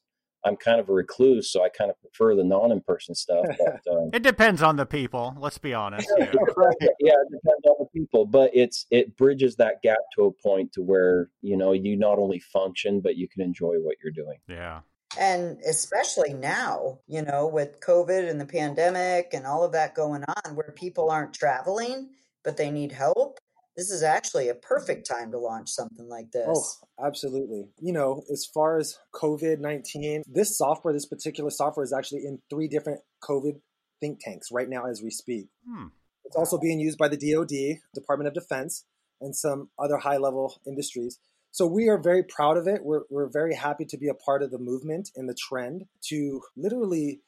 I'm 0.46 0.56
kind 0.56 0.80
of 0.80 0.90
a 0.90 0.94
recluse, 0.94 1.52
so 1.52 1.64
I 1.64 1.70
kind 1.70 1.92
of 1.92 2.00
prefer 2.00 2.36
the 2.36 2.44
non-in-person 2.44 3.16
stuff. 3.16 3.46
But, 3.58 3.92
um, 3.92 4.10
It 4.14 4.24
depends 4.24 4.62
on 4.62 4.78
the 4.78 4.86
people. 4.86 5.36
Let's 5.38 5.58
be 5.58 5.74
honest. 5.74 6.10
Yeah. 6.18 6.26
yeah, 6.32 7.14
it 7.14 7.32
depends 7.32 7.66
on 7.66 7.76
the 7.80 7.88
people, 7.94 8.26
but 8.26 8.52
it's 8.54 8.86
it 8.90 9.18
bridges 9.18 9.56
that 9.58 9.82
gap 9.84 9.98
to 10.16 10.26
a 10.26 10.32
point 10.32 10.72
to 10.74 10.82
where 10.82 11.30
you 11.42 11.58
know 11.58 11.74
you 11.74 11.98
not 11.98 12.20
only 12.20 12.40
function 12.40 13.02
but 13.02 13.16
you 13.18 13.28
can 13.28 13.42
enjoy 13.42 13.76
what 13.76 13.98
you're 14.04 14.14
doing. 14.14 14.38
yeah. 14.48 14.82
And 15.18 15.60
especially 15.68 16.34
now, 16.34 17.00
you 17.08 17.24
know, 17.24 17.48
with 17.48 17.80
COVID 17.82 18.30
and 18.30 18.40
the 18.40 18.46
pandemic 18.46 19.30
and 19.34 19.46
all 19.46 19.64
of 19.64 19.72
that 19.72 19.96
going 19.96 20.24
on, 20.24 20.56
where 20.56 20.72
people 20.76 21.10
aren't 21.10 21.34
traveling, 21.34 22.10
but 22.44 22.58
they 22.58 22.70
need 22.70 22.92
help, 22.92 23.40
this 23.76 23.92
is 23.92 24.04
actually 24.04 24.50
a 24.50 24.56
perfect 24.56 25.08
time 25.08 25.32
to 25.32 25.40
launch 25.40 25.70
something 25.70 26.08
like 26.10 26.32
this. 26.32 26.48
Oh, 26.48 27.06
absolutely. 27.08 27.70
You 27.80 27.94
know, 27.94 28.24
as 28.32 28.46
far 28.54 28.78
as 28.78 29.00
COVID 29.16 29.60
19, 29.60 30.24
this 30.28 30.58
software, 30.58 30.94
this 30.94 31.06
particular 31.06 31.50
software 31.50 31.84
is 31.86 31.94
actually 31.94 32.26
in 32.26 32.40
three 32.50 32.68
different 32.68 33.00
COVID 33.24 33.62
think 34.02 34.20
tanks 34.22 34.50
right 34.52 34.68
now 34.68 34.86
as 34.86 35.02
we 35.02 35.10
speak. 35.10 35.48
Hmm. 35.66 35.88
It's 36.26 36.36
also 36.36 36.60
being 36.60 36.80
used 36.80 36.98
by 36.98 37.08
the 37.08 37.18
DoD, 37.18 37.80
Department 37.94 38.28
of 38.28 38.34
Defense, 38.34 38.86
and 39.22 39.36
some 39.36 39.70
other 39.80 39.98
high 39.98 40.18
level 40.18 40.60
industries. 40.68 41.18
So 41.52 41.66
we 41.66 41.90
are 41.90 42.02
very 42.02 42.24
proud 42.24 42.58
of 42.58 42.68
it. 42.68 42.82
We're, 42.84 43.02
we're 43.10 43.30
very 43.30 43.56
happy 43.56 43.86
to 43.86 43.98
be 43.98 44.08
a 44.08 44.14
part 44.14 44.44
of 44.44 44.52
the 44.52 44.60
movement 44.60 45.10
and 45.16 45.28
the 45.28 45.36
trend 45.36 45.84
to 46.10 46.42
literally 46.56 47.22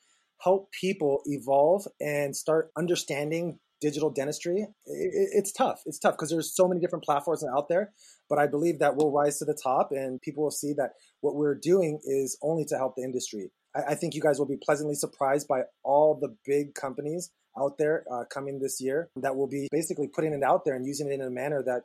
help 0.43 0.69
people 0.79 1.21
evolve 1.25 1.87
and 1.99 2.35
start 2.35 2.71
understanding 2.77 3.59
digital 3.79 4.11
dentistry. 4.11 4.61
It, 4.61 4.67
it, 4.85 5.29
it's 5.33 5.51
tough. 5.51 5.81
It's 5.85 5.99
tough 5.99 6.13
because 6.13 6.29
there's 6.29 6.55
so 6.55 6.67
many 6.67 6.79
different 6.79 7.03
platforms 7.03 7.43
out 7.43 7.67
there. 7.67 7.91
But 8.29 8.39
I 8.39 8.47
believe 8.47 8.79
that 8.79 8.95
we'll 8.95 9.11
rise 9.11 9.39
to 9.39 9.45
the 9.45 9.57
top 9.61 9.89
and 9.91 10.21
people 10.21 10.43
will 10.43 10.51
see 10.51 10.73
that 10.77 10.91
what 11.21 11.35
we're 11.35 11.55
doing 11.55 11.99
is 12.03 12.37
only 12.41 12.65
to 12.65 12.77
help 12.77 12.95
the 12.95 13.03
industry. 13.03 13.51
I, 13.75 13.91
I 13.91 13.95
think 13.95 14.13
you 14.13 14.21
guys 14.21 14.37
will 14.39 14.47
be 14.47 14.59
pleasantly 14.63 14.95
surprised 14.95 15.47
by 15.47 15.61
all 15.83 16.17
the 16.19 16.35
big 16.45 16.75
companies 16.75 17.31
out 17.59 17.77
there 17.77 18.05
uh, 18.11 18.23
coming 18.33 18.59
this 18.59 18.79
year 18.79 19.09
that 19.17 19.35
will 19.35 19.47
be 19.47 19.67
basically 19.71 20.07
putting 20.07 20.33
it 20.33 20.43
out 20.43 20.63
there 20.63 20.75
and 20.75 20.85
using 20.85 21.11
it 21.11 21.15
in 21.15 21.21
a 21.21 21.29
manner 21.29 21.61
that 21.65 21.81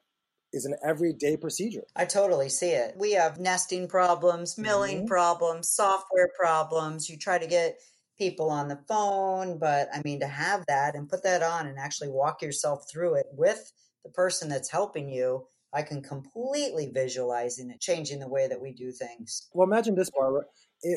is 0.57 0.65
an 0.65 0.75
everyday 0.85 1.37
procedure. 1.37 1.85
I 1.95 2.05
totally 2.07 2.49
see 2.49 2.71
it. 2.71 2.97
We 2.97 3.13
have 3.13 3.39
nesting 3.39 3.87
problems, 3.89 4.59
milling 4.59 5.05
Mhm. 5.05 5.07
problems, 5.07 5.71
software 5.71 6.31
problems. 6.37 7.09
You 7.09 7.17
try 7.17 7.39
to 7.39 7.47
get 7.47 7.79
people 8.19 8.51
on 8.51 8.69
the 8.69 8.81
phone, 8.89 9.59
but 9.59 9.89
I 9.93 10.01
mean, 10.05 10.21
to 10.21 10.27
have 10.27 10.65
that 10.67 10.95
and 10.97 11.09
put 11.09 11.23
that 11.23 11.43
on 11.43 11.67
and 11.67 11.79
actually 11.79 12.09
walk 12.09 12.43
yourself 12.43 12.89
through 12.91 13.15
it 13.15 13.27
with 13.33 13.73
the 14.05 14.11
person 14.11 14.49
that's 14.49 14.71
helping 14.71 15.09
you, 15.11 15.47
I 15.73 15.83
can 15.83 16.03
completely 16.03 16.91
visualizing 16.91 17.71
it 17.71 17.81
changing 17.81 18.21
the 18.21 18.29
way 18.29 18.49
that 18.49 18.61
we 18.61 18.73
do 18.73 18.91
things. 18.93 19.49
Well, 19.53 19.67
imagine 19.67 19.95
this, 19.95 20.11
Barbara. 20.11 20.45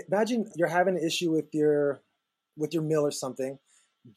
Imagine 0.08 0.50
you're 0.56 0.70
having 0.70 0.98
an 0.98 1.04
issue 1.04 1.32
with 1.32 1.54
your 1.54 2.02
with 2.56 2.74
your 2.74 2.84
mill 2.84 3.06
or 3.06 3.12
something. 3.12 3.60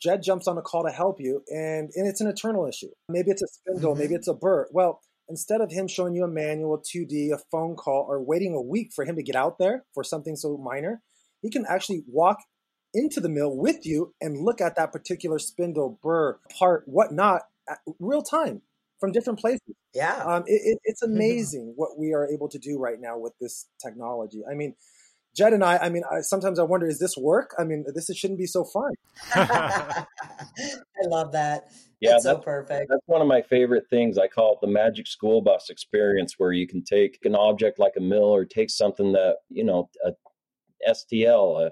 Jed 0.01 0.23
jumps 0.23 0.47
on 0.47 0.57
a 0.59 0.63
call 0.63 0.85
to 0.85 0.91
help 0.93 1.21
you, 1.21 1.43
and 1.53 1.91
and 1.97 2.07
it's 2.07 2.21
an 2.21 2.29
eternal 2.29 2.67
issue. 2.67 2.91
Maybe 3.09 3.31
it's 3.31 3.43
a 3.43 3.47
spindle, 3.49 3.95
Mhm. 3.95 3.99
maybe 3.99 4.15
it's 4.15 4.29
a 4.29 4.35
burr. 4.35 4.69
Well, 4.71 5.01
instead 5.29 5.61
of 5.61 5.71
him 5.71 5.89
showing 5.89 6.15
you 6.15 6.25
a 6.25 6.29
manual, 6.29 6.79
2D, 6.79 7.33
a 7.33 7.39
phone 7.51 7.77
call, 7.77 8.07
or 8.09 8.23
waiting 8.23 8.55
a 8.55 8.61
week 8.61 8.93
for 8.95 9.05
him 9.05 9.17
to 9.17 9.23
get 9.23 9.37
out 9.37 9.59
there 9.59 9.85
for 9.95 10.05
something 10.05 10.37
so 10.37 10.57
minor, 10.57 11.03
he 11.41 11.51
can 11.51 11.65
actually 11.69 12.03
walk 12.07 12.39
into 12.95 13.21
the 13.21 13.29
mill 13.29 13.57
with 13.57 13.87
you 13.87 14.15
and 14.21 14.45
look 14.45 14.61
at 14.61 14.77
that 14.77 14.93
particular 14.93 15.39
spindle, 15.39 15.99
burr, 16.03 16.39
part, 16.59 16.85
whatnot, 16.87 17.43
at 17.69 17.79
real 17.99 18.23
time 18.23 18.63
from 19.01 19.13
different 19.13 19.39
places. 19.39 19.75
Yeah. 19.95 20.23
Um, 20.25 20.45
it, 20.47 20.61
it, 20.65 20.79
it's 20.85 21.03
amazing 21.03 21.73
what 21.77 21.99
we 21.99 22.13
are 22.15 22.29
able 22.29 22.49
to 22.49 22.59
do 22.59 22.79
right 22.79 23.01
now 23.01 23.19
with 23.19 23.33
this 23.41 23.69
technology. 23.85 24.43
I 24.49 24.55
mean, 24.55 24.75
Jed 25.35 25.55
and 25.55 25.65
I, 25.65 25.79
I 25.79 25.89
mean, 25.89 26.03
I, 26.11 26.21
sometimes 26.21 26.59
I 26.59 26.63
wonder, 26.63 26.87
is 26.87 26.99
this 26.99 27.17
work? 27.17 27.55
I 27.59 27.65
mean, 27.65 27.85
this 27.95 28.11
shouldn't 28.15 28.39
be 28.39 28.47
so 28.47 28.65
fun. 28.65 28.93
I 29.35 30.07
love 31.05 31.33
that. 31.33 31.69
Yeah, 32.01 32.13
That's 32.13 32.25
so 32.25 32.39
perfect. 32.39 32.87
That's 32.91 33.07
one 33.07 33.23
of 33.23 33.29
my 33.29 33.43
favorite 33.43 33.85
things. 33.89 34.19
I 34.19 34.27
call 34.27 34.55
it 34.55 34.59
the 34.61 34.71
magic 34.71 35.07
school 35.07 35.41
bus 35.41 35.71
experience, 35.71 36.35
where 36.37 36.53
you 36.53 36.67
can 36.67 36.83
take 36.83 37.19
an 37.25 37.37
object 37.37 37.79
like 37.79 37.95
a 37.97 38.01
mill 38.01 38.25
or 38.25 38.45
take 38.45 38.71
something 38.71 39.13
that, 39.13 39.37
you 39.49 39.65
know, 39.65 39.89
a 40.05 40.11
STL, 40.91 41.67
a, 41.67 41.71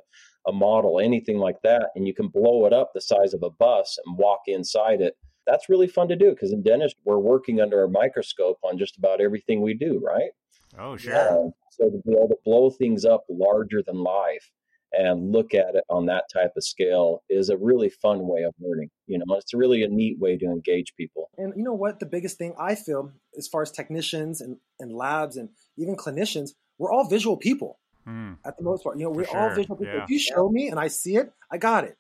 a 0.49 0.53
model, 0.53 1.01
anything 1.01 1.39
like 1.39 1.57
that, 1.65 1.91
and 1.97 2.07
you 2.07 2.15
can 2.15 2.29
blow 2.29 2.65
it 2.67 2.73
up 2.73 2.93
the 2.95 3.01
size 3.01 3.35
of 3.35 3.43
a 3.43 3.51
bus 3.51 3.99
and 4.07 4.17
walk 4.17 4.43
inside 4.47 5.01
it. 5.01 5.15
That's 5.47 5.69
really 5.69 5.89
fun 5.89 6.09
to 6.09 6.17
do 6.17 6.31
because 6.31 6.53
in 6.53 6.63
dentist, 6.63 6.97
we're 7.05 7.19
working 7.19 7.61
under 7.61 7.83
a 7.83 7.91
microscope 7.91 8.59
on 8.63 8.79
just 8.79 8.97
about 8.97 9.21
everything 9.21 9.61
we 9.61 9.75
do, 9.75 10.01
right? 10.05 10.31
Oh, 10.79 10.97
sure. 10.97 11.13
Yeah. 11.13 11.29
Um, 11.29 11.53
so 11.71 11.91
to 11.91 11.99
be 12.07 12.13
able 12.13 12.29
to 12.29 12.37
blow 12.45 12.71
things 12.71 13.05
up 13.05 13.25
larger 13.29 13.83
than 13.87 13.97
life 14.03 14.51
and 14.93 15.31
look 15.33 15.55
at 15.55 15.75
it 15.77 15.85
on 15.89 16.07
that 16.07 16.25
type 16.33 16.51
of 16.57 16.65
scale 16.65 17.23
is 17.31 17.49
a 17.49 17.57
really 17.57 17.89
fun 17.89 18.27
way 18.27 18.43
of 18.43 18.53
learning. 18.61 18.91
You 19.07 19.19
know, 19.19 19.37
it's 19.37 19.55
really 19.55 19.83
a 19.85 19.89
neat 19.89 20.19
way 20.19 20.37
to 20.37 20.47
engage 20.47 20.95
people. 20.97 21.31
And 21.39 21.53
you 21.57 21.63
know 21.63 21.75
what? 21.75 22.01
The 22.01 22.07
biggest 22.07 22.39
thing 22.39 22.55
I 22.59 22.75
feel, 22.75 23.13
as 23.39 23.47
far 23.47 23.63
as 23.63 23.71
technicians 23.71 24.41
and, 24.41 24.57
and 24.81 24.93
labs 24.93 25.37
and 25.37 25.51
even 25.79 25.97
clinicians, 25.97 26.51
we're 26.79 26.93
all 26.93 27.09
visual 27.09 27.37
people 27.37 27.79
Hmm. 28.07 28.33
at 28.47 28.57
the 28.57 28.65
most 28.65 28.83
part. 28.83 28.99
You 28.99 29.05
know, 29.05 29.11
we're 29.11 29.25
For 29.25 29.37
all 29.37 29.51
visual 29.55 29.77
people. 29.77 29.95
yeah. 29.95 30.05
If 30.05 30.11
you 30.11 30.19
show 30.19 30.49
me 30.49 30.69
and 30.69 30.81
I 30.81 30.89
see 30.89 31.17
it, 31.17 31.31
I 31.53 31.59
got 31.59 31.85
it. 31.85 31.97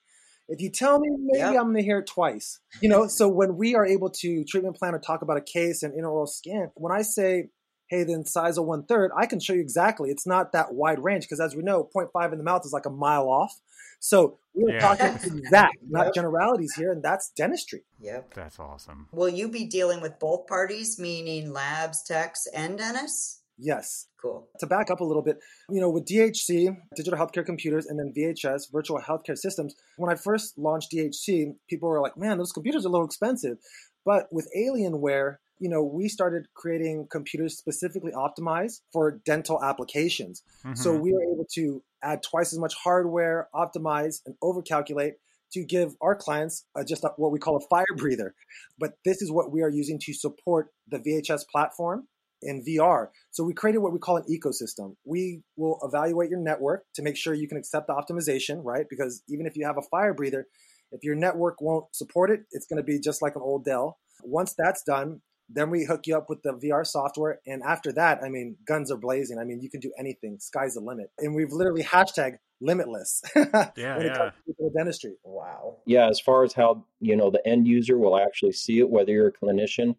If 0.48 0.60
you 0.60 0.70
tell 0.70 0.98
me, 0.98 1.08
maybe 1.16 1.38
Yep. 1.38 1.48
I'm 1.56 1.64
going 1.66 1.76
to 1.76 1.82
hear 1.82 1.98
it 1.98 2.06
twice. 2.08 2.58
You 2.80 2.88
know, 2.88 3.06
so 3.06 3.28
when 3.28 3.56
we 3.56 3.76
are 3.76 3.86
able 3.86 4.10
to 4.10 4.42
treatment 4.44 4.76
plan 4.76 4.94
or 4.94 4.98
talk 4.98 5.22
about 5.22 5.36
a 5.36 5.42
case 5.42 5.82
and 5.84 5.92
intraoral 5.94 6.26
scan, 6.26 6.70
when 6.74 6.90
I 6.90 7.02
say, 7.02 7.50
hey, 7.90 8.04
then 8.04 8.24
size 8.24 8.56
of 8.56 8.64
one 8.64 8.84
third, 8.84 9.10
I 9.16 9.26
can 9.26 9.40
show 9.40 9.52
you 9.52 9.60
exactly. 9.60 10.10
It's 10.10 10.26
not 10.26 10.52
that 10.52 10.72
wide 10.72 11.02
range 11.02 11.24
because, 11.24 11.40
as 11.40 11.54
we 11.56 11.62
know, 11.62 11.88
0.5 11.94 12.32
in 12.32 12.38
the 12.38 12.44
mouth 12.44 12.62
is 12.64 12.72
like 12.72 12.86
a 12.86 12.90
mile 12.90 13.28
off. 13.28 13.52
So 13.98 14.38
we're 14.54 14.74
Yeah. 14.74 14.80
talking 14.80 15.06
exact, 15.38 15.76
not 15.88 16.06
Yep. 16.06 16.14
generalities 16.14 16.72
here, 16.76 16.90
and 16.92 17.02
that's 17.02 17.30
dentistry. 17.36 17.84
Yep. 17.98 18.32
That's 18.34 18.58
awesome. 18.58 19.08
Will 19.12 19.28
you 19.28 19.48
be 19.50 19.66
dealing 19.66 20.00
with 20.00 20.18
both 20.18 20.46
parties, 20.46 20.98
meaning 20.98 21.52
labs, 21.52 22.02
techs, 22.04 22.46
and 22.54 22.78
dentists? 22.78 23.42
Yes. 23.58 24.06
Cool. 24.22 24.48
to 24.58 24.66
back 24.66 24.90
up 24.90 25.00
a 25.00 25.04
little 25.04 25.22
bit, 25.22 25.38
you 25.70 25.80
know, 25.80 25.88
with 25.88 26.04
DHC, 26.04 26.76
digital 26.94 27.18
healthcare 27.18 27.44
computers, 27.44 27.86
and 27.86 27.98
then 27.98 28.12
VHS, 28.14 28.70
virtual 28.70 29.00
healthcare 29.00 29.36
systems, 29.36 29.74
when 29.96 30.10
I 30.12 30.14
first 30.14 30.58
launched 30.58 30.90
DHC, 30.92 31.54
people 31.68 31.88
were 31.88 32.00
like, 32.02 32.16
man, 32.18 32.36
those 32.36 32.52
computers 32.52 32.84
are 32.84 32.88
a 32.88 32.92
little 32.92 33.06
expensive. 33.06 33.56
But 34.04 34.26
with 34.30 34.46
Alienware, 34.56 35.36
you 35.60 35.68
know, 35.68 35.84
we 35.84 36.08
started 36.08 36.46
creating 36.54 37.06
computers 37.10 37.56
specifically 37.56 38.12
optimized 38.12 38.80
for 38.92 39.20
dental 39.24 39.62
applications. 39.62 40.42
Mm-hmm. 40.64 40.74
So 40.74 40.96
we 40.96 41.12
were 41.12 41.22
able 41.22 41.46
to 41.54 41.82
add 42.02 42.22
twice 42.22 42.52
as 42.52 42.58
much 42.58 42.74
hardware, 42.74 43.48
optimize, 43.54 44.20
and 44.24 44.34
overcalculate 44.42 45.12
to 45.52 45.64
give 45.64 45.94
our 46.00 46.14
clients 46.14 46.64
uh, 46.74 46.82
just 46.82 47.04
a, 47.04 47.08
what 47.16 47.30
we 47.30 47.38
call 47.38 47.56
a 47.56 47.60
fire 47.68 47.84
breather. 47.96 48.34
But 48.78 48.94
this 49.04 49.20
is 49.20 49.30
what 49.30 49.52
we 49.52 49.62
are 49.62 49.68
using 49.68 49.98
to 50.04 50.14
support 50.14 50.68
the 50.88 50.98
VHS 50.98 51.42
platform 51.52 52.08
in 52.42 52.64
VR. 52.64 53.08
So 53.30 53.44
we 53.44 53.52
created 53.52 53.78
what 53.78 53.92
we 53.92 53.98
call 53.98 54.16
an 54.16 54.24
ecosystem. 54.30 54.96
We 55.04 55.42
will 55.56 55.78
evaluate 55.82 56.30
your 56.30 56.40
network 56.40 56.84
to 56.94 57.02
make 57.02 57.16
sure 57.16 57.34
you 57.34 57.48
can 57.48 57.58
accept 57.58 57.86
the 57.86 57.92
optimization, 57.92 58.60
right? 58.64 58.86
Because 58.88 59.22
even 59.28 59.44
if 59.44 59.56
you 59.56 59.66
have 59.66 59.76
a 59.76 59.82
fire 59.82 60.14
breather, 60.14 60.46
if 60.92 61.04
your 61.04 61.16
network 61.16 61.60
won't 61.60 61.94
support 61.94 62.30
it, 62.30 62.44
it's 62.50 62.66
going 62.66 62.78
to 62.78 62.82
be 62.82 62.98
just 62.98 63.20
like 63.20 63.36
an 63.36 63.42
old 63.42 63.64
Dell. 63.64 63.98
Once 64.22 64.54
that's 64.56 64.82
done, 64.82 65.20
then 65.52 65.70
we 65.70 65.84
hook 65.84 66.06
you 66.06 66.16
up 66.16 66.28
with 66.28 66.42
the 66.42 66.52
VR 66.52 66.86
software. 66.86 67.40
And 67.46 67.62
after 67.62 67.92
that, 67.92 68.22
I 68.22 68.28
mean, 68.28 68.56
guns 68.66 68.90
are 68.90 68.96
blazing. 68.96 69.38
I 69.38 69.44
mean, 69.44 69.60
you 69.60 69.70
can 69.70 69.80
do 69.80 69.92
anything. 69.98 70.38
Sky's 70.38 70.74
the 70.74 70.80
limit. 70.80 71.10
And 71.18 71.34
we've 71.34 71.52
literally 71.52 71.82
hashtag 71.82 72.36
limitless 72.60 73.22
yeah, 73.36 73.96
when 73.96 74.06
it 74.06 74.16
comes 74.16 74.32
to 74.46 74.70
dentistry. 74.76 75.14
Wow. 75.24 75.78
Yeah, 75.86 76.08
as 76.08 76.20
far 76.20 76.44
as 76.44 76.52
how, 76.52 76.84
you 77.00 77.16
know, 77.16 77.30
the 77.30 77.46
end 77.46 77.66
user 77.66 77.98
will 77.98 78.18
actually 78.18 78.52
see 78.52 78.78
it, 78.78 78.90
whether 78.90 79.12
you're 79.12 79.28
a 79.28 79.32
clinician 79.32 79.96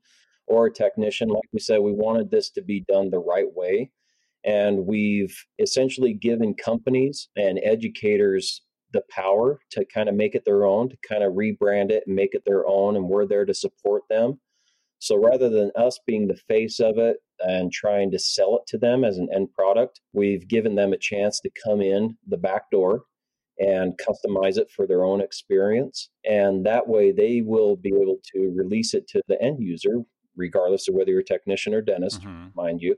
or 0.48 0.68
a 0.68 0.74
technician, 0.74 1.30
like 1.30 1.44
we 1.52 1.60
said, 1.60 1.80
we 1.80 1.92
wanted 1.92 2.32
this 2.32 2.50
to 2.52 2.62
be 2.62 2.82
done 2.88 3.10
the 3.10 3.20
right 3.20 3.54
way. 3.54 3.92
And 4.44 4.86
we've 4.86 5.36
essentially 5.60 6.14
given 6.14 6.56
companies 6.56 7.30
and 7.36 7.60
educators 7.64 8.62
the 8.94 9.04
power 9.10 9.60
to 9.72 9.86
kind 9.86 10.10
of 10.10 10.16
make 10.16 10.36
it 10.36 10.44
their 10.46 10.66
own, 10.66 10.90
to 10.90 10.98
kind 11.08 11.24
of 11.24 11.34
rebrand 11.34 11.92
it 11.92 12.04
and 12.08 12.16
make 12.16 12.34
it 12.34 12.44
their 12.46 12.68
own. 12.68 12.96
And 12.96 13.08
we're 13.08 13.28
there 13.28 13.46
to 13.46 13.54
support 13.54 14.04
them. 14.10 14.40
So 15.02 15.18
rather 15.18 15.50
than 15.50 15.72
us 15.76 16.00
being 16.06 16.28
the 16.28 16.40
face 16.48 16.80
of 16.80 17.00
it 17.00 17.18
and 17.40 17.72
trying 17.72 18.12
to 18.12 18.20
sell 18.20 18.56
it 18.56 18.68
to 18.68 18.78
them 18.78 19.04
as 19.04 19.18
an 19.18 19.30
end 19.34 19.52
product, 19.52 20.00
we've 20.14 20.48
given 20.48 20.76
them 20.76 20.94
a 20.94 20.98
chance 20.98 21.40
to 21.40 21.50
come 21.66 21.82
in 21.82 22.18
the 22.28 22.38
back 22.38 22.70
door 22.70 23.02
and 23.58 23.98
customize 23.98 24.58
it 24.58 24.70
for 24.70 24.86
their 24.86 25.04
own 25.04 25.20
experience. 25.20 26.12
And 26.24 26.64
that 26.68 26.88
way 26.88 27.12
they 27.12 27.42
will 27.42 27.76
be 27.76 27.90
able 27.90 28.20
to 28.36 28.54
release 28.56 28.94
it 28.94 29.08
to 29.08 29.24
the 29.28 29.42
end 29.42 29.58
user, 29.60 30.04
regardless 30.36 30.88
of 30.88 30.94
whether 30.94 31.10
you're 31.10 31.22
a 31.22 31.26
technician 31.26 31.74
or 31.74 31.82
dentist, 31.82 32.22
mm-hmm. 32.22 32.50
mind 32.54 32.84
you. 32.84 32.96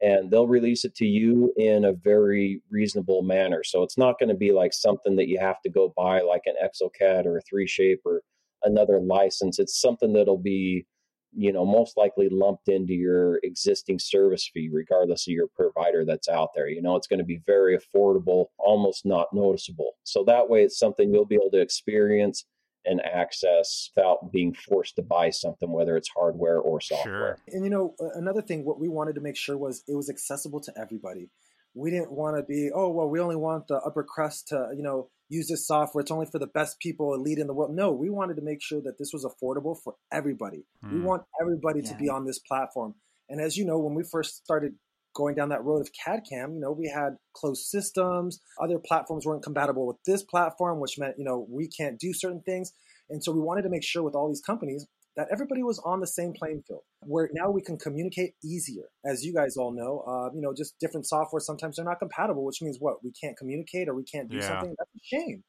And 0.00 0.30
they'll 0.30 0.48
release 0.48 0.86
it 0.86 0.94
to 0.96 1.06
you 1.06 1.52
in 1.58 1.84
a 1.84 1.92
very 1.92 2.62
reasonable 2.70 3.20
manner. 3.20 3.62
So 3.62 3.82
it's 3.82 3.98
not 3.98 4.18
going 4.18 4.30
to 4.30 4.34
be 4.34 4.52
like 4.52 4.72
something 4.72 5.16
that 5.16 5.28
you 5.28 5.38
have 5.38 5.60
to 5.64 5.70
go 5.70 5.92
buy, 5.94 6.22
like 6.22 6.44
an 6.46 6.54
exocad 6.64 7.26
or 7.26 7.36
a 7.36 7.42
3Shape 7.42 8.00
or 8.06 8.22
another 8.62 9.00
license. 9.00 9.58
It's 9.58 9.78
something 9.78 10.14
that'll 10.14 10.38
be 10.38 10.86
you 11.32 11.52
know 11.52 11.64
most 11.66 11.96
likely 11.96 12.28
lumped 12.30 12.68
into 12.68 12.94
your 12.94 13.38
existing 13.42 13.98
service 13.98 14.48
fee 14.52 14.70
regardless 14.72 15.26
of 15.26 15.32
your 15.32 15.48
provider 15.48 16.04
that's 16.04 16.28
out 16.28 16.50
there 16.54 16.68
you 16.68 16.80
know 16.80 16.96
it's 16.96 17.06
going 17.06 17.18
to 17.18 17.24
be 17.24 17.40
very 17.46 17.76
affordable 17.76 18.46
almost 18.58 19.06
not 19.06 19.28
noticeable. 19.32 19.92
So 20.04 20.24
that 20.24 20.48
way 20.48 20.62
it's 20.62 20.78
something 20.78 21.12
you'll 21.12 21.24
be 21.24 21.36
able 21.36 21.50
to 21.52 21.60
experience 21.60 22.44
and 22.84 23.00
access 23.04 23.90
without 23.94 24.30
being 24.32 24.54
forced 24.54 24.96
to 24.96 25.02
buy 25.02 25.30
something 25.30 25.70
whether 25.70 25.96
it's 25.96 26.10
hardware 26.16 26.58
or 26.58 26.80
software. 26.80 27.38
Sure. 27.48 27.54
and 27.54 27.64
you 27.64 27.70
know 27.70 27.94
another 28.14 28.42
thing 28.42 28.64
what 28.64 28.78
we 28.78 28.88
wanted 28.88 29.14
to 29.14 29.20
make 29.20 29.36
sure 29.36 29.56
was 29.56 29.82
it 29.88 29.94
was 29.94 30.10
accessible 30.10 30.60
to 30.60 30.72
everybody. 30.78 31.30
We 31.74 31.90
didn't 31.90 32.12
want 32.12 32.36
to 32.36 32.42
be 32.42 32.70
oh 32.74 32.90
well 32.90 33.08
we 33.08 33.20
only 33.20 33.36
want 33.36 33.68
the 33.68 33.76
upper 33.76 34.02
crust 34.02 34.48
to 34.48 34.68
you 34.76 34.82
know 34.82 35.08
use 35.28 35.48
this 35.48 35.66
software. 35.66 36.02
It's 36.02 36.10
only 36.10 36.26
for 36.26 36.38
the 36.38 36.46
best 36.46 36.78
people, 36.78 37.14
elite 37.14 37.38
in 37.38 37.46
the 37.46 37.54
world. 37.54 37.74
No, 37.74 37.92
we 37.92 38.10
wanted 38.10 38.36
to 38.36 38.42
make 38.42 38.62
sure 38.62 38.80
that 38.82 38.98
this 38.98 39.12
was 39.12 39.24
affordable 39.24 39.76
for 39.82 39.94
everybody. 40.12 40.64
Mm. 40.84 40.92
We 40.92 40.98
hmm. 40.98 41.04
want 41.04 41.22
everybody 41.40 41.80
yeah. 41.80 41.90
to 41.90 41.96
be 41.96 42.08
on 42.08 42.24
this 42.24 42.38
platform. 42.38 42.94
And 43.28 43.40
as 43.40 43.56
you 43.56 43.64
know, 43.64 43.78
when 43.78 43.94
we 43.94 44.04
first 44.04 44.44
started 44.44 44.74
going 45.14 45.34
down 45.34 45.48
that 45.48 45.64
road 45.64 45.80
of 45.80 45.90
CAD 45.92 46.20
CAM, 46.28 46.54
you 46.54 46.60
know, 46.60 46.72
we 46.72 46.88
had 46.88 47.16
closed 47.32 47.64
systems. 47.64 48.38
Other 48.60 48.78
platforms 48.78 49.26
weren't 49.26 49.42
compatible 49.42 49.86
with 49.86 49.96
this 50.04 50.22
platform, 50.22 50.78
which 50.78 50.98
meant, 50.98 51.16
you 51.18 51.24
know, 51.24 51.46
we 51.48 51.68
can't 51.68 51.98
do 51.98 52.12
certain 52.12 52.42
things. 52.42 52.72
And 53.08 53.24
so 53.24 53.32
we 53.32 53.40
wanted 53.40 53.62
to 53.62 53.70
make 53.70 53.84
sure 53.84 54.02
with 54.02 54.14
all 54.14 54.28
these 54.28 54.42
companies 54.42 54.86
that 55.16 55.28
everybody 55.32 55.62
was 55.62 55.78
on 55.80 56.00
the 56.00 56.06
same 56.06 56.32
playing 56.32 56.62
field 56.66 56.82
where 57.00 57.30
now 57.32 57.50
we 57.50 57.62
can 57.62 57.78
communicate 57.78 58.34
easier 58.44 58.84
as 59.04 59.24
you 59.24 59.32
guys 59.32 59.56
all 59.56 59.72
know 59.72 60.04
uh, 60.06 60.30
you 60.34 60.40
know 60.40 60.52
just 60.54 60.78
different 60.78 61.06
software 61.06 61.40
sometimes 61.40 61.76
they're 61.76 61.84
not 61.84 61.98
compatible 61.98 62.44
which 62.44 62.62
means 62.62 62.78
what 62.78 63.02
we 63.02 63.12
can't 63.12 63.36
communicate 63.36 63.88
or 63.88 63.94
we 63.94 64.04
can't 64.04 64.28
do 64.30 64.36
yeah. 64.36 64.48
something 64.48 64.74
that's 64.78 64.90
a 64.94 65.00
shame 65.02 65.42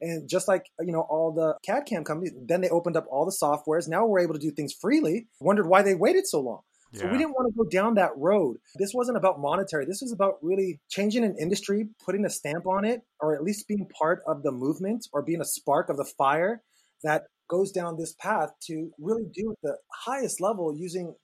and 0.00 0.28
just 0.28 0.48
like 0.48 0.66
you 0.80 0.92
know 0.92 1.06
all 1.08 1.32
the 1.32 1.54
cad 1.64 1.84
cam 1.86 2.04
companies 2.04 2.32
then 2.46 2.60
they 2.60 2.68
opened 2.68 2.96
up 2.96 3.06
all 3.10 3.24
the 3.24 3.36
softwares 3.42 3.88
now 3.88 4.04
we're 4.06 4.20
able 4.20 4.34
to 4.34 4.40
do 4.40 4.50
things 4.50 4.72
freely 4.72 5.28
wondered 5.40 5.66
why 5.66 5.82
they 5.82 5.94
waited 5.94 6.26
so 6.26 6.40
long 6.40 6.60
so 6.94 7.06
yeah. 7.06 7.12
we 7.12 7.16
didn't 7.16 7.32
want 7.32 7.50
to 7.50 7.56
go 7.56 7.66
down 7.68 7.94
that 7.94 8.10
road. 8.18 8.58
This 8.74 8.92
wasn't 8.92 9.16
about 9.16 9.40
monetary. 9.40 9.86
This 9.86 10.02
was 10.02 10.12
about 10.12 10.34
really 10.42 10.78
changing 10.90 11.24
an 11.24 11.36
industry, 11.40 11.88
putting 12.04 12.26
a 12.26 12.30
stamp 12.30 12.66
on 12.66 12.84
it, 12.84 13.00
or 13.18 13.34
at 13.34 13.42
least 13.42 13.66
being 13.66 13.88
part 13.98 14.22
of 14.26 14.42
the 14.42 14.52
movement 14.52 15.06
or 15.10 15.22
being 15.22 15.40
a 15.40 15.44
spark 15.46 15.88
of 15.88 15.96
the 15.96 16.04
fire 16.04 16.62
that 17.02 17.24
goes 17.48 17.70
down 17.70 17.96
this 17.98 18.14
path 18.18 18.50
to 18.68 18.90
really 18.98 19.24
do 19.32 19.52
at 19.52 19.58
the 19.62 19.76
highest 20.04 20.40
level 20.40 20.74
using 20.76 21.14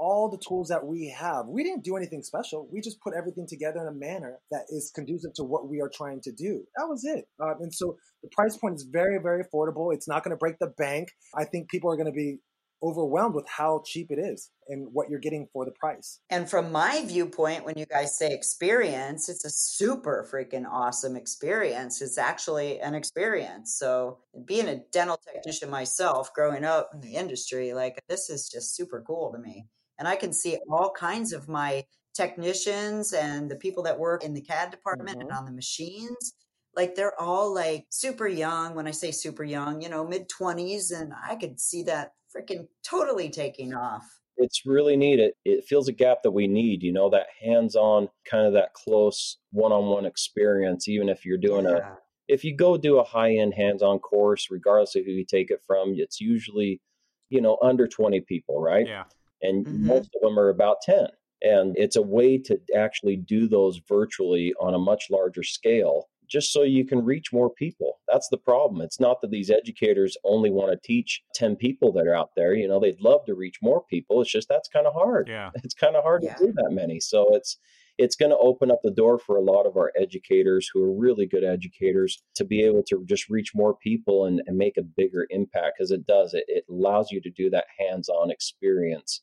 all 0.00 0.30
the 0.30 0.38
tools 0.38 0.68
that 0.68 0.84
we 0.84 1.14
have. 1.16 1.46
We 1.46 1.62
didn't 1.62 1.84
do 1.84 1.94
anything 1.96 2.22
special. 2.22 2.66
We 2.72 2.80
just 2.80 3.00
put 3.02 3.12
everything 3.14 3.46
together 3.46 3.80
in 3.80 3.86
a 3.86 3.92
manner 3.92 4.38
that 4.50 4.62
is 4.70 4.90
conducive 4.94 5.34
to 5.34 5.44
what 5.44 5.68
we 5.68 5.82
are 5.82 5.90
trying 5.94 6.22
to 6.22 6.32
do. 6.32 6.64
That 6.76 6.86
was 6.88 7.04
it. 7.04 7.26
Uh, 7.38 7.54
and 7.60 7.72
so 7.72 7.96
the 8.22 8.30
price 8.32 8.56
point 8.56 8.76
is 8.76 8.88
very, 8.90 9.18
very 9.22 9.44
affordable. 9.44 9.92
It's 9.92 10.08
not 10.08 10.24
going 10.24 10.30
to 10.30 10.38
break 10.38 10.58
the 10.58 10.72
bank. 10.78 11.10
I 11.36 11.44
think 11.44 11.68
people 11.68 11.92
are 11.92 11.96
going 11.96 12.06
to 12.06 12.12
be 12.12 12.38
overwhelmed 12.82 13.34
with 13.34 13.48
how 13.48 13.82
cheap 13.84 14.10
it 14.10 14.18
is 14.18 14.50
and 14.68 14.88
what 14.92 15.10
you're 15.10 15.18
getting 15.18 15.46
for 15.52 15.64
the 15.64 15.70
price. 15.72 16.20
And 16.30 16.48
from 16.48 16.72
my 16.72 17.04
viewpoint, 17.06 17.64
when 17.64 17.76
you 17.76 17.86
guys 17.86 18.16
say 18.16 18.32
experience, 18.32 19.28
it's 19.28 19.44
a 19.44 19.50
super 19.50 20.26
freaking 20.30 20.66
awesome 20.70 21.16
experience. 21.16 22.00
It's 22.00 22.18
actually 22.18 22.80
an 22.80 22.94
experience. 22.94 23.76
So, 23.76 24.18
being 24.44 24.68
a 24.68 24.80
dental 24.92 25.18
technician 25.18 25.70
myself, 25.70 26.32
growing 26.34 26.64
up 26.64 26.90
in 26.94 27.00
the 27.00 27.14
industry, 27.14 27.72
like 27.72 28.02
this 28.08 28.30
is 28.30 28.48
just 28.48 28.74
super 28.74 29.02
cool 29.06 29.32
to 29.32 29.38
me. 29.38 29.66
And 29.98 30.08
I 30.08 30.16
can 30.16 30.32
see 30.32 30.58
all 30.70 30.90
kinds 30.90 31.32
of 31.32 31.48
my 31.48 31.84
technicians 32.14 33.12
and 33.12 33.50
the 33.50 33.56
people 33.56 33.82
that 33.84 33.98
work 33.98 34.24
in 34.24 34.34
the 34.34 34.40
CAD 34.40 34.70
department 34.70 35.18
mm-hmm. 35.18 35.28
and 35.28 35.32
on 35.32 35.44
the 35.44 35.52
machines 35.52 36.34
like 36.76 36.94
they're 36.94 37.20
all 37.20 37.54
like 37.54 37.86
super 37.90 38.28
young 38.28 38.74
when 38.74 38.86
i 38.86 38.90
say 38.90 39.10
super 39.10 39.44
young 39.44 39.80
you 39.80 39.88
know 39.88 40.06
mid 40.06 40.28
20s 40.28 40.92
and 40.92 41.12
i 41.26 41.34
could 41.34 41.58
see 41.60 41.82
that 41.82 42.12
freaking 42.34 42.66
totally 42.82 43.30
taking 43.30 43.74
off. 43.74 44.04
It's 44.36 44.64
really 44.64 44.96
neat. 44.96 45.18
It, 45.18 45.34
it 45.44 45.64
fills 45.64 45.88
a 45.88 45.92
gap 45.92 46.22
that 46.22 46.30
we 46.30 46.46
need, 46.46 46.82
you 46.82 46.92
know, 46.92 47.10
that 47.10 47.26
hands 47.42 47.76
on, 47.76 48.08
kind 48.24 48.46
of 48.46 48.54
that 48.54 48.72
close 48.72 49.38
one 49.52 49.72
on 49.72 49.86
one 49.86 50.06
experience, 50.06 50.88
even 50.88 51.08
if 51.08 51.26
you're 51.26 51.38
doing 51.38 51.66
yeah. 51.66 51.76
a, 51.76 51.82
if 52.28 52.44
you 52.44 52.56
go 52.56 52.76
do 52.76 52.98
a 52.98 53.04
high 53.04 53.34
end 53.34 53.54
hands 53.54 53.82
on 53.82 53.98
course, 53.98 54.48
regardless 54.50 54.96
of 54.96 55.04
who 55.04 55.12
you 55.12 55.26
take 55.26 55.50
it 55.50 55.60
from, 55.66 55.94
it's 55.96 56.20
usually, 56.20 56.80
you 57.28 57.40
know, 57.40 57.58
under 57.62 57.86
20 57.86 58.20
people, 58.22 58.60
right? 58.60 58.86
Yeah. 58.86 59.04
And 59.42 59.66
mm-hmm. 59.66 59.86
most 59.86 60.10
of 60.14 60.22
them 60.22 60.38
are 60.38 60.48
about 60.48 60.76
10. 60.82 61.06
And 61.42 61.74
it's 61.76 61.96
a 61.96 62.02
way 62.02 62.38
to 62.38 62.58
actually 62.74 63.16
do 63.16 63.48
those 63.48 63.80
virtually 63.88 64.54
on 64.60 64.74
a 64.74 64.78
much 64.78 65.06
larger 65.10 65.42
scale 65.42 66.09
just 66.30 66.52
so 66.52 66.62
you 66.62 66.86
can 66.86 67.04
reach 67.04 67.32
more 67.32 67.50
people. 67.50 67.98
That's 68.10 68.28
the 68.28 68.38
problem. 68.38 68.80
It's 68.80 69.00
not 69.00 69.20
that 69.20 69.30
these 69.30 69.50
educators 69.50 70.16
only 70.24 70.50
want 70.50 70.72
to 70.72 70.78
teach 70.86 71.22
10 71.34 71.56
people 71.56 71.92
that 71.92 72.06
are 72.06 72.14
out 72.14 72.30
there. 72.36 72.54
You 72.54 72.68
know, 72.68 72.78
they'd 72.78 73.00
love 73.00 73.24
to 73.26 73.34
reach 73.34 73.56
more 73.60 73.82
people. 73.90 74.20
It's 74.20 74.30
just 74.30 74.48
that's 74.48 74.68
kind 74.68 74.86
of 74.86 74.94
hard. 74.94 75.28
Yeah. 75.28 75.50
It's 75.62 75.74
kind 75.74 75.94
of 75.94 76.02
hard 76.02 76.22
yeah. 76.24 76.34
to 76.34 76.46
do 76.46 76.52
that 76.52 76.70
many. 76.72 77.00
So 77.00 77.34
it's 77.34 77.58
it's 77.98 78.16
going 78.16 78.30
to 78.30 78.38
open 78.38 78.70
up 78.70 78.80
the 78.82 78.90
door 78.90 79.18
for 79.18 79.36
a 79.36 79.42
lot 79.42 79.66
of 79.66 79.76
our 79.76 79.92
educators 80.00 80.70
who 80.72 80.82
are 80.82 80.98
really 80.98 81.26
good 81.26 81.44
educators 81.44 82.22
to 82.34 82.44
be 82.44 82.62
able 82.62 82.82
to 82.84 83.04
just 83.04 83.28
reach 83.28 83.52
more 83.54 83.76
people 83.76 84.24
and, 84.24 84.40
and 84.46 84.56
make 84.56 84.78
a 84.78 84.82
bigger 84.82 85.26
impact 85.28 85.74
because 85.76 85.90
it 85.90 86.06
does. 86.06 86.32
It, 86.32 86.44
it 86.48 86.64
allows 86.70 87.10
you 87.10 87.20
to 87.20 87.30
do 87.30 87.50
that 87.50 87.66
hands 87.78 88.08
on 88.08 88.30
experience 88.30 89.22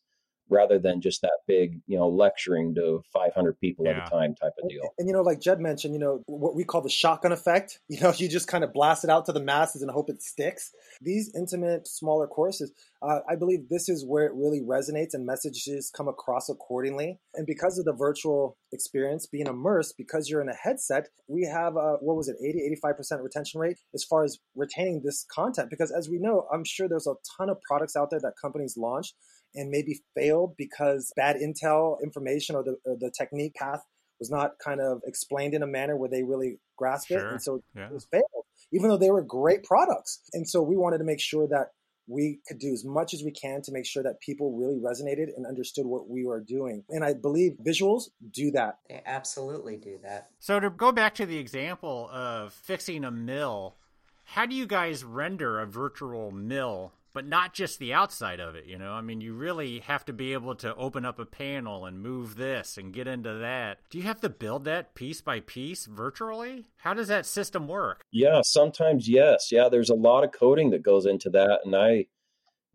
rather 0.49 0.79
than 0.79 1.01
just 1.01 1.21
that 1.21 1.39
big, 1.47 1.81
you 1.87 1.97
know, 1.97 2.07
lecturing 2.07 2.73
to 2.75 3.01
500 3.13 3.59
people 3.59 3.85
yeah. 3.85 3.91
at 3.91 4.07
a 4.07 4.09
time 4.09 4.35
type 4.35 4.53
of 4.61 4.69
deal. 4.69 4.81
And, 4.81 4.91
and, 4.99 5.07
you 5.07 5.13
know, 5.13 5.21
like 5.21 5.39
Jed 5.39 5.59
mentioned, 5.59 5.93
you 5.93 5.99
know, 5.99 6.23
what 6.27 6.55
we 6.55 6.63
call 6.63 6.81
the 6.81 6.89
shotgun 6.89 7.31
effect, 7.31 7.79
you 7.89 7.99
know, 7.99 8.13
you 8.15 8.27
just 8.27 8.47
kind 8.47 8.63
of 8.63 8.73
blast 8.73 9.03
it 9.03 9.09
out 9.09 9.25
to 9.25 9.31
the 9.31 9.41
masses 9.41 9.81
and 9.81 9.91
hope 9.91 10.09
it 10.09 10.21
sticks. 10.21 10.71
These 11.01 11.31
intimate, 11.35 11.87
smaller 11.87 12.27
courses, 12.27 12.71
uh, 13.01 13.19
I 13.29 13.35
believe 13.35 13.69
this 13.69 13.89
is 13.89 14.05
where 14.05 14.25
it 14.25 14.33
really 14.33 14.61
resonates 14.61 15.13
and 15.13 15.25
messages 15.25 15.91
come 15.95 16.07
across 16.07 16.49
accordingly. 16.49 17.19
And 17.35 17.45
because 17.45 17.77
of 17.77 17.85
the 17.85 17.93
virtual 17.93 18.57
experience 18.71 19.27
being 19.27 19.47
immersed, 19.47 19.95
because 19.97 20.29
you're 20.29 20.41
in 20.41 20.49
a 20.49 20.55
headset, 20.55 21.09
we 21.27 21.43
have, 21.43 21.75
a, 21.75 21.97
what 22.01 22.17
was 22.17 22.27
it, 22.27 22.37
80, 22.43 22.77
85% 22.83 23.23
retention 23.23 23.59
rate 23.59 23.77
as 23.93 24.03
far 24.03 24.23
as 24.23 24.39
retaining 24.55 25.01
this 25.03 25.25
content. 25.31 25.69
Because 25.69 25.91
as 25.91 26.09
we 26.09 26.17
know, 26.17 26.47
I'm 26.51 26.63
sure 26.63 26.87
there's 26.87 27.07
a 27.07 27.15
ton 27.37 27.49
of 27.49 27.61
products 27.61 27.95
out 27.95 28.09
there 28.09 28.19
that 28.21 28.33
companies 28.41 28.75
launch 28.77 29.13
and 29.57 29.69
maybe 29.69 29.99
failed 30.15 30.55
because 30.57 31.11
bad 31.15 31.35
intel 31.35 32.01
information 32.01 32.55
or 32.55 32.63
the, 32.63 32.77
or 32.85 32.95
the 32.97 33.11
technique 33.17 33.55
path 33.55 33.81
was 34.19 34.31
not 34.31 34.53
kind 34.63 34.79
of 34.81 35.01
explained 35.05 35.53
in 35.53 35.63
a 35.63 35.67
manner 35.67 35.95
where 35.95 36.09
they 36.09 36.23
really 36.23 36.59
grasped 36.77 37.09
sure. 37.09 37.27
it. 37.27 37.31
And 37.31 37.41
so 37.41 37.61
yeah. 37.75 37.87
it 37.87 37.93
was 37.93 38.07
failed, 38.11 38.23
even 38.71 38.89
though 38.89 38.97
they 38.97 39.11
were 39.11 39.21
great 39.21 39.63
products. 39.63 40.21
And 40.33 40.47
so 40.47 40.61
we 40.61 40.77
wanted 40.77 40.99
to 40.99 41.03
make 41.03 41.19
sure 41.19 41.47
that 41.47 41.71
we 42.07 42.39
could 42.47 42.57
do 42.57 42.71
as 42.71 42.85
much 42.85 43.13
as 43.13 43.21
we 43.21 43.31
can 43.31 43.61
to 43.61 43.71
make 43.71 43.85
sure 43.85 44.01
that 44.01 44.21
people 44.21 44.57
really 44.57 44.79
resonated 44.79 45.27
and 45.35 45.45
understood 45.45 45.85
what 45.85 46.09
we 46.09 46.25
were 46.25 46.39
doing. 46.39 46.83
And 46.89 47.03
I 47.03 47.13
believe 47.13 47.57
visuals 47.61 48.03
do 48.31 48.51
that. 48.51 48.79
They 48.89 49.01
absolutely 49.05 49.75
do 49.75 49.99
that. 50.03 50.29
So 50.39 50.59
to 50.59 50.69
go 50.69 50.91
back 50.93 51.15
to 51.15 51.25
the 51.25 51.37
example 51.37 52.09
of 52.11 52.53
fixing 52.53 53.03
a 53.03 53.11
mill, 53.11 53.75
how 54.23 54.45
do 54.45 54.55
you 54.55 54.65
guys 54.65 55.03
render 55.03 55.59
a 55.59 55.65
virtual 55.65 56.31
mill 56.31 56.93
but 57.17 57.25
not 57.25 57.51
just 57.51 57.79
the 57.79 57.91
outside 57.91 58.39
of 58.39 58.53
it, 58.53 58.65
you 58.67 58.77
know? 58.77 58.91
I 58.91 59.01
mean, 59.01 59.21
you 59.21 59.33
really 59.33 59.79
have 59.79 60.05
to 60.05 60.13
be 60.13 60.33
able 60.33 60.53
to 60.57 60.75
open 60.75 61.03
up 61.03 61.17
a 61.17 61.25
panel 61.25 61.87
and 61.87 61.99
move 61.99 62.35
this 62.35 62.77
and 62.77 62.93
get 62.93 63.07
into 63.07 63.33
that. 63.39 63.79
Do 63.89 63.97
you 63.97 64.03
have 64.03 64.21
to 64.21 64.29
build 64.29 64.65
that 64.65 64.93
piece 64.93 65.19
by 65.19 65.39
piece 65.39 65.87
virtually? 65.87 66.67
How 66.75 66.93
does 66.93 67.07
that 67.07 67.25
system 67.25 67.67
work? 67.67 68.03
Yeah, 68.11 68.41
sometimes 68.43 69.09
yes. 69.09 69.47
Yeah, 69.51 69.67
there's 69.67 69.89
a 69.89 69.95
lot 69.95 70.25
of 70.25 70.31
coding 70.31 70.69
that 70.69 70.83
goes 70.83 71.07
into 71.07 71.31
that 71.31 71.61
and 71.65 71.75
I 71.75 72.05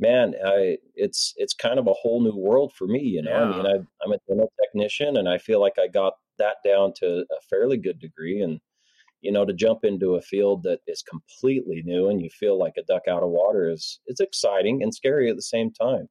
man, 0.01 0.35
I 0.45 0.79
it's 0.97 1.35
it's 1.37 1.55
kind 1.55 1.79
of 1.79 1.87
a 1.87 1.93
whole 1.93 2.21
new 2.21 2.37
world 2.37 2.73
for 2.73 2.89
me, 2.89 2.99
you 2.99 3.23
know. 3.23 3.31
Yeah. 3.31 3.45
I 3.45 3.57
mean, 3.57 3.67
I 3.67 3.75
I'm 4.05 4.13
a 4.13 4.19
dental 4.27 4.53
technician 4.61 5.19
and 5.19 5.29
I 5.29 5.39
feel 5.39 5.61
like 5.61 5.79
I 5.79 5.87
got 5.87 6.15
that 6.39 6.57
down 6.65 6.95
to 6.95 7.07
a 7.21 7.41
fairly 7.49 7.77
good 7.77 8.01
degree 8.01 8.43
and 8.43 8.59
you 9.23 9.33
know 9.33 9.45
to 9.45 9.53
jump 9.53 9.85
into 9.85 10.17
a 10.17 10.21
field 10.21 10.65
that 10.65 10.81
is 10.87 11.03
completely 11.03 11.83
new 11.85 12.09
and 12.09 12.21
you 12.21 12.29
feel 12.29 12.59
like 12.59 12.75
a 12.77 12.83
duck 12.83 13.03
out 13.09 13.23
of 13.23 13.31
water 13.31 13.71
is 13.71 14.01
it's 14.07 14.21
exciting 14.21 14.83
and 14.83 14.95
scary 14.95 15.31
at 15.31 15.37
the 15.37 15.43
same 15.43 15.73
time 15.73 16.09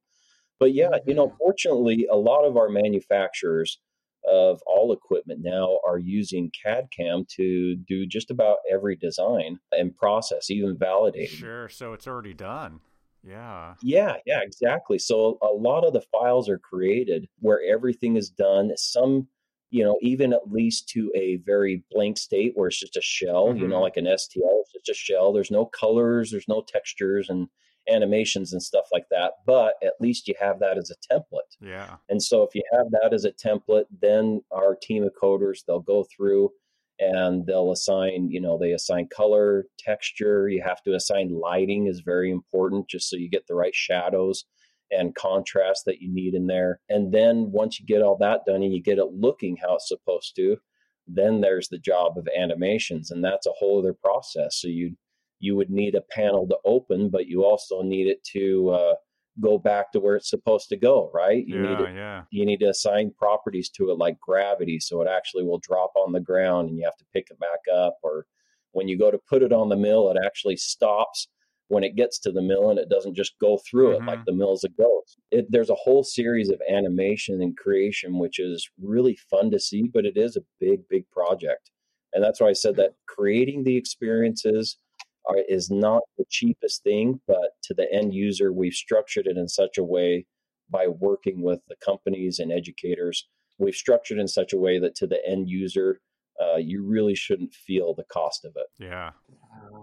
but 0.60 0.74
yeah 0.74 0.98
you 1.06 1.14
know 1.14 1.28
mm-hmm. 1.28 1.38
fortunately 1.38 2.08
a 2.12 2.18
lot 2.18 2.44
of 2.44 2.58
our 2.58 2.70
manufacturers 2.70 3.80
of 4.28 4.62
all 4.68 4.94
equipment 4.94 5.40
now 5.44 5.80
are 5.86 5.98
using 5.98 6.52
cad 6.64 6.88
cam 6.96 7.26
to 7.28 7.76
do 7.88 8.06
just 8.06 8.32
about 8.32 8.58
every 8.72 8.96
design 8.96 9.60
and 9.72 9.96
process 9.96 10.50
even 10.50 10.76
validating 10.76 11.28
sure 11.28 11.70
so 11.70 11.94
it's 11.94 12.08
already 12.08 12.34
done 12.34 12.80
yeah. 13.24 13.76
Yeah, 13.84 14.16
yeah, 14.26 14.40
exactly. 14.42 14.98
So 14.98 15.38
a 15.42 15.54
lot 15.54 15.86
of 15.86 15.94
the 15.94 16.02
files 16.12 16.50
are 16.50 16.58
created 16.58 17.28
where 17.40 17.62
everything 17.62 18.16
is 18.16 18.30
done. 18.30 18.72
Some 18.78 19.28
you 19.72 19.84
know, 19.84 19.98
even 20.02 20.34
at 20.34 20.52
least 20.52 20.90
to 20.90 21.12
a 21.16 21.38
very 21.38 21.84
blank 21.92 22.18
state 22.18 22.52
where 22.56 22.68
it's 22.68 22.80
just 22.80 22.98
a 22.98 23.02
shell, 23.02 23.48
mm-hmm. 23.48 23.60
you 23.60 23.68
know, 23.68 23.76
mm-hmm. 23.76 23.84
like 23.84 23.98
an 23.98 24.06
STL, 24.06 24.62
it's 24.62 24.74
just 24.74 24.90
a 24.90 24.94
shell. 24.94 25.34
There's 25.34 25.50
no 25.50 25.66
colors, 25.66 26.30
there's 26.30 26.48
no 26.48 26.62
textures 26.62 27.30
and 27.30 27.48
animations 27.90 28.52
and 28.52 28.62
stuff 28.62 28.86
like 28.92 29.06
that. 29.12 29.32
But 29.46 29.76
at 29.82 29.94
least 30.00 30.28
you 30.28 30.36
have 30.40 30.60
that 30.60 30.78
as 30.78 30.92
a 30.92 31.14
template. 31.14 31.56
Yeah. 31.62 31.96
And 32.10 32.22
so 32.22 32.44
if 32.44 32.54
you 32.54 32.64
have 32.74 32.92
that 32.92 33.14
as 33.14 33.26
a 33.26 33.32
template, 33.32 33.86
then 34.02 34.42
our 34.52 34.76
team 34.76 35.04
of 35.04 35.14
coders, 35.20 35.60
they'll 35.66 35.80
go 35.80 36.06
through 36.16 36.52
and 37.00 37.46
they'll 37.46 37.72
assign, 37.72 38.30
you 38.30 38.42
know, 38.42 38.58
they 38.60 38.74
assign 38.74 39.08
color, 39.08 39.66
texture. 39.80 40.50
You 40.50 40.62
have 40.64 40.84
to 40.84 40.96
assign 40.96 41.40
lighting 41.40 41.88
is 41.88 42.02
very 42.02 42.30
important 42.30 42.90
just 42.90 43.10
so 43.10 43.16
you 43.16 43.30
get 43.30 43.48
the 43.48 43.56
right 43.56 43.74
shadows 43.74 44.44
and 44.92 45.16
contrast 45.16 45.84
that 45.86 46.02
you 46.02 46.14
need 46.14 46.34
in 46.34 46.48
there. 46.48 46.80
And 46.90 47.14
then 47.14 47.52
once 47.52 47.80
you 47.80 47.86
get 47.86 48.02
all 48.02 48.18
that 48.18 48.42
done 48.46 48.62
and 48.62 48.74
you 48.74 48.82
get 48.82 48.98
it 48.98 49.14
looking 49.14 49.58
how 49.58 49.76
it's 49.76 49.88
supposed 49.88 50.36
to, 50.36 50.58
then 51.08 51.42
there's 51.42 51.70
the 51.70 51.80
job 51.80 52.18
of 52.18 52.28
animations, 52.38 53.12
and 53.12 53.24
that's 53.24 53.48
a 53.48 53.52
whole 53.58 53.80
other 53.80 53.94
process. 53.94 54.60
So 54.62 54.68
you 54.68 54.96
you 55.40 55.56
would 55.56 55.72
need 55.72 55.96
a 55.96 56.02
panel 56.02 56.48
to 56.48 56.58
open, 56.66 57.10
but 57.10 57.26
you 57.26 57.44
also 57.44 57.82
need 57.82 58.08
it 58.08 58.24
to 58.32 58.70
uh, 58.70 58.94
go 59.40 59.58
back 59.58 59.92
to 59.92 60.00
where 60.00 60.16
it's 60.16 60.30
supposed 60.30 60.70
to 60.70 60.78
go, 60.78 61.10
right? 61.14 61.44
You 61.46 61.56
yeah, 61.56 61.70
need 61.70 61.78
to, 61.78 61.92
yeah. 61.94 62.22
you 62.32 62.46
need 62.46 62.60
to 62.60 62.70
assign 62.70 63.12
properties 63.18 63.70
to 63.72 63.90
it 63.90 63.98
like 63.98 64.20
gravity, 64.20 64.80
so 64.80 65.02
it 65.02 65.08
actually 65.08 65.44
will 65.44 65.60
drop 65.60 65.92
on 65.96 66.12
the 66.12 66.20
ground, 66.20 66.70
and 66.70 66.78
you 66.78 66.86
have 66.86 66.98
to 66.98 67.06
pick 67.14 67.28
it 67.32 67.40
back 67.40 67.60
up. 67.74 67.98
Or 68.04 68.26
when 68.72 68.88
you 68.88 68.98
go 68.98 69.10
to 69.10 69.20
put 69.30 69.42
it 69.42 69.52
on 69.52 69.70
the 69.70 69.76
mill, 69.76 70.12
it 70.12 70.18
actually 70.24 70.58
stops 70.58 71.28
when 71.72 71.86
it 71.86 71.96
gets 71.96 72.20
to 72.20 72.34
the 72.34 72.42
mill 72.42 72.70
and 72.70 72.78
it 72.78 72.90
doesn't 72.90 73.16
just 73.16 73.40
go 73.40 73.58
through 73.58 73.94
mm-hmm. 73.94 74.04
it 74.04 74.06
like 74.06 74.20
mm-hmm. 74.20 74.26
the 74.26 74.34
mill's 74.34 74.66
a 74.66 74.70
ghost. 74.70 75.18
It, 75.32 75.46
there's 75.50 75.70
a 75.70 75.76
whole 75.76 76.04
series 76.04 76.50
of 76.50 76.62
animation 76.70 77.42
and 77.42 77.56
creation, 77.56 78.20
which 78.20 78.40
is 78.40 78.70
really 78.78 79.18
fun 79.30 79.52
to 79.52 79.60
see, 79.60 79.90
but 79.92 80.06
it 80.06 80.18
is 80.18 80.36
a 80.36 80.44
big, 80.60 80.82
big 80.90 81.10
project. 81.12 81.72
And 82.12 82.22
that's 82.22 82.42
why 82.42 82.50
I 82.50 82.54
said 82.54 82.76
that 82.76 82.96
creating 83.08 83.64
the 83.64 83.78
experiences 83.78 84.76
are, 85.30 85.38
is 85.48 85.72
not 85.72 86.02
the 86.18 86.26
cheapest 86.30 86.84
thing, 86.84 87.22
but 87.26 87.52
to 87.64 87.74
the 87.74 87.90
end 87.90 88.14
user, 88.14 88.52
we've 88.52 88.74
structured 88.74 89.26
it 89.26 89.38
in 89.38 89.48
such 89.48 89.78
a 89.78 89.84
way 89.84 90.26
by 90.70 90.88
working 90.88 91.42
with 91.42 91.62
the 91.70 91.78
companies 91.82 92.38
and 92.38 92.52
educators. 92.52 93.30
We've 93.60 93.74
structured 93.74 94.20
in 94.20 94.28
such 94.28 94.52
a 94.52 94.58
way 94.58 94.78
that 94.80 94.96
to 94.96 95.08
the 95.08 95.26
end 95.26 95.50
user, 95.50 96.02
uh, 96.42 96.58
you 96.58 96.84
really 96.84 97.16
shouldn't 97.16 97.54
feel 97.54 97.94
the 97.94 98.04
cost 98.12 98.46
of 98.46 98.54
it. 98.56 98.68
Yeah. 98.80 99.12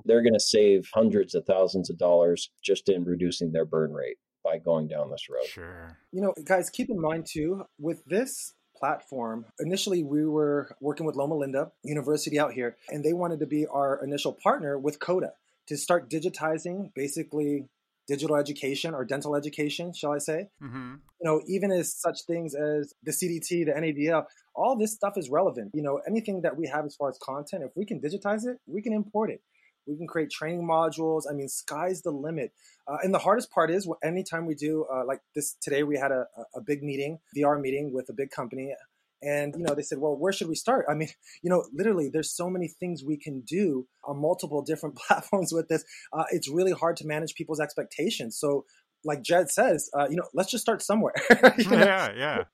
They're 0.05 0.23
going 0.23 0.35
to 0.35 0.41
save 0.41 0.89
hundreds 0.93 1.35
of 1.35 1.45
thousands 1.45 1.91
of 1.91 1.99
dollars 1.99 2.51
just 2.65 2.89
in 2.89 3.05
reducing 3.05 3.53
their 3.53 3.65
burn 3.65 3.93
rate 3.93 4.17
by 4.45 4.59
going 4.59 4.89
down 4.89 5.11
this 5.11 5.27
road. 5.31 5.47
Sure. 5.47 5.99
You 6.13 6.23
know, 6.23 6.35
guys, 6.45 6.71
keep 6.71 6.91
in 6.91 7.01
mind 7.01 7.27
too, 7.31 7.65
with 7.79 8.05
this 8.07 8.55
platform, 8.77 9.45
initially 9.59 10.03
we 10.05 10.25
were 10.25 10.75
working 10.81 11.07
with 11.07 11.17
Loma 11.17 11.35
Linda 11.35 11.73
University 11.83 12.39
out 12.39 12.53
here, 12.53 12.77
and 12.89 13.05
they 13.05 13.13
wanted 13.13 13.41
to 13.41 13.47
be 13.47 13.67
our 13.67 14.03
initial 14.03 14.37
partner 14.43 14.79
with 14.79 14.99
CODA 15.01 15.33
to 15.69 15.77
start 15.77 16.09
digitizing 16.09 16.93
basically 16.95 17.69
digital 18.09 18.37
education 18.37 18.95
or 18.95 19.05
dental 19.05 19.37
education, 19.37 19.93
shall 19.93 20.13
I 20.13 20.19
say? 20.19 20.49
Mm-hmm. 20.63 20.95
You 21.21 21.25
know, 21.25 21.43
even 21.47 21.71
as 21.71 21.95
such 21.95 22.23
things 22.27 22.55
as 22.55 22.95
the 23.05 23.13
CDT, 23.13 23.67
the 23.67 23.73
NADL, 23.73 24.25
all 24.55 24.77
this 24.77 24.95
stuff 24.95 25.15
is 25.17 25.29
relevant. 25.29 25.73
You 25.75 25.83
know, 25.83 26.01
anything 26.09 26.41
that 26.43 26.57
we 26.57 26.67
have 26.67 26.87
as 26.87 26.97
far 26.97 27.11
as 27.11 27.19
content, 27.23 27.63
if 27.63 27.71
we 27.77 27.85
can 27.85 28.01
digitize 28.01 28.47
it, 28.47 28.59
we 28.67 28.83
can 28.83 28.93
import 28.93 29.31
it. 29.31 29.43
We 29.87 29.97
can 29.97 30.07
create 30.07 30.31
training 30.31 30.67
modules. 30.67 31.23
I 31.31 31.35
mean, 31.35 31.49
sky's 31.49 32.03
the 32.03 32.11
limit. 32.11 32.53
Uh, 32.87 32.99
and 33.03 33.15
the 33.15 33.19
hardest 33.19 33.51
part 33.51 33.71
is 33.71 33.89
anytime 34.03 34.47
we 34.47 34.55
do, 34.55 34.85
uh, 34.93 35.05
like 35.07 35.21
this 35.35 35.57
today, 35.63 35.83
we 35.83 35.97
had 35.97 36.13
a, 36.13 36.27
a 36.55 36.61
big 36.61 36.83
meeting, 36.83 37.21
VR 37.37 37.61
meeting 37.61 37.93
with 37.93 38.09
a 38.11 38.13
big 38.13 38.31
company. 38.31 38.75
And, 39.23 39.55
you 39.57 39.65
know, 39.65 39.75
they 39.75 39.83
said, 39.83 39.99
well, 39.99 40.17
where 40.17 40.33
should 40.33 40.49
we 40.49 40.55
start? 40.55 40.87
I 40.89 40.95
mean, 40.95 41.09
you 41.43 41.51
know, 41.51 41.65
literally, 41.73 42.11
there's 42.13 42.35
so 42.35 42.49
many 42.49 42.69
things 42.69 43.03
we 43.05 43.19
can 43.19 43.43
do 43.43 43.87
on 44.05 44.21
multiple 44.21 44.63
different 44.63 44.97
platforms 45.09 45.53
with 45.53 45.69
this. 45.69 45.85
Uh, 46.13 46.25
it's 46.31 46.49
really 46.49 46.73
hard 46.73 46.97
to 46.99 47.07
manage 47.07 47.35
people's 47.35 47.61
expectations. 47.61 48.39
So, 48.39 48.65
like 49.05 49.23
Jed 49.23 49.51
says, 49.51 49.89
uh, 49.97 50.09
you 50.09 50.17
know, 50.17 50.25
let's 50.35 50.51
just 50.51 50.63
start 50.63 50.83
somewhere. 50.83 51.15
you 51.57 51.71
know? 51.71 51.79
Yeah, 51.79 52.13
yeah. 52.17 52.45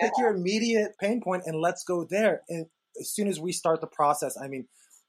Pick 0.00 0.12
your 0.16 0.34
immediate 0.34 0.92
pain 1.00 1.20
point 1.20 1.42
and 1.44 1.60
let's 1.60 1.84
go 1.84 2.06
there. 2.08 2.42
And 2.48 2.66
as 3.00 3.10
soon 3.10 3.28
as 3.28 3.40
we 3.40 3.52
start 3.52 3.80
the 3.80 3.88
process, 3.88 4.36
I 4.40 4.48
mean, 4.48 4.66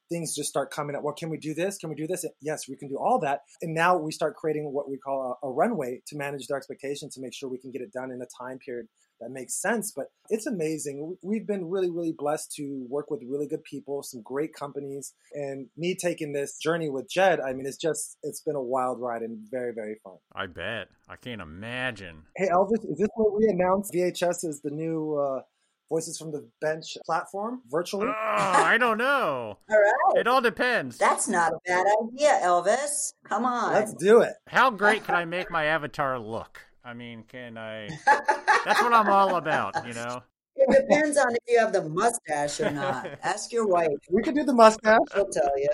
things 0.10 0.36
just 0.36 0.50
start 0.50 0.72
coming 0.72 0.96
up. 0.96 1.04
Well, 1.04 1.14
can 1.14 1.30
we 1.30 1.38
do 1.38 1.54
this? 1.54 1.78
Can 1.78 1.90
we 1.90 1.96
do 1.96 2.08
this? 2.08 2.26
Yes, 2.42 2.68
we 2.68 2.76
can 2.76 2.88
do 2.88 2.98
all 2.98 3.20
that. 3.20 3.42
And 3.62 3.74
now 3.74 3.98
we 3.98 4.12
start 4.12 4.36
creating 4.36 4.72
what 4.74 4.90
we 4.90 4.98
call 4.98 5.38
a, 5.44 5.48
a 5.48 5.52
runway 5.52 6.02
to 6.08 6.18
manage 6.18 6.48
their 6.48 6.58
expectations 6.58 7.16
to 7.16 7.22
make 7.22 7.34
sure 7.34 7.50
we 7.50 7.60
can 7.60 7.72
get 7.72 7.82
it 7.82 7.94
done 7.94 8.12
in 8.12 8.22
a 8.22 8.28
time 8.42 8.60
period 8.60 8.88
that 9.20 9.32
makes 9.32 9.54
sense. 9.54 9.92
But 9.96 10.08
it's 10.30 10.48
amazing. 10.48 11.18
We've 11.22 11.46
been 11.46 11.70
really, 11.70 11.90
really 11.90 12.14
blessed 12.18 12.54
to 12.56 12.86
work 12.90 13.12
with 13.12 13.22
really 13.28 13.48
good 13.48 13.64
people, 13.64 14.04
some 14.04 14.22
great 14.22 14.54
companies, 14.54 15.14
and 15.34 15.68
me 15.78 15.96
taking 15.96 16.34
this 16.34 16.58
journey 16.58 16.90
with 16.90 17.10
Jed. 17.10 17.40
I 17.40 17.54
mean, 17.54 17.66
it's 17.66 17.78
just 17.78 18.18
it's 18.24 18.42
been 18.42 18.56
a 18.56 18.62
wild 18.62 19.00
ride 19.00 19.22
and 19.22 19.40
very, 19.50 19.74
very 19.74 20.00
fun. 20.04 20.16
I 20.34 20.48
bet. 20.48 20.88
I 21.08 21.16
can't 21.16 21.42
imagine. 21.42 22.24
Hey, 22.36 22.48
Elvis, 22.48 22.90
is 22.90 22.98
this 22.98 23.10
where 23.16 23.36
we 23.36 23.48
announce 23.48 23.92
VHS 23.92 24.46
is 24.46 24.62
the 24.64 24.72
new? 24.72 25.16
Uh, 25.16 25.42
Voices 25.90 26.20
from 26.20 26.32
the 26.32 26.48
Bench 26.62 26.98
platform 27.04 27.62
virtually? 27.68 28.08
Oh, 28.08 28.14
I 28.16 28.78
don't 28.78 29.00
know. 29.00 29.58
all 29.70 29.80
right. 29.80 30.20
It 30.20 30.28
all 30.28 30.40
depends. 30.40 30.98
That's 30.98 31.28
not 31.28 31.52
a 31.52 31.58
bad 31.66 31.88
idea, 32.04 32.40
Elvis. 32.44 33.14
Come 33.24 33.44
on. 33.44 33.74
Let's 33.74 33.94
do 33.94 34.22
it. 34.22 34.34
How 34.48 34.70
great 34.70 35.04
can 35.04 35.16
I 35.16 35.26
make 35.26 35.50
my 35.50 35.66
avatar 35.66 36.20
look? 36.20 36.62
I 36.86 36.94
mean, 36.94 37.24
can 37.28 37.58
I? 37.58 37.90
That's 38.06 38.82
what 38.82 38.94
I'm 38.94 39.10
all 39.10 39.36
about, 39.36 39.88
you 39.88 39.94
know. 39.94 40.22
It 40.56 40.88
depends 40.88 41.18
on 41.18 41.32
if 41.32 41.40
you 41.48 41.60
have 41.60 41.74
the 41.74 41.88
mustache 41.90 42.60
or 42.60 42.70
not. 42.70 43.08
Ask 43.24 43.52
your 43.52 43.66
wife. 43.66 43.98
We 44.12 44.22
could 44.22 44.36
do 44.36 44.44
the 44.44 44.54
mustache. 44.54 45.00
She'll 45.14 45.30
tell 45.30 45.52
you. 45.58 45.70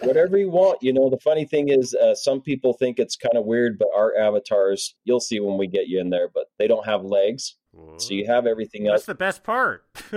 Whatever 0.00 0.36
you 0.36 0.50
want. 0.50 0.82
You 0.82 0.92
know, 0.92 1.08
the 1.08 1.18
funny 1.18 1.44
thing 1.44 1.68
is, 1.68 1.94
uh, 1.94 2.14
some 2.14 2.40
people 2.40 2.72
think 2.72 2.98
it's 2.98 3.16
kind 3.16 3.36
of 3.36 3.44
weird, 3.44 3.78
but 3.78 3.88
our 3.94 4.16
avatars, 4.16 4.94
you'll 5.04 5.20
see 5.20 5.38
when 5.40 5.56
we 5.56 5.66
get 5.66 5.86
you 5.86 6.00
in 6.00 6.10
there, 6.10 6.28
but 6.32 6.46
they 6.58 6.66
don't 6.66 6.86
have 6.86 7.04
legs. 7.04 7.56
So 7.98 8.14
you 8.14 8.26
have 8.26 8.46
everything 8.46 8.86
else. 8.86 9.04
That's 9.04 9.06
the 9.06 9.14
best 9.14 9.44
part. 9.44 9.84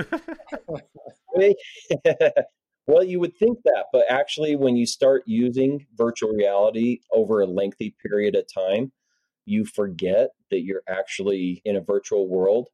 well, 2.88 3.04
you 3.04 3.20
would 3.20 3.36
think 3.36 3.60
that, 3.66 3.86
but 3.92 4.06
actually, 4.10 4.56
when 4.56 4.76
you 4.76 4.86
start 4.86 5.24
using 5.26 5.86
virtual 5.96 6.32
reality 6.32 7.00
over 7.12 7.42
a 7.42 7.46
lengthy 7.46 7.96
period 8.02 8.36
of 8.36 8.46
time, 8.54 8.92
you 9.46 9.66
forget 9.66 10.30
that 10.50 10.62
you're 10.62 10.84
actually 10.88 11.62
in 11.66 11.76
a 11.76 11.82
virtual 11.82 12.28
world. 12.28 12.70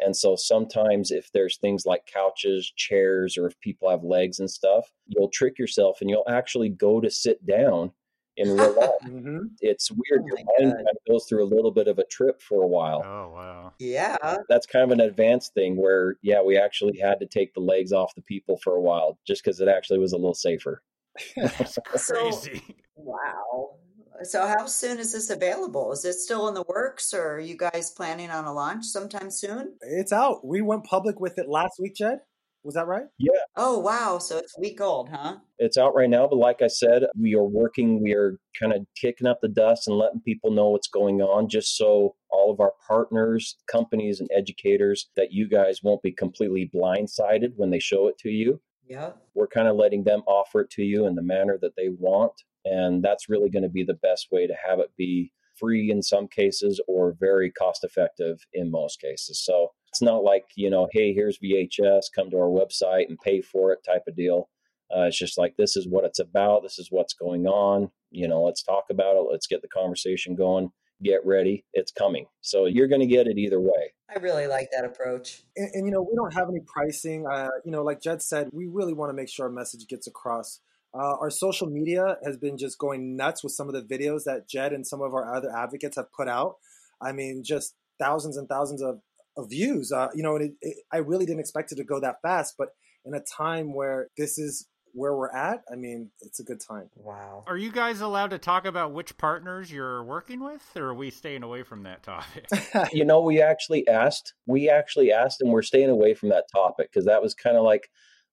And 0.00 0.16
so 0.16 0.36
sometimes, 0.36 1.10
if 1.10 1.30
there's 1.32 1.58
things 1.58 1.84
like 1.84 2.06
couches, 2.12 2.72
chairs, 2.76 3.36
or 3.36 3.46
if 3.46 3.60
people 3.60 3.90
have 3.90 4.02
legs 4.02 4.40
and 4.40 4.50
stuff, 4.50 4.90
you'll 5.06 5.30
trick 5.30 5.58
yourself 5.58 6.00
and 6.00 6.08
you'll 6.08 6.28
actually 6.28 6.70
go 6.70 7.00
to 7.00 7.10
sit 7.10 7.44
down 7.46 7.92
in 8.36 8.50
real 8.56 8.74
life. 8.74 8.90
mm-hmm. 9.04 9.38
It's 9.60 9.90
weird. 9.90 10.22
Oh 10.22 10.26
Your 10.26 10.36
mind 10.36 10.76
kind 10.76 10.88
of 10.88 10.96
goes 11.08 11.26
through 11.26 11.44
a 11.44 11.50
little 11.52 11.70
bit 11.70 11.88
of 11.88 11.98
a 11.98 12.04
trip 12.04 12.40
for 12.42 12.62
a 12.62 12.66
while. 12.66 13.02
Oh, 13.04 13.32
wow. 13.34 13.72
Yeah. 13.78 14.16
That's 14.48 14.66
kind 14.66 14.84
of 14.84 14.90
an 14.90 15.00
advanced 15.00 15.54
thing 15.54 15.76
where, 15.76 16.16
yeah, 16.22 16.42
we 16.42 16.58
actually 16.58 16.98
had 16.98 17.20
to 17.20 17.26
take 17.26 17.54
the 17.54 17.60
legs 17.60 17.92
off 17.92 18.14
the 18.14 18.22
people 18.22 18.58
for 18.62 18.74
a 18.74 18.80
while 18.80 19.18
just 19.26 19.44
because 19.44 19.60
it 19.60 19.68
actually 19.68 19.98
was 19.98 20.12
a 20.12 20.16
little 20.16 20.34
safer. 20.34 20.82
That's 21.36 21.78
crazy. 21.84 22.62
So, 22.66 22.74
wow. 22.96 23.76
So, 24.24 24.46
how 24.46 24.66
soon 24.66 24.98
is 24.98 25.12
this 25.12 25.30
available? 25.30 25.90
Is 25.92 26.04
it 26.04 26.12
still 26.14 26.46
in 26.46 26.54
the 26.54 26.64
works, 26.68 27.12
or 27.12 27.34
are 27.34 27.40
you 27.40 27.56
guys 27.56 27.90
planning 27.90 28.30
on 28.30 28.44
a 28.44 28.52
launch 28.52 28.84
sometime 28.84 29.30
soon? 29.30 29.74
It's 29.80 30.12
out. 30.12 30.46
We 30.46 30.60
went 30.60 30.84
public 30.84 31.18
with 31.18 31.38
it 31.38 31.48
last 31.48 31.80
week, 31.80 31.96
Jed. 31.96 32.20
Was 32.64 32.74
that 32.74 32.86
right? 32.86 33.06
Yeah. 33.18 33.32
Oh, 33.56 33.78
wow. 33.78 34.18
So 34.18 34.38
it's 34.38 34.56
a 34.56 34.60
week 34.60 34.80
old, 34.80 35.08
huh? 35.08 35.38
It's 35.58 35.76
out 35.76 35.94
right 35.94 36.08
now, 36.08 36.28
but 36.28 36.36
like 36.36 36.62
I 36.62 36.68
said, 36.68 37.04
we 37.18 37.34
are 37.34 37.44
working, 37.44 38.02
we 38.02 38.14
are 38.14 38.38
kind 38.58 38.72
of 38.72 38.86
kicking 39.00 39.26
up 39.26 39.40
the 39.42 39.48
dust 39.48 39.88
and 39.88 39.96
letting 39.96 40.20
people 40.20 40.52
know 40.52 40.70
what's 40.70 40.88
going 40.88 41.20
on 41.20 41.48
just 41.48 41.76
so 41.76 42.14
all 42.30 42.52
of 42.52 42.60
our 42.60 42.72
partners, 42.86 43.56
companies, 43.70 44.20
and 44.20 44.30
educators 44.32 45.10
that 45.16 45.32
you 45.32 45.48
guys 45.48 45.80
won't 45.82 46.02
be 46.02 46.12
completely 46.12 46.70
blindsided 46.72 47.52
when 47.56 47.70
they 47.70 47.80
show 47.80 48.06
it 48.06 48.16
to 48.18 48.30
you. 48.30 48.60
Yeah. 48.88 49.10
We're 49.34 49.48
kind 49.48 49.68
of 49.68 49.76
letting 49.76 50.04
them 50.04 50.22
offer 50.26 50.60
it 50.60 50.70
to 50.70 50.82
you 50.82 51.06
in 51.06 51.14
the 51.14 51.22
manner 51.22 51.58
that 51.60 51.76
they 51.76 51.88
want. 51.88 52.32
And 52.64 53.02
that's 53.02 53.28
really 53.28 53.50
going 53.50 53.64
to 53.64 53.68
be 53.68 53.84
the 53.84 53.94
best 53.94 54.28
way 54.30 54.46
to 54.46 54.54
have 54.68 54.78
it 54.78 54.90
be 54.96 55.32
free 55.58 55.90
in 55.90 56.02
some 56.02 56.28
cases 56.28 56.80
or 56.86 57.16
very 57.18 57.50
cost 57.50 57.84
effective 57.84 58.38
in 58.52 58.70
most 58.70 59.00
cases. 59.00 59.44
So 59.44 59.72
it's 59.92 60.00
not 60.00 60.24
like, 60.24 60.46
you 60.56 60.70
know, 60.70 60.88
hey, 60.90 61.12
here's 61.12 61.38
VHS, 61.38 62.04
come 62.14 62.30
to 62.30 62.38
our 62.38 62.48
website 62.48 63.10
and 63.10 63.18
pay 63.18 63.42
for 63.42 63.72
it 63.72 63.84
type 63.84 64.04
of 64.08 64.16
deal. 64.16 64.48
Uh, 64.90 65.02
it's 65.02 65.18
just 65.18 65.36
like, 65.36 65.54
this 65.58 65.76
is 65.76 65.86
what 65.86 66.04
it's 66.04 66.18
about. 66.18 66.62
This 66.62 66.78
is 66.78 66.88
what's 66.90 67.12
going 67.12 67.46
on. 67.46 67.90
You 68.10 68.26
know, 68.26 68.42
let's 68.42 68.62
talk 68.62 68.84
about 68.90 69.16
it. 69.16 69.26
Let's 69.30 69.46
get 69.46 69.60
the 69.60 69.68
conversation 69.68 70.34
going. 70.34 70.70
Get 71.02 71.20
ready. 71.26 71.66
It's 71.74 71.92
coming. 71.92 72.24
So 72.40 72.64
you're 72.64 72.88
going 72.88 73.02
to 73.02 73.06
get 73.06 73.26
it 73.26 73.36
either 73.36 73.60
way. 73.60 73.92
I 74.08 74.18
really 74.18 74.46
like 74.46 74.68
that 74.72 74.86
approach. 74.86 75.42
And, 75.58 75.68
and 75.74 75.86
you 75.86 75.92
know, 75.92 76.00
we 76.00 76.16
don't 76.16 76.32
have 76.32 76.48
any 76.48 76.60
pricing. 76.66 77.26
Uh, 77.26 77.48
you 77.62 77.70
know, 77.70 77.82
like 77.82 78.00
Jed 78.00 78.22
said, 78.22 78.48
we 78.50 78.68
really 78.68 78.94
want 78.94 79.10
to 79.10 79.14
make 79.14 79.28
sure 79.28 79.44
our 79.44 79.52
message 79.52 79.86
gets 79.88 80.06
across. 80.06 80.60
Uh, 80.94 81.16
our 81.20 81.30
social 81.30 81.66
media 81.66 82.16
has 82.24 82.38
been 82.38 82.56
just 82.56 82.78
going 82.78 83.14
nuts 83.14 83.44
with 83.44 83.52
some 83.52 83.68
of 83.68 83.74
the 83.74 83.82
videos 83.82 84.24
that 84.24 84.48
Jed 84.48 84.72
and 84.72 84.86
some 84.86 85.02
of 85.02 85.12
our 85.12 85.34
other 85.34 85.54
advocates 85.54 85.96
have 85.96 86.10
put 86.12 86.28
out. 86.28 86.56
I 86.98 87.12
mean, 87.12 87.42
just 87.44 87.74
thousands 88.00 88.38
and 88.38 88.48
thousands 88.48 88.80
of 88.80 88.88
of 88.90 89.00
views. 89.38 89.92
Uh, 89.92 90.08
you 90.14 90.22
know, 90.22 90.36
and 90.36 90.44
it, 90.44 90.52
it, 90.60 90.76
I 90.92 90.98
really 90.98 91.26
didn't 91.26 91.40
expect 91.40 91.72
it 91.72 91.76
to 91.76 91.84
go 91.84 92.00
that 92.00 92.16
fast, 92.22 92.54
but 92.58 92.68
in 93.04 93.14
a 93.14 93.20
time 93.20 93.74
where 93.74 94.08
this 94.16 94.38
is 94.38 94.66
where 94.94 95.14
we're 95.14 95.30
at, 95.30 95.62
I 95.72 95.76
mean, 95.76 96.10
it's 96.20 96.38
a 96.38 96.42
good 96.42 96.60
time. 96.60 96.90
Wow. 96.96 97.44
Are 97.46 97.56
you 97.56 97.72
guys 97.72 98.02
allowed 98.02 98.30
to 98.30 98.38
talk 98.38 98.66
about 98.66 98.92
which 98.92 99.16
partners 99.16 99.72
you're 99.72 100.04
working 100.04 100.44
with, 100.44 100.62
or 100.76 100.88
are 100.88 100.94
we 100.94 101.10
staying 101.10 101.42
away 101.42 101.62
from 101.62 101.84
that 101.84 102.02
topic? 102.02 102.46
you 102.92 103.04
know, 103.04 103.20
we 103.20 103.40
actually 103.40 103.88
asked, 103.88 104.34
we 104.46 104.68
actually 104.68 105.10
asked, 105.10 105.40
and 105.40 105.50
we're 105.50 105.62
staying 105.62 105.88
away 105.88 106.14
from 106.14 106.28
that 106.28 106.44
topic 106.52 106.90
because 106.92 107.06
that 107.06 107.22
was 107.22 107.34
kind 107.34 107.56
of 107.56 107.64
like, 107.64 107.88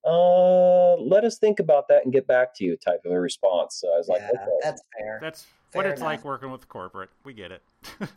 uh, 0.06 0.96
let 0.96 1.24
us 1.24 1.38
think 1.38 1.60
about 1.60 1.86
that 1.90 2.04
and 2.04 2.14
get 2.14 2.28
back 2.28 2.50
to 2.56 2.66
you 2.66 2.76
type 2.78 3.02
of 3.06 3.12
a 3.12 3.20
response. 3.20 3.78
So 3.80 3.88
I 3.94 3.98
was 3.98 4.08
yeah, 4.10 4.16
like, 4.16 4.24
okay. 4.24 4.46
that's 4.62 4.82
fair. 4.98 5.20
That's 5.22 5.46
Fair 5.72 5.84
what 5.84 5.86
it's 5.86 6.02
enough. 6.02 6.08
like 6.08 6.26
working 6.26 6.52
with 6.52 6.68
corporate. 6.68 7.10
We 7.24 7.34
get 7.34 7.52
it. 7.52 7.62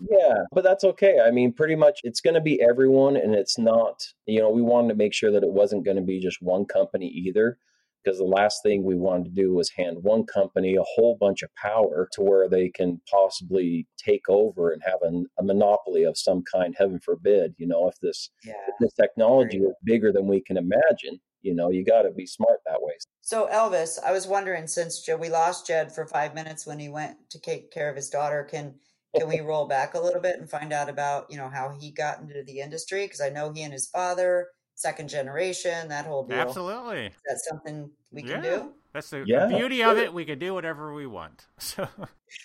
Yeah, 0.00 0.44
but 0.52 0.64
that's 0.64 0.84
okay. 0.84 1.18
I 1.20 1.30
mean, 1.30 1.52
pretty 1.52 1.76
much 1.76 2.00
it's 2.04 2.20
going 2.20 2.34
to 2.34 2.40
be 2.40 2.62
everyone, 2.62 3.16
and 3.16 3.34
it's 3.34 3.58
not, 3.58 4.02
you 4.26 4.40
know, 4.40 4.50
we 4.50 4.62
wanted 4.62 4.88
to 4.88 4.94
make 4.94 5.12
sure 5.12 5.30
that 5.32 5.42
it 5.42 5.50
wasn't 5.50 5.84
going 5.84 5.96
to 5.96 6.02
be 6.02 6.20
just 6.20 6.38
one 6.40 6.64
company 6.64 7.06
either. 7.08 7.58
Because 8.02 8.16
the 8.16 8.24
last 8.24 8.62
thing 8.62 8.82
we 8.82 8.94
wanted 8.94 9.24
to 9.24 9.42
do 9.42 9.52
was 9.52 9.68
hand 9.68 9.98
one 10.00 10.24
company 10.24 10.74
a 10.74 10.82
whole 10.82 11.18
bunch 11.20 11.42
of 11.42 11.50
power 11.54 12.08
to 12.12 12.22
where 12.22 12.48
they 12.48 12.70
can 12.70 12.98
possibly 13.10 13.86
take 14.02 14.26
over 14.26 14.72
and 14.72 14.80
have 14.82 15.00
a, 15.02 15.22
a 15.38 15.44
monopoly 15.44 16.04
of 16.04 16.16
some 16.16 16.42
kind, 16.50 16.74
heaven 16.78 16.98
forbid. 16.98 17.54
You 17.58 17.66
know, 17.66 17.88
if 17.88 18.00
this, 18.00 18.30
Yeah. 18.42 18.54
if 18.68 18.74
this 18.80 18.94
technology 18.94 19.58
is 19.58 19.74
bigger 19.84 20.12
than 20.12 20.26
we 20.28 20.40
can 20.40 20.56
imagine, 20.56 21.20
you 21.42 21.54
know, 21.54 21.70
you 21.70 21.84
got 21.84 22.02
to 22.02 22.10
be 22.10 22.24
smart 22.24 22.60
that 22.64 22.80
way. 22.80 22.94
So 23.20 23.48
Elvis, 23.52 23.98
I 24.02 24.12
was 24.12 24.26
wondering 24.26 24.66
since 24.66 25.06
we 25.18 25.28
lost 25.28 25.66
Jed 25.66 25.94
for 25.94 26.06
five 26.06 26.34
minutes 26.34 26.66
when 26.66 26.78
he 26.78 26.88
went 26.88 27.18
to 27.28 27.38
take 27.38 27.70
care 27.70 27.90
of 27.90 27.96
his 27.96 28.08
daughter, 28.08 28.44
can 28.50 28.76
can 29.16 29.28
we 29.28 29.40
roll 29.40 29.66
back 29.66 29.94
a 29.94 30.00
little 30.00 30.20
bit 30.20 30.38
and 30.38 30.48
find 30.48 30.72
out 30.72 30.88
about 30.88 31.26
you 31.30 31.36
know 31.36 31.48
how 31.48 31.70
he 31.80 31.90
got 31.90 32.20
into 32.20 32.42
the 32.44 32.60
industry? 32.60 33.04
Because 33.06 33.20
I 33.20 33.28
know 33.30 33.52
he 33.52 33.62
and 33.62 33.72
his 33.72 33.88
father, 33.88 34.48
second 34.74 35.08
generation, 35.08 35.88
that 35.88 36.06
whole 36.06 36.24
deal. 36.24 36.38
Absolutely. 36.38 37.06
Is 37.06 37.12
that 37.26 37.40
something 37.48 37.90
we 38.12 38.22
can 38.22 38.42
Yeah. 38.44 38.58
do? 38.58 38.72
That's 38.92 39.10
the, 39.10 39.22
Yeah, 39.24 39.46
the 39.46 39.56
beauty 39.56 39.84
of 39.84 39.98
it. 39.98 40.12
We 40.12 40.24
can 40.24 40.40
do 40.40 40.52
whatever 40.52 40.92
we 40.94 41.06
want. 41.06 41.46
So 41.58 41.88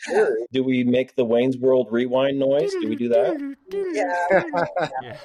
Sure. 0.07 0.35
Do 0.51 0.63
we 0.63 0.83
make 0.83 1.15
the 1.15 1.23
Wayne's 1.25 1.57
World 1.57 1.89
rewind 1.91 2.39
noise? 2.39 2.71
Do 2.71 2.89
we 2.89 2.95
do 2.95 3.07
that? 3.09 3.55
Yeah. 3.71 4.43
Yeah. 5.03 5.17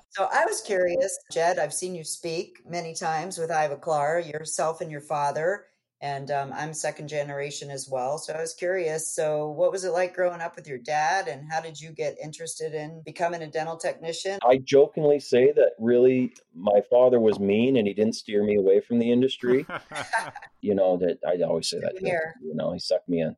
So 0.10 0.28
I 0.32 0.44
was 0.44 0.60
curious, 0.60 1.16
Jed. 1.30 1.58
I've 1.60 1.72
seen 1.72 1.94
you 1.94 2.02
speak 2.04 2.58
many 2.68 2.94
times 2.94 3.38
with 3.38 3.50
Ivoclar, 3.50 4.28
yourself 4.28 4.80
and 4.80 4.90
your 4.90 5.00
father, 5.00 5.66
and 6.00 6.30
um, 6.30 6.52
I'm 6.54 6.72
second 6.72 7.08
generation 7.08 7.70
as 7.70 7.88
well. 7.90 8.18
So 8.18 8.32
I 8.32 8.40
was 8.40 8.54
curious. 8.54 9.12
So 9.14 9.50
what 9.50 9.72
was 9.72 9.84
it 9.84 9.90
like 9.90 10.14
growing 10.14 10.40
up 10.40 10.54
with 10.54 10.68
your 10.68 10.78
dad, 10.78 11.28
and 11.28 11.50
how 11.50 11.60
did 11.60 11.80
you 11.80 11.90
get 11.90 12.16
interested 12.22 12.74
in 12.74 13.02
becoming 13.04 13.42
a 13.42 13.48
dental 13.48 13.76
technician? 13.76 14.38
I 14.46 14.58
jokingly 14.58 15.20
say 15.20 15.52
that 15.52 15.72
really 15.78 16.32
my 16.54 16.80
father 16.88 17.18
was 17.18 17.40
mean 17.40 17.76
and 17.76 17.86
he 17.86 17.94
didn't 17.94 18.14
steer 18.14 18.44
me 18.44 18.56
away 18.56 18.80
from 18.80 18.98
the 18.98 19.10
industry. 19.10 19.66
you 20.60 20.74
know 20.74 20.96
that 20.98 21.18
I 21.26 21.42
always 21.42 21.68
say 21.68 21.80
that. 21.80 21.98
Here. 21.98 22.34
You 22.42 22.54
know, 22.54 22.72
he 22.72 22.78
sucked 22.78 23.08
me 23.08 23.20
in. 23.20 23.34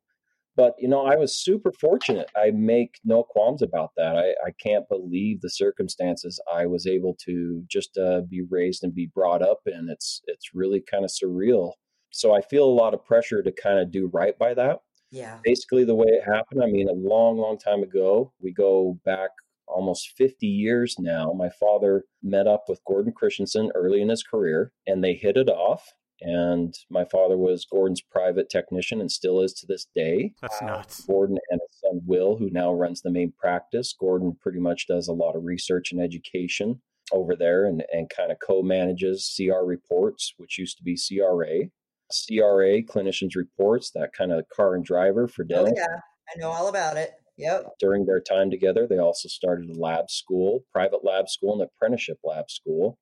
But 0.57 0.75
you 0.79 0.89
know, 0.89 1.07
I 1.07 1.17
was 1.17 1.35
super 1.35 1.73
fortunate. 1.73 2.29
I 2.37 2.51
make 2.51 2.97
no 3.05 3.23
qualms 3.23 3.63
about 3.63 3.93
that. 3.97 4.17
I, 4.17 4.31
I 4.47 4.51
can't 4.63 4.89
believe 4.89 5.41
the 5.41 5.49
circumstances 5.49 6.39
I 6.53 6.67
was 6.67 6.87
able 6.87 7.17
to 7.25 7.65
just 7.71 7.97
uh, 7.97 8.23
be 8.29 8.43
raised 8.43 8.85
and 8.85 8.95
be 8.95 9.11
brought 9.15 9.41
up 9.41 9.61
in. 9.65 9.89
It's 9.91 10.21
it's 10.27 10.51
really 10.53 10.83
kind 10.83 11.05
of 11.05 11.11
surreal. 11.11 11.73
So 12.11 12.35
I 12.35 12.41
feel 12.43 12.65
a 12.65 12.71
lot 12.83 12.95
of 12.95 13.05
pressure 13.05 13.43
to 13.43 13.53
kind 13.53 13.79
of 13.79 13.91
do 13.91 14.09
right 14.13 14.39
by 14.39 14.55
that 14.55 14.81
Yeah. 15.11 15.39
basically 15.45 15.85
the 15.85 15.95
way 15.95 16.09
it 16.09 16.25
happened. 16.25 16.63
I 16.63 16.67
mean, 16.67 16.89
a 16.89 16.93
long, 16.93 17.39
long 17.39 17.59
time 17.59 17.83
ago, 17.83 18.33
we 18.41 18.53
go 18.53 18.99
back 19.05 19.31
almost 19.67 20.11
50 20.17 20.47
years 20.47 20.97
now. 20.99 21.33
My 21.33 21.49
father 21.49 22.05
met 22.23 22.47
up 22.47 22.65
with 22.69 22.81
Gordon 22.87 23.13
Christensen 23.13 23.71
early 23.75 24.01
in 24.03 24.09
his 24.09 24.23
career 24.23 24.73
and 24.87 25.03
they 25.03 25.15
hit 25.15 25.37
it 25.37 25.49
off. 25.49 25.93
And 26.23 26.75
my 26.91 27.05
father 27.07 27.39
was 27.39 27.65
Gordon's 27.65 28.03
private 28.03 28.51
technician 28.51 29.01
and 29.01 29.11
still 29.11 29.41
is 29.41 29.55
to 29.55 29.67
this 29.67 29.87
day. 29.95 30.35
That's 30.43 30.61
Wow. 30.61 30.67
nuts. 30.79 31.05
Gordon 31.07 31.39
and 31.49 31.61
his 31.67 31.81
son 31.81 32.03
Will, 32.05 32.37
who 32.37 32.51
now 32.51 32.73
runs 32.75 33.01
the 33.01 33.11
main 33.11 33.33
practice. 33.33 33.95
Gordon 33.99 34.37
pretty 34.41 34.59
much 34.61 34.87
does 34.87 35.09
a 35.09 35.15
lot 35.15 35.35
of 35.37 35.45
research 35.45 35.93
and 35.93 36.01
education 36.01 36.83
over 37.13 37.35
there 37.35 37.65
and, 37.65 37.85
and 37.93 38.11
kind 38.11 38.31
of 38.31 38.39
co 38.47 38.63
manages 38.63 39.33
CR 39.35 39.65
reports, 39.65 40.35
which 40.37 40.59
used 40.59 40.77
to 40.77 40.85
be 40.85 40.97
CRA. 40.97 41.71
CRA, 42.11 42.83
clinicians 42.83 43.37
reports, 43.37 43.91
that 43.93 44.13
kind 44.13 44.33
of 44.33 44.45
car 44.55 44.75
and 44.75 44.85
driver 44.85 45.29
for 45.29 45.45
Oh 45.51 45.73
yeah, 45.75 45.87
I 45.87 46.39
know 46.39 46.51
all 46.51 46.69
about 46.69 46.97
it. 46.97 47.13
Yep. 47.37 47.79
during 47.81 48.05
their 48.05 48.21
time 48.21 48.51
together, 48.51 48.87
they 48.87 48.99
also 48.99 49.27
started 49.27 49.71
a 49.71 49.81
lab 49.81 50.11
school, 50.11 50.65
private 50.75 51.03
lab 51.03 51.27
school, 51.31 51.55
and 51.55 51.63
apprenticeship 51.63 52.19
lab 52.23 52.51
school, 52.51 52.99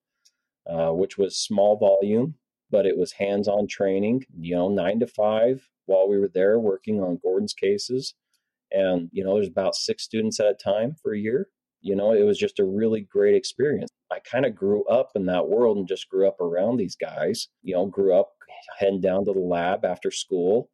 uh, 0.70 0.90
which 0.92 1.18
was 1.18 1.36
small 1.36 1.76
volume, 1.76 2.34
but 2.70 2.86
it 2.86 2.96
was 2.96 3.12
hands 3.12 3.48
on 3.48 3.66
training, 3.66 4.24
you 4.38 4.54
know, 4.54 4.68
nine 4.68 5.00
to 5.00 5.08
five 5.08 5.68
while 5.86 6.08
we 6.08 6.18
were 6.18 6.30
there 6.32 6.60
working 6.60 7.00
on 7.00 7.18
Gordon's 7.20 7.52
cases. 7.52 8.14
And, 8.70 9.08
you 9.12 9.24
know, 9.24 9.34
there's 9.34 9.48
about 9.48 9.74
six 9.74 10.04
students 10.04 10.38
at 10.38 10.46
a 10.46 10.54
time 10.54 10.94
for 11.02 11.12
a 11.12 11.18
year. 11.18 11.48
You 11.80 11.96
know, 11.96 12.12
it 12.12 12.24
was 12.24 12.38
just 12.38 12.58
a 12.58 12.64
really 12.64 13.02
great 13.02 13.34
experience. 13.34 13.90
I 14.10 14.18
kind 14.20 14.46
of 14.46 14.54
grew 14.54 14.84
up 14.86 15.10
in 15.14 15.26
that 15.26 15.48
world 15.48 15.76
and 15.76 15.86
just 15.86 16.08
grew 16.08 16.26
up 16.26 16.40
around 16.40 16.76
these 16.76 16.96
guys, 16.96 17.48
you 17.62 17.74
know, 17.74 17.86
grew 17.86 18.14
up 18.14 18.30
heading 18.78 19.00
down 19.00 19.24
to 19.26 19.32
the 19.32 19.38
lab 19.38 19.84
after 19.84 20.10
school 20.10 20.70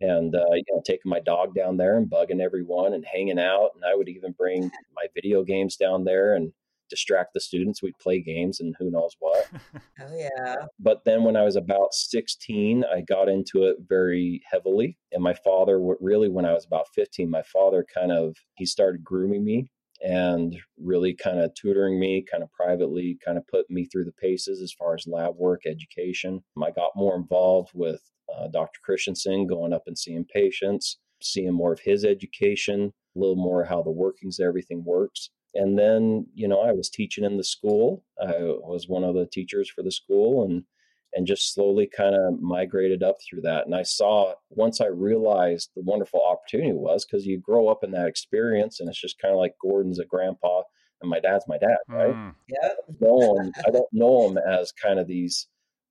and 0.00 0.34
uh, 0.34 0.52
you 0.54 0.64
know 0.70 0.82
taking 0.84 1.10
my 1.10 1.20
dog 1.20 1.54
down 1.54 1.76
there 1.76 1.96
and 1.96 2.10
bugging 2.10 2.40
everyone 2.40 2.94
and 2.94 3.04
hanging 3.04 3.38
out 3.38 3.70
and 3.74 3.84
i 3.84 3.94
would 3.94 4.08
even 4.08 4.32
bring 4.32 4.70
my 4.94 5.06
video 5.14 5.42
games 5.42 5.76
down 5.76 6.04
there 6.04 6.34
and 6.34 6.52
distract 6.88 7.32
the 7.34 7.40
students 7.40 7.82
we'd 7.82 7.96
play 7.98 8.20
games 8.20 8.58
and 8.58 8.74
who 8.78 8.90
knows 8.90 9.14
what 9.20 9.48
Oh 10.00 10.16
yeah. 10.16 10.56
but 10.80 11.04
then 11.04 11.22
when 11.22 11.36
i 11.36 11.42
was 11.42 11.56
about 11.56 11.94
16 11.94 12.84
i 12.92 13.00
got 13.02 13.28
into 13.28 13.64
it 13.64 13.76
very 13.88 14.42
heavily 14.50 14.98
and 15.12 15.22
my 15.22 15.34
father 15.34 15.78
really 16.00 16.28
when 16.28 16.44
i 16.44 16.52
was 16.52 16.66
about 16.66 16.88
15 16.94 17.30
my 17.30 17.42
father 17.42 17.86
kind 17.94 18.10
of 18.10 18.34
he 18.56 18.66
started 18.66 19.04
grooming 19.04 19.44
me 19.44 19.70
and 20.02 20.56
really 20.78 21.14
kind 21.14 21.40
of 21.40 21.52
tutoring 21.54 22.00
me 22.00 22.24
kind 22.30 22.42
of 22.42 22.50
privately 22.52 23.18
kind 23.24 23.36
of 23.36 23.46
putting 23.46 23.74
me 23.74 23.84
through 23.84 24.04
the 24.04 24.12
paces 24.12 24.60
as 24.62 24.72
far 24.72 24.94
as 24.94 25.06
lab 25.06 25.36
work 25.36 25.62
education. 25.66 26.42
I 26.62 26.70
got 26.70 26.96
more 26.96 27.16
involved 27.16 27.70
with 27.74 28.00
uh, 28.32 28.46
dr 28.46 28.78
christensen 28.84 29.46
going 29.46 29.72
up 29.72 29.82
and 29.86 29.98
seeing 29.98 30.24
patients 30.24 30.98
seeing 31.22 31.52
more 31.52 31.72
of 31.72 31.80
his 31.80 32.04
education 32.04 32.92
a 33.16 33.18
little 33.18 33.36
more 33.36 33.64
how 33.64 33.82
the 33.82 33.90
workings 33.90 34.40
everything 34.40 34.84
works. 34.84 35.30
And 35.54 35.78
then 35.78 36.26
you 36.34 36.46
know 36.46 36.60
i 36.60 36.72
was 36.72 36.88
teaching 36.88 37.24
in 37.24 37.36
the 37.36 37.44
school. 37.44 38.04
I 38.20 38.34
was 38.38 38.88
one 38.88 39.04
of 39.04 39.14
the 39.14 39.26
teachers 39.26 39.68
for 39.68 39.82
the 39.82 39.90
school 39.90 40.44
and 40.44 40.64
and 41.12 41.26
just 41.26 41.52
slowly 41.54 41.88
kind 41.94 42.14
of 42.14 42.40
migrated 42.40 43.02
up 43.02 43.16
through 43.28 43.40
that 43.40 43.66
and 43.66 43.74
i 43.74 43.82
saw 43.82 44.32
once 44.50 44.80
i 44.80 44.86
realized 44.86 45.70
the 45.74 45.82
wonderful 45.82 46.20
opportunity 46.24 46.70
it 46.70 46.76
was 46.76 47.04
because 47.04 47.26
you 47.26 47.38
grow 47.38 47.68
up 47.68 47.82
in 47.82 47.90
that 47.90 48.06
experience 48.06 48.80
and 48.80 48.88
it's 48.88 49.00
just 49.00 49.18
kind 49.20 49.32
of 49.32 49.38
like 49.38 49.54
gordon's 49.60 49.98
a 49.98 50.04
grandpa 50.04 50.62
and 51.02 51.10
my 51.10 51.18
dad's 51.20 51.44
my 51.48 51.58
dad 51.58 51.78
right 51.88 52.14
Mm. 52.14 52.34
Yep. 52.48 52.76
know 53.00 53.38
'em- 53.40 53.52
I 53.66 53.70
don't 53.70 53.88
know 53.92 54.28
them 54.28 54.38
as 54.38 54.70
kind 54.72 54.98
of 55.00 55.06
these 55.06 55.46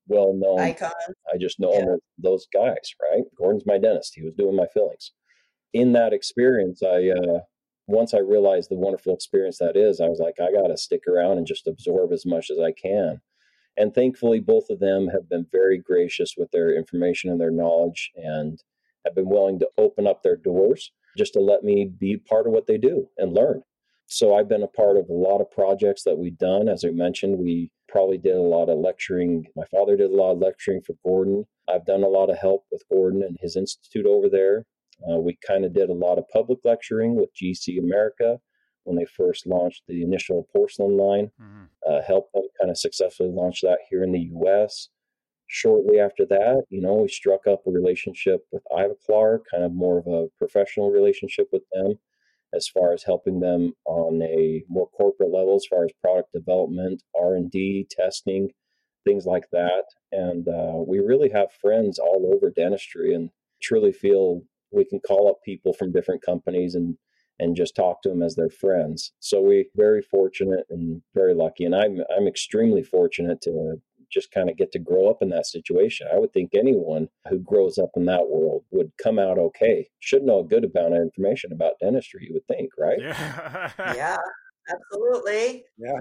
well 0.07 0.33
known 0.33 0.59
icon. 0.59 0.91
I 1.31 1.37
just 1.37 1.59
know 1.59 1.71
yeah. 1.73 1.81
Him 1.81 1.89
as 1.93 1.99
those 2.17 2.47
guys, 2.51 2.93
right? 3.01 3.23
Gordon's 3.37 3.65
my 3.67 3.77
dentist. 3.77 4.13
He 4.15 4.23
was 4.23 4.33
doing 4.33 4.55
my 4.55 4.65
fillings. 4.73 5.11
In 5.73 5.91
that 5.93 6.13
experience, 6.13 6.81
I 6.81 7.09
uh, 7.09 7.39
once 7.87 8.13
I 8.15 8.19
realized 8.19 8.69
the 8.71 8.75
wonderful 8.75 9.13
experience 9.13 9.57
that 9.59 9.75
is, 9.77 9.99
I 10.01 10.07
was 10.07 10.19
like, 10.19 10.35
I 10.41 10.51
got 10.51 10.67
to 10.69 10.77
stick 10.77 11.01
around 11.07 11.37
and 11.37 11.45
just 11.45 11.67
absorb 11.67 12.11
as 12.11 12.25
much 12.25 12.49
as 12.49 12.57
I 12.59 12.71
can. 12.71 13.21
And 13.79 13.95
thankfully, 13.95 14.41
both 14.41 14.69
of 14.69 14.79
them 14.79 15.07
have 15.07 15.29
been 15.29 15.47
very 15.51 15.77
gracious 15.77 16.35
with 16.37 16.51
their 16.51 16.75
information 16.75 17.31
and 17.31 17.39
their 17.39 17.49
knowledge 17.49 18.11
and 18.15 18.61
have 19.05 19.15
been 19.15 19.29
willing 19.29 19.57
to 19.59 19.69
open 19.77 20.05
up 20.05 20.21
their 20.21 20.35
doors 20.35 20.91
just 21.17 21.31
to 21.33 21.39
let 21.39 21.63
me 21.63 21.85
be 21.85 22.17
part 22.17 22.45
of 22.45 22.51
what 22.51 22.67
they 22.67 22.77
do 22.77 23.07
and 23.17 23.33
learn. 23.33 23.63
So 24.07 24.35
I've 24.35 24.49
been 24.49 24.63
a 24.63 24.67
part 24.67 24.97
of 24.97 25.07
a 25.07 25.13
lot 25.13 25.39
of 25.39 25.49
projects 25.49 26.03
that 26.03 26.17
we've 26.17 26.37
done. 26.37 26.67
As 26.67 26.83
I 26.83 26.89
mentioned, 26.89 27.39
we 27.39 27.71
probably 27.87 28.17
did 28.17 28.35
a 28.35 28.41
lot 28.41 28.67
of 28.67 28.79
lecturing. 28.79 29.45
My 29.55 29.65
father 29.71 29.95
did 29.95 30.11
a 30.11 30.15
lot 30.15 30.33
of 30.33 30.39
lecturing 30.39 30.81
for 30.81 30.95
Gordon. 31.05 31.45
I've 31.69 31.85
done 31.85 32.03
a 32.03 32.07
lot 32.07 32.29
of 32.29 32.37
help 32.37 32.65
with 32.71 32.83
Gordon 32.91 33.23
and 33.23 33.37
his 33.39 33.55
institute 33.55 34.05
over 34.05 34.27
there. 34.27 34.65
Uh, 35.09 35.19
we 35.19 35.37
kind 35.47 35.63
of 35.63 35.73
did 35.73 35.89
a 35.89 35.93
lot 35.93 36.17
of 36.17 36.27
public 36.33 36.59
lecturing 36.65 37.15
with 37.15 37.29
GC 37.33 37.79
America 37.79 38.39
when 38.89 38.97
they 38.97 39.05
first 39.05 39.45
launched 39.45 39.83
the 39.87 40.01
initial 40.01 40.47
porcelain 40.51 40.97
line, 40.97 41.31
mm-hmm. 41.39 41.65
uh, 41.87 42.01
helped 42.01 42.33
them 42.33 42.43
kind 42.59 42.71
of 42.71 42.77
successfully 42.77 43.29
launch 43.29 43.61
that 43.61 43.77
here 43.89 44.03
in 44.03 44.11
the 44.11 44.29
US. 44.33 44.89
Shortly 45.47 45.99
after 45.99 46.25
that, 46.25 46.63
you 46.69 46.81
know, 46.81 46.95
we 46.95 47.07
struck 47.07 47.45
up 47.47 47.61
a 47.67 47.71
relationship 47.71 48.41
with 48.51 48.63
Ivoclar, 48.71 49.39
kind 49.49 49.63
of 49.63 49.73
more 49.73 49.99
of 49.99 50.07
a 50.07 50.27
professional 50.37 50.91
relationship 50.91 51.47
with 51.51 51.63
them 51.71 51.99
as 52.53 52.67
far 52.67 52.93
as 52.93 53.03
helping 53.03 53.39
them 53.39 53.73
on 53.85 54.21
a 54.23 54.63
more 54.67 54.89
corporate 54.89 55.31
level 55.31 55.55
as 55.55 55.67
far 55.69 55.85
as 55.85 55.91
product 56.01 56.33
development, 56.33 57.03
R&D, 57.19 57.87
testing, 57.91 58.49
things 59.05 59.25
like 59.25 59.45
that. 59.51 59.83
And 60.11 60.47
uh, 60.47 60.83
we 60.87 60.97
really 60.97 61.29
have 61.29 61.51
friends 61.61 61.99
all 61.99 62.31
over 62.33 62.49
dentistry 62.49 63.13
and 63.13 63.29
truly 63.61 63.91
feel 63.91 64.41
we 64.71 64.85
can 64.85 64.99
call 64.99 65.29
up 65.29 65.37
people 65.45 65.73
from 65.73 65.91
different 65.91 66.23
companies 66.23 66.73
and 66.73 66.97
and 67.39 67.55
just 67.55 67.75
talk 67.75 68.01
to 68.01 68.09
them 68.09 68.21
as 68.21 68.35
their 68.35 68.49
friends. 68.49 69.13
So 69.19 69.41
we 69.41 69.69
very 69.75 70.01
fortunate 70.01 70.65
and 70.69 71.01
very 71.15 71.33
lucky, 71.33 71.65
and 71.65 71.75
I'm 71.75 72.01
I'm 72.15 72.27
extremely 72.27 72.83
fortunate 72.83 73.41
to 73.41 73.81
just 74.11 74.31
kind 74.31 74.49
of 74.49 74.57
get 74.57 74.71
to 74.71 74.79
grow 74.79 75.09
up 75.09 75.17
in 75.21 75.29
that 75.29 75.45
situation. 75.45 76.07
I 76.11 76.17
would 76.17 76.33
think 76.33 76.51
anyone 76.53 77.09
who 77.29 77.39
grows 77.39 77.77
up 77.77 77.91
in 77.95 78.05
that 78.05 78.27
world 78.27 78.63
would 78.71 78.91
come 79.01 79.19
out 79.19 79.37
okay. 79.37 79.87
Should 79.99 80.23
know 80.23 80.39
a 80.39 80.47
good 80.47 80.65
amount 80.65 80.95
of 80.95 81.01
information 81.01 81.51
about 81.51 81.73
dentistry, 81.79 82.25
you 82.27 82.33
would 82.33 82.47
think, 82.47 82.71
right? 82.77 82.99
Yeah, 82.99 83.71
yeah 83.95 84.17
absolutely. 84.69 85.65
Yeah, 85.77 85.99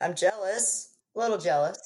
I'm 0.00 0.14
jealous. 0.14 0.92
A 1.14 1.18
little 1.18 1.38
jealous. 1.38 1.78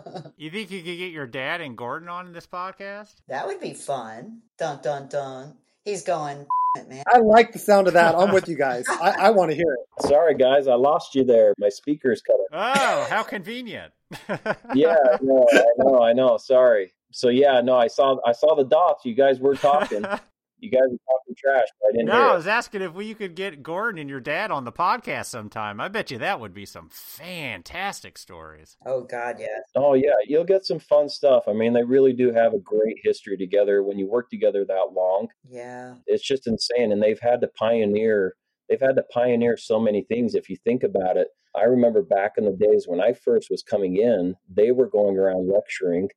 you 0.36 0.50
think 0.50 0.70
you 0.70 0.82
could 0.82 0.96
get 0.96 1.12
your 1.12 1.26
dad 1.26 1.60
and 1.60 1.76
Gordon 1.76 2.08
on 2.08 2.32
this 2.32 2.48
podcast? 2.48 3.14
That 3.28 3.46
would 3.46 3.60
be 3.60 3.74
fun. 3.74 4.42
Dun 4.58 4.80
dun 4.82 5.08
dun. 5.08 5.56
He's 5.84 6.02
going 6.02 6.46
man. 6.84 7.04
I 7.12 7.18
like 7.18 7.52
the 7.52 7.58
sound 7.58 7.86
of 7.86 7.94
that. 7.94 8.14
I'm 8.14 8.32
with 8.32 8.48
you 8.48 8.56
guys. 8.56 8.84
I, 8.88 9.14
I 9.18 9.30
want 9.30 9.50
to 9.50 9.56
hear 9.56 9.72
it. 9.72 10.06
Sorry, 10.06 10.34
guys, 10.34 10.68
I 10.68 10.74
lost 10.74 11.14
you 11.14 11.24
there. 11.24 11.54
My 11.58 11.68
speaker's 11.68 12.22
cut 12.22 12.36
off. 12.52 12.76
Oh, 12.78 13.06
how 13.08 13.22
convenient. 13.22 13.92
yeah, 14.74 14.96
no, 15.22 15.46
I 15.52 15.64
know, 15.78 16.02
I 16.02 16.12
know. 16.12 16.36
Sorry. 16.36 16.92
So 17.12 17.28
yeah, 17.28 17.60
no, 17.60 17.76
I 17.76 17.86
saw 17.86 18.18
I 18.26 18.32
saw 18.32 18.54
the 18.54 18.64
dots. 18.64 19.04
You 19.04 19.14
guys 19.14 19.40
were 19.40 19.56
talking. 19.56 20.04
you 20.58 20.70
guys 20.70 20.80
are 20.82 20.86
talking 20.86 21.34
trash. 21.36 21.66
I 21.86 21.92
didn't. 21.92 22.06
No, 22.06 22.32
I 22.32 22.36
was 22.36 22.46
asking 22.46 22.82
if 22.82 22.92
we 22.92 23.14
could 23.14 23.34
get 23.34 23.62
Gordon 23.62 24.00
and 24.00 24.08
your 24.08 24.20
dad 24.20 24.50
on 24.50 24.64
the 24.64 24.72
podcast 24.72 25.26
sometime. 25.26 25.80
I 25.80 25.88
bet 25.88 26.10
you 26.10 26.18
that 26.18 26.40
would 26.40 26.54
be 26.54 26.66
some 26.66 26.88
fantastic 26.90 28.18
stories. 28.18 28.76
Oh 28.86 29.02
God, 29.02 29.36
yes. 29.38 29.62
Oh 29.74 29.94
yeah, 29.94 30.14
you'll 30.26 30.44
get 30.44 30.64
some 30.64 30.78
fun 30.78 31.08
stuff. 31.08 31.44
I 31.46 31.52
mean, 31.52 31.72
they 31.72 31.84
really 31.84 32.12
do 32.12 32.32
have 32.32 32.54
a 32.54 32.58
great 32.58 32.96
history 33.02 33.36
together. 33.36 33.82
When 33.82 33.98
you 33.98 34.08
work 34.08 34.30
together 34.30 34.64
that 34.64 34.92
long, 34.94 35.28
yeah, 35.48 35.94
it's 36.06 36.26
just 36.26 36.46
insane. 36.46 36.92
And 36.92 37.02
they've 37.02 37.20
had 37.20 37.40
to 37.42 37.48
pioneer. 37.48 38.34
They've 38.68 38.80
had 38.80 38.96
to 38.96 39.04
pioneer 39.12 39.56
so 39.56 39.78
many 39.78 40.02
things. 40.02 40.34
If 40.34 40.48
you 40.48 40.56
think 40.56 40.82
about 40.82 41.16
it, 41.16 41.28
I 41.54 41.64
remember 41.64 42.02
back 42.02 42.32
in 42.36 42.44
the 42.44 42.52
days 42.52 42.86
when 42.86 43.00
I 43.00 43.12
first 43.12 43.48
was 43.50 43.62
coming 43.62 43.96
in, 43.96 44.34
they 44.48 44.72
were 44.72 44.88
going 44.88 45.16
around 45.16 45.50
lecturing 45.50 46.08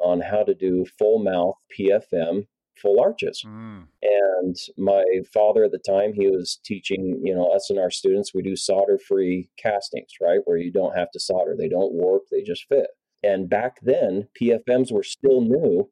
on 0.00 0.20
how 0.20 0.42
to 0.44 0.54
do 0.54 0.86
full 0.98 1.18
mouth 1.22 1.54
PFM 1.78 2.46
full 2.80 3.00
arches. 3.00 3.42
Mm. 3.46 3.84
And 4.02 4.56
my 4.76 5.02
father 5.32 5.64
at 5.64 5.72
the 5.72 5.78
time, 5.78 6.12
he 6.12 6.28
was 6.28 6.58
teaching, 6.64 7.20
you 7.24 7.34
know, 7.34 7.48
us 7.48 7.70
and 7.70 7.78
our 7.78 7.90
students, 7.90 8.32
we 8.34 8.42
do 8.42 8.56
solder 8.56 8.98
free 8.98 9.50
castings, 9.58 10.12
right? 10.20 10.40
Where 10.44 10.56
you 10.56 10.72
don't 10.72 10.96
have 10.96 11.10
to 11.12 11.20
solder, 11.20 11.54
they 11.56 11.68
don't 11.68 11.92
warp, 11.92 12.24
they 12.30 12.42
just 12.42 12.66
fit. 12.68 12.88
And 13.22 13.48
back 13.50 13.78
then, 13.82 14.28
PFMs 14.40 14.92
were 14.92 15.02
still 15.02 15.40
new 15.40 15.90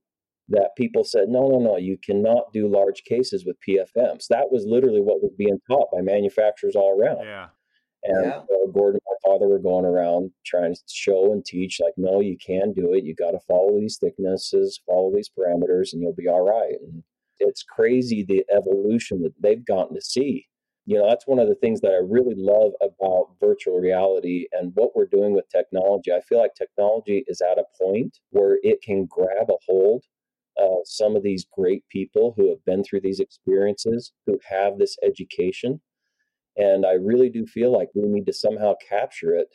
that 0.48 0.76
people 0.76 1.02
said, 1.02 1.28
no, 1.28 1.48
no, 1.48 1.58
no, 1.58 1.76
you 1.76 1.98
cannot 2.04 2.52
do 2.52 2.68
large 2.68 3.02
cases 3.02 3.44
with 3.44 3.56
PFMs. 3.68 4.28
That 4.28 4.52
was 4.52 4.64
literally 4.64 5.00
what 5.00 5.22
was 5.22 5.32
being 5.36 5.58
taught 5.68 5.88
by 5.92 6.02
manufacturers 6.02 6.76
all 6.76 6.96
around. 6.96 7.24
Yeah. 7.26 7.48
And 8.06 8.26
yeah. 8.26 8.38
uh, 8.38 8.70
Gordon 8.72 9.00
and 9.04 9.16
my 9.24 9.30
father 9.30 9.48
were 9.48 9.58
going 9.58 9.84
around 9.84 10.30
trying 10.44 10.74
to 10.74 10.80
show 10.88 11.32
and 11.32 11.44
teach, 11.44 11.78
like, 11.80 11.94
no, 11.96 12.20
you 12.20 12.36
can 12.44 12.72
do 12.72 12.94
it. 12.94 13.04
You 13.04 13.14
got 13.14 13.32
to 13.32 13.40
follow 13.48 13.78
these 13.78 13.98
thicknesses, 13.98 14.80
follow 14.86 15.12
these 15.14 15.30
parameters, 15.30 15.92
and 15.92 16.02
you'll 16.02 16.14
be 16.14 16.28
all 16.28 16.46
right. 16.46 16.74
And 16.80 17.02
it's 17.38 17.62
crazy 17.62 18.22
the 18.22 18.44
evolution 18.54 19.22
that 19.22 19.34
they've 19.40 19.64
gotten 19.64 19.94
to 19.94 20.00
see. 20.00 20.46
You 20.88 20.98
know, 20.98 21.08
that's 21.08 21.26
one 21.26 21.40
of 21.40 21.48
the 21.48 21.56
things 21.56 21.80
that 21.80 21.90
I 21.90 21.96
really 21.96 22.36
love 22.36 22.72
about 22.80 23.34
virtual 23.40 23.78
reality 23.78 24.46
and 24.52 24.70
what 24.76 24.94
we're 24.94 25.06
doing 25.06 25.34
with 25.34 25.48
technology. 25.48 26.12
I 26.12 26.20
feel 26.20 26.38
like 26.38 26.54
technology 26.54 27.24
is 27.26 27.40
at 27.40 27.58
a 27.58 27.64
point 27.82 28.18
where 28.30 28.58
it 28.62 28.82
can 28.82 29.06
grab 29.06 29.50
a 29.50 29.56
hold 29.66 30.04
of 30.56 30.78
some 30.84 31.16
of 31.16 31.24
these 31.24 31.44
great 31.52 31.82
people 31.88 32.34
who 32.36 32.48
have 32.50 32.64
been 32.64 32.84
through 32.84 33.00
these 33.00 33.20
experiences, 33.20 34.12
who 34.26 34.38
have 34.48 34.78
this 34.78 34.96
education, 35.02 35.80
and 36.56 36.86
I 36.86 36.92
really 36.92 37.28
do 37.28 37.46
feel 37.46 37.72
like 37.72 37.90
we 37.94 38.08
need 38.08 38.26
to 38.26 38.32
somehow 38.32 38.74
capture 38.88 39.34
it 39.34 39.48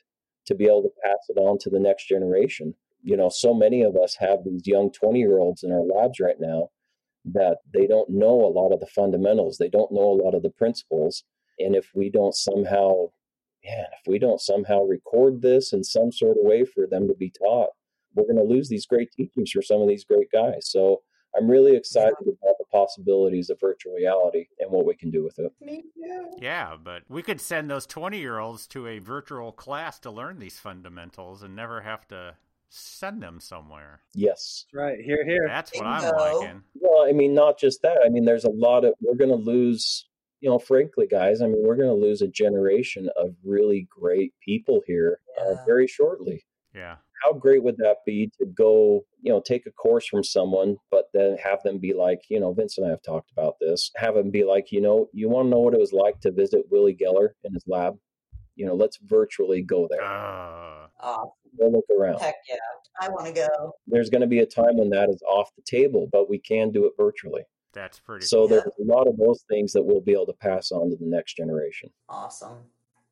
to 0.45 0.55
be 0.55 0.65
able 0.65 0.83
to 0.83 0.91
pass 1.03 1.17
it 1.29 1.37
on 1.37 1.57
to 1.59 1.69
the 1.69 1.79
next 1.79 2.07
generation. 2.07 2.73
You 3.03 3.17
know, 3.17 3.29
so 3.29 3.53
many 3.53 3.81
of 3.81 3.95
us 3.95 4.15
have 4.19 4.39
these 4.45 4.67
young 4.67 4.91
20 4.91 5.19
year 5.19 5.39
olds 5.39 5.63
in 5.63 5.71
our 5.71 5.81
labs 5.81 6.19
right 6.19 6.39
now 6.39 6.69
that 7.25 7.57
they 7.73 7.87
don't 7.87 8.09
know 8.09 8.33
a 8.33 8.53
lot 8.53 8.71
of 8.71 8.79
the 8.79 8.87
fundamentals, 8.87 9.57
they 9.57 9.69
don't 9.69 9.91
know 9.91 10.11
a 10.11 10.21
lot 10.23 10.35
of 10.35 10.43
the 10.43 10.49
principles. 10.49 11.23
And 11.59 11.75
if 11.75 11.89
we 11.93 12.09
don't 12.09 12.35
somehow, 12.35 13.07
man, 13.63 13.85
if 13.99 14.07
we 14.07 14.17
don't 14.17 14.41
somehow 14.41 14.83
record 14.83 15.41
this 15.41 15.73
in 15.73 15.83
some 15.83 16.11
sort 16.11 16.37
of 16.37 16.45
way 16.45 16.65
for 16.65 16.87
them 16.87 17.07
to 17.07 17.13
be 17.13 17.31
taught, 17.31 17.69
we're 18.15 18.23
going 18.23 18.35
to 18.35 18.43
lose 18.53 18.69
these 18.69 18.85
great 18.85 19.11
teachings 19.11 19.51
for 19.51 19.61
some 19.61 19.81
of 19.81 19.87
these 19.87 20.03
great 20.03 20.31
guys. 20.31 20.69
So 20.69 21.01
I'm 21.35 21.49
really 21.49 21.75
excited 21.75 22.15
about 22.21 22.57
the 22.57 22.65
possibilities 22.71 23.49
of 23.49 23.59
virtual 23.59 23.93
reality 23.93 24.47
and 24.59 24.71
what 24.71 24.85
we 24.85 24.95
can 24.95 25.11
do 25.11 25.23
with 25.23 25.39
it. 25.39 25.51
Me 25.61 25.83
too. 25.95 26.31
Yeah, 26.39 26.75
but 26.81 27.03
we 27.09 27.21
could 27.21 27.39
send 27.39 27.69
those 27.69 27.85
20 27.85 28.19
year 28.19 28.39
olds 28.39 28.67
to 28.67 28.87
a 28.87 28.99
virtual 28.99 29.51
class 29.51 29.99
to 29.99 30.11
learn 30.11 30.39
these 30.39 30.59
fundamentals 30.59 31.43
and 31.43 31.55
never 31.55 31.81
have 31.81 32.07
to 32.09 32.35
send 32.69 33.21
them 33.21 33.39
somewhere. 33.39 34.01
Yes. 34.13 34.65
Right. 34.73 34.99
Here, 34.99 35.25
here. 35.25 35.45
That's 35.47 35.71
what 35.75 35.85
I'm 35.85 36.11
liking. 36.15 36.63
Well, 36.75 37.07
I 37.07 37.11
mean, 37.11 37.33
not 37.33 37.57
just 37.57 37.81
that. 37.83 37.99
I 38.05 38.09
mean, 38.09 38.25
there's 38.25 38.45
a 38.45 38.49
lot 38.49 38.85
of, 38.85 38.93
we're 39.01 39.15
going 39.15 39.29
to 39.29 39.35
lose, 39.35 40.07
you 40.41 40.49
know, 40.49 40.59
frankly, 40.59 41.07
guys, 41.07 41.41
I 41.41 41.47
mean, 41.47 41.63
we're 41.63 41.75
going 41.75 41.89
to 41.89 42.05
lose 42.05 42.21
a 42.21 42.27
generation 42.27 43.09
of 43.17 43.35
really 43.43 43.87
great 43.89 44.33
people 44.43 44.81
here 44.85 45.19
uh, 45.39 45.55
very 45.65 45.87
shortly. 45.87 46.43
Yeah 46.73 46.95
how 47.21 47.33
great 47.33 47.63
would 47.63 47.77
that 47.77 47.97
be 48.05 48.31
to 48.39 48.45
go, 48.45 49.05
you 49.21 49.31
know, 49.31 49.41
take 49.41 49.65
a 49.67 49.71
course 49.71 50.07
from 50.07 50.23
someone, 50.23 50.77
but 50.89 51.05
then 51.13 51.37
have 51.43 51.61
them 51.63 51.77
be 51.77 51.93
like, 51.93 52.21
you 52.29 52.39
know, 52.39 52.53
Vince 52.53 52.77
and 52.77 52.87
I 52.87 52.89
have 52.89 53.01
talked 53.03 53.31
about 53.31 53.55
this, 53.59 53.91
have 53.95 54.15
them 54.15 54.31
be 54.31 54.43
like, 54.43 54.71
you 54.71 54.81
know, 54.81 55.07
you 55.13 55.29
want 55.29 55.45
to 55.45 55.49
know 55.49 55.59
what 55.59 55.73
it 55.73 55.79
was 55.79 55.93
like 55.93 56.19
to 56.21 56.31
visit 56.31 56.65
Willi 56.71 56.95
Geller 56.95 57.29
in 57.43 57.53
his 57.53 57.63
lab? 57.67 57.97
You 58.55 58.65
know, 58.65 58.75
let's 58.75 58.97
virtually 59.03 59.61
go 59.61 59.87
there. 59.89 60.03
Uh, 60.03 60.87
oh, 61.01 61.33
go 61.59 61.69
look 61.69 61.85
around. 61.97 62.19
Heck 62.19 62.35
yeah. 62.49 62.55
I 62.99 63.09
want 63.09 63.27
to 63.27 63.33
go. 63.33 63.73
There's 63.87 64.09
going 64.09 64.21
to 64.21 64.27
be 64.27 64.39
a 64.39 64.45
time 64.45 64.77
when 64.77 64.89
that 64.89 65.09
is 65.09 65.21
off 65.27 65.49
the 65.55 65.63
table, 65.63 66.09
but 66.11 66.29
we 66.29 66.37
can 66.39 66.71
do 66.71 66.85
it 66.85 66.93
virtually. 66.97 67.43
That's 67.73 67.99
pretty 67.99 68.25
So 68.25 68.39
cool. 68.39 68.47
there's 68.49 68.63
a 68.63 68.83
lot 68.83 69.07
of 69.07 69.15
those 69.17 69.43
things 69.49 69.71
that 69.73 69.81
we'll 69.81 70.01
be 70.01 70.11
able 70.11 70.25
to 70.25 70.33
pass 70.33 70.71
on 70.71 70.89
to 70.89 70.95
the 70.97 71.05
next 71.05 71.37
generation. 71.37 71.89
Awesome. 72.09 72.57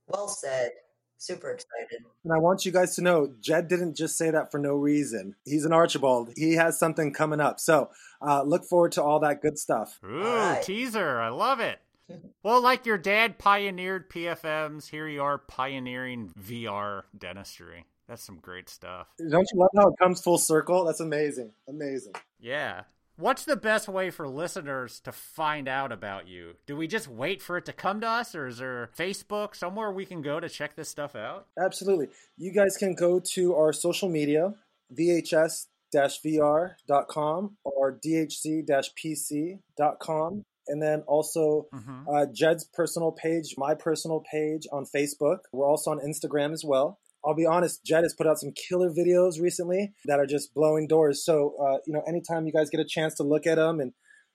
Well 0.08 0.28
said 0.28 0.72
super 1.20 1.52
excited. 1.52 2.04
And 2.24 2.34
I 2.34 2.40
want 2.40 2.66
you 2.66 2.72
guys 2.72 2.96
to 2.96 3.02
know, 3.02 3.34
Jed 3.40 3.68
didn't 3.68 3.96
just 3.96 4.18
say 4.18 4.32
that 4.32 4.52
for 4.52 4.58
no 4.58 4.74
reason. 4.74 5.36
He's 5.46 5.66
an 5.66 5.74
Archibald. 5.74 6.32
He 6.36 6.54
has 6.54 6.80
something 6.80 7.14
coming 7.14 7.40
up. 7.40 7.60
So 7.60 7.90
uh, 8.22 8.44
look 8.44 8.66
forward 8.66 8.94
to 8.94 9.04
all 9.04 9.20
that 9.20 9.42
good 9.42 9.58
stuff. 9.58 10.00
Ooh, 10.04 10.24
right. 10.24 10.64
teaser. 10.64 11.20
I 11.20 11.30
love 11.30 11.60
it. 11.60 11.80
well, 12.44 12.62
like 12.62 12.86
your 12.86 12.98
dad 12.98 13.38
pioneered 13.38 14.10
PFMs, 14.10 14.90
here 14.90 15.08
you 15.08 15.22
are 15.22 15.38
pioneering 15.38 16.34
VR 16.40 17.04
dentistry. 17.18 17.86
That's 18.08 18.24
some 18.24 18.40
great 18.42 18.70
stuff. 18.70 19.08
Don't 19.20 19.48
you 19.54 19.60
love 19.60 19.70
how 19.76 19.90
it 19.90 19.94
comes 20.02 20.22
full 20.22 20.40
circle? 20.40 20.86
That's 20.86 21.00
amazing. 21.00 21.52
Amazing. 21.68 22.14
Yeah. 22.40 22.82
What's 23.20 23.44
the 23.44 23.58
best 23.58 23.90
way 23.90 24.12
for 24.12 24.30
listeners 24.30 25.02
to 25.02 25.12
find 25.12 25.68
out 25.68 25.92
about 25.92 26.30
you? 26.30 26.54
Do 26.66 26.78
we 26.78 26.88
just 26.88 27.10
wait 27.10 27.42
for 27.42 27.58
it 27.58 27.66
to 27.66 27.74
come 27.74 28.00
to 28.00 28.08
us, 28.08 28.34
or 28.34 28.48
is 28.48 28.60
there 28.60 28.90
Facebook 28.98 29.58
somewhere 29.58 29.92
we 29.92 30.06
can 30.06 30.22
go 30.22 30.40
to 30.40 30.48
check 30.48 30.78
this 30.78 30.88
stuff 30.88 31.18
out? 31.18 31.48
Absolutely. 31.62 32.08
You 32.38 32.54
guys 32.54 32.78
can 32.78 32.96
go 32.96 33.20
to 33.34 33.56
our 33.56 33.74
social 33.74 34.08
media 34.08 34.54
VHS 34.98 35.66
VR.com 35.94 37.58
or 37.66 38.00
DHC 38.00 38.66
PC.com. 38.66 40.46
And 40.70 40.82
then 40.82 41.02
also 41.02 41.68
mm-hmm. 41.74 42.08
uh, 42.10 42.26
Jed's 42.34 42.64
personal 42.74 43.12
page, 43.12 43.56
my 43.58 43.74
personal 43.74 44.24
page 44.32 44.66
on 44.72 44.86
Facebook. 44.86 45.40
We're 45.52 45.68
also 45.68 45.92
on 45.92 46.00
Instagram 46.00 46.54
as 46.54 46.64
well. 46.64 47.00
I'll 47.26 47.36
be 47.36 47.46
honest, 47.46 47.84
Jed 47.84 48.04
has 48.04 48.14
put 48.14 48.28
out 48.28 48.40
some 48.40 48.52
killer 48.54 48.90
videos 48.90 49.42
recently 49.42 49.94
that 50.06 50.20
are 50.20 50.26
just 50.26 50.54
blowing 50.54 50.88
doors. 50.88 51.24
So, 51.24 51.56
uh, 51.62 51.78
you 51.86 51.94
know, 51.94 52.02
anytime 52.08 52.46
you 52.46 52.54
guys 52.54 52.70
get 52.70 52.80
a 52.80 52.86
chance 52.86 53.16
to 53.16 53.24
look 53.24 53.46
at 53.46 53.56
them 53.56 53.80
and 53.80 53.94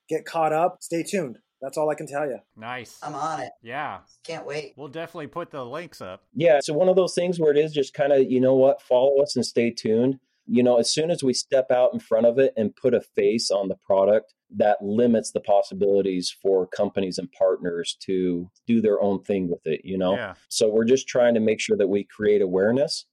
get 0.09 0.25
caught 0.25 0.53
up, 0.53 0.79
stay 0.81 1.03
tuned. 1.03 1.39
That's 1.63 1.79
all 1.79 1.89
I 1.89 1.95
can 1.95 2.07
tell 2.07 2.27
you. 2.27 2.41
Nice. 2.57 2.99
I'm 3.03 3.15
on 3.15 3.41
it. 3.41 3.53
Yeah. 3.63 4.01
Can't 4.23 4.47
wait. 4.47 4.75
We'll 4.77 4.89
definitely 4.89 5.29
put 5.29 5.51
the 5.51 5.65
links 5.65 6.03
up. 6.03 6.23
Yeah. 6.35 6.61
So, 6.61 6.75
one 6.75 6.91
of 6.91 6.97
those 6.97 7.15
things 7.15 7.41
where 7.41 7.53
it 7.53 7.57
is 7.57 7.73
just 7.73 7.95
kind 7.95 8.13
of, 8.13 8.31
you 8.31 8.39
know 8.39 8.55
what, 8.55 8.83
follow 8.83 9.23
us 9.23 9.35
and 9.35 9.47
stay 9.47 9.71
tuned. 9.71 10.19
You 10.47 10.63
know, 10.63 10.79
as 10.79 10.93
soon 10.93 11.11
as 11.11 11.23
we 11.23 11.33
step 11.33 11.71
out 11.71 11.95
in 11.95 12.01
front 12.01 12.27
of 12.27 12.39
it 12.39 12.53
and 12.57 12.75
put 12.77 12.95
a 12.95 13.01
face 13.01 13.51
on 13.51 13.69
the 13.69 13.77
product, 13.87 14.35
that 14.57 14.83
limits 14.83 15.33
the 15.33 15.41
possibilities 15.41 16.35
for 16.43 16.67
companies 16.67 17.19
and 17.19 17.31
partners 17.33 17.97
to 18.01 18.51
do 18.67 18.81
their 18.81 19.01
own 19.01 19.23
thing 19.23 19.49
with 19.49 19.67
it, 19.67 19.81
you 19.85 19.99
know? 19.99 20.15
Yeah. 20.15 20.35
So 20.49 20.69
we're 20.69 20.85
just 20.85 21.09
trying 21.09 21.35
to 21.35 21.41
make 21.41 21.61
sure 21.61 21.77
that 21.77 21.89
we 21.89 22.05
create 22.05 22.43
awareness 22.43 23.07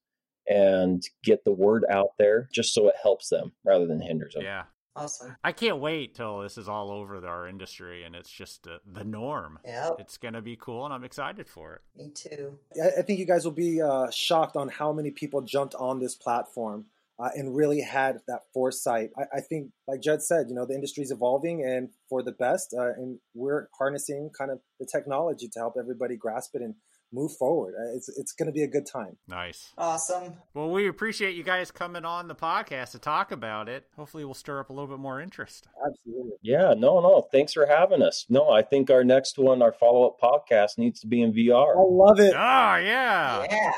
and 0.48 1.02
get 1.24 1.44
the 1.44 1.52
word 1.52 1.86
out 1.90 2.10
there 2.20 2.50
just 2.54 2.74
so 2.74 2.88
it 2.88 2.96
helps 3.02 3.30
them 3.30 3.54
rather 3.66 3.88
than 3.88 4.02
hinders 4.02 4.34
them. 4.34 4.44
Yeah. 4.44 4.64
Awesome. 4.94 5.38
I 5.42 5.54
can't 5.54 5.78
wait 5.78 6.16
till 6.16 6.42
this 6.42 6.58
is 6.58 6.68
all 6.68 6.92
over 6.92 7.26
our 7.26 7.48
industry 7.48 8.04
and 8.04 8.14
it's 8.14 8.30
just 8.30 8.68
uh, 8.68 8.80
the 8.86 9.06
norm. 9.06 9.60
Yeah. 9.64 9.92
It's 10.00 10.18
going 10.18 10.34
to 10.34 10.42
be 10.42 10.58
cool 10.58 10.84
and 10.84 10.94
I'm 10.94 11.06
excited 11.06 11.48
for 11.48 11.76
it. 11.76 11.82
Me 11.96 12.10
too. 12.10 12.60
I 12.76 13.02
think 13.02 13.20
you 13.20 13.26
guys 13.26 13.46
will 13.46 13.54
be 13.54 13.82
uh, 13.82 14.12
shocked 14.12 14.58
on 14.58 14.68
how 14.68 14.92
many 14.92 15.12
people 15.12 15.42
jumped 15.42 15.76
on 15.76 16.00
this 16.00 16.16
platform 16.16 16.88
uh, 17.22 17.30
and 17.36 17.56
really 17.56 17.82
had 17.82 18.20
that 18.28 18.42
foresight. 18.54 19.10
I, 19.18 19.38
I, 19.38 19.42
think, 19.42 19.72
like 19.88 20.02
Jed 20.02 20.24
said, 20.24 20.48
you 20.50 20.56
know, 20.56 20.66
the 20.66 20.74
industry 20.74 21.04
is 21.04 21.12
evolving 21.12 21.64
and 21.64 21.90
for 22.10 22.24
the 22.24 22.32
best, 22.32 22.74
uh, 22.78 22.94
and 22.94 23.20
we're 23.34 23.68
harnessing 23.78 24.32
kind 24.38 24.52
of 24.52 24.60
the 24.80 24.88
technology 24.92 25.48
to 25.50 25.60
help 25.60 25.76
everybody 25.80 26.18
grasp 26.18 26.52
it 26.56 26.62
and 26.62 26.76
move 27.14 27.32
forward. 27.38 27.76
Uh, 27.78 27.96
it's 27.96 28.10
it's 28.18 28.32
going 28.32 28.48
to 28.48 28.52
be 28.52 28.64
a 28.64 28.68
good 28.68 28.86
time. 28.92 29.18
Nice, 29.28 29.74
awesome. 29.78 30.36
Well, 30.54 30.72
we 30.72 30.88
appreciate 30.88 31.36
you 31.36 31.44
guys 31.44 31.70
coming 31.70 32.06
on 32.06 32.28
the 32.28 32.36
podcast 32.36 32.92
to 32.92 33.00
talk 33.00 33.32
about 33.32 33.70
it. 33.70 33.86
Hopefully, 33.96 34.26
we'll 34.26 34.34
stir 34.34 34.60
up 34.60 34.70
a 34.70 34.74
little 34.74 34.88
bit 34.88 35.00
more 35.00 35.22
interest. 35.22 35.68
Absolutely. 35.86 36.38
Yeah. 36.42 36.74
No. 36.76 37.02
No. 37.02 37.28
Thanks 37.32 37.54
for 37.54 37.66
having 37.66 38.02
us. 38.02 38.26
No, 38.30 38.50
I 38.50 38.62
think 38.64 38.90
our 38.90 39.04
next 39.04 39.38
one, 39.38 39.62
our 39.62 39.74
follow 39.74 40.08
up 40.08 40.20
podcast, 40.20 40.78
needs 40.78 41.00
to 41.02 41.08
be 41.08 41.22
in 41.22 41.34
VR. 41.34 41.76
I 41.76 41.84
love 41.88 42.20
it. 42.20 42.34
Oh 42.34 42.76
yeah. 42.78 43.46
Yeah. 43.50 43.72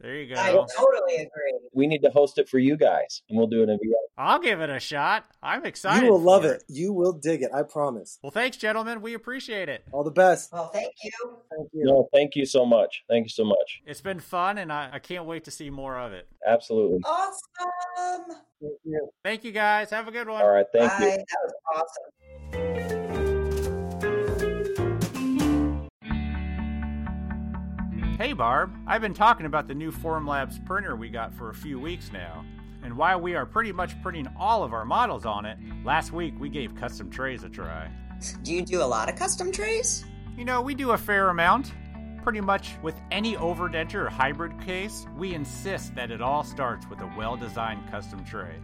There 0.00 0.14
you 0.14 0.34
go. 0.34 0.40
I 0.40 0.52
totally 0.52 1.16
agree. 1.16 1.58
We 1.72 1.86
need 1.86 2.00
to 2.02 2.10
host 2.10 2.38
it 2.38 2.48
for 2.48 2.58
you 2.58 2.76
guys, 2.76 3.22
and 3.28 3.38
we'll 3.38 3.46
do 3.46 3.62
it 3.62 3.70
in 3.70 3.76
VR. 3.76 3.94
I'll 4.18 4.38
give 4.38 4.60
it 4.60 4.68
a 4.68 4.78
shot. 4.78 5.24
I'm 5.42 5.64
excited. 5.64 6.04
You 6.04 6.12
will 6.12 6.20
love 6.20 6.44
it. 6.44 6.56
it. 6.56 6.64
You 6.68 6.92
will 6.92 7.12
dig 7.12 7.42
it. 7.42 7.50
I 7.54 7.62
promise. 7.62 8.18
Well, 8.22 8.30
thanks, 8.30 8.58
gentlemen. 8.58 9.00
We 9.00 9.14
appreciate 9.14 9.68
it. 9.68 9.84
All 9.92 10.04
the 10.04 10.10
best. 10.10 10.52
Well, 10.52 10.68
thank 10.68 10.92
you. 11.02 11.12
Thank 11.50 11.68
you. 11.72 11.84
No, 11.84 12.08
thank 12.12 12.36
you 12.36 12.44
so 12.44 12.66
much. 12.66 13.04
Thank 13.08 13.24
you 13.24 13.30
so 13.30 13.44
much. 13.44 13.82
It's 13.86 14.02
been 14.02 14.20
fun, 14.20 14.58
and 14.58 14.70
I, 14.70 14.90
I 14.92 14.98
can't 14.98 15.24
wait 15.24 15.44
to 15.44 15.50
see 15.50 15.70
more 15.70 15.98
of 15.98 16.12
it. 16.12 16.28
Absolutely. 16.46 17.00
Awesome. 17.04 18.36
Thank 18.60 18.74
you. 18.84 19.08
Thank 19.24 19.44
you, 19.44 19.52
guys. 19.52 19.90
Have 19.90 20.08
a 20.08 20.12
good 20.12 20.28
one. 20.28 20.42
All 20.42 20.50
right. 20.50 20.66
Thank 20.74 20.90
Bye. 20.92 21.04
you. 21.04 21.10
That 21.10 21.26
was 21.72 21.86
awesome. 22.52 22.95
Hey 28.18 28.32
Barb, 28.32 28.74
I've 28.86 29.02
been 29.02 29.12
talking 29.12 29.44
about 29.44 29.68
the 29.68 29.74
new 29.74 29.92
Formlabs 29.92 30.64
printer 30.64 30.96
we 30.96 31.10
got 31.10 31.34
for 31.34 31.50
a 31.50 31.54
few 31.54 31.78
weeks 31.78 32.10
now. 32.10 32.46
And 32.82 32.96
while 32.96 33.20
we 33.20 33.34
are 33.34 33.44
pretty 33.44 33.72
much 33.72 34.00
printing 34.00 34.26
all 34.38 34.64
of 34.64 34.72
our 34.72 34.86
models 34.86 35.26
on 35.26 35.44
it, 35.44 35.58
last 35.84 36.12
week 36.12 36.32
we 36.40 36.48
gave 36.48 36.74
custom 36.74 37.10
trays 37.10 37.44
a 37.44 37.50
try. 37.50 37.90
Do 38.42 38.54
you 38.54 38.62
do 38.62 38.80
a 38.80 38.84
lot 38.84 39.10
of 39.10 39.16
custom 39.16 39.52
trays? 39.52 40.06
You 40.34 40.46
know, 40.46 40.62
we 40.62 40.74
do 40.74 40.92
a 40.92 40.96
fair 40.96 41.28
amount. 41.28 41.74
Pretty 42.22 42.40
much 42.40 42.70
with 42.82 42.98
any 43.10 43.36
overdenture 43.36 44.06
or 44.06 44.08
hybrid 44.08 44.58
case, 44.62 45.04
we 45.18 45.34
insist 45.34 45.94
that 45.94 46.10
it 46.10 46.22
all 46.22 46.42
starts 46.42 46.88
with 46.88 47.02
a 47.02 47.12
well 47.18 47.36
designed 47.36 47.86
custom 47.90 48.24
tray. 48.24 48.54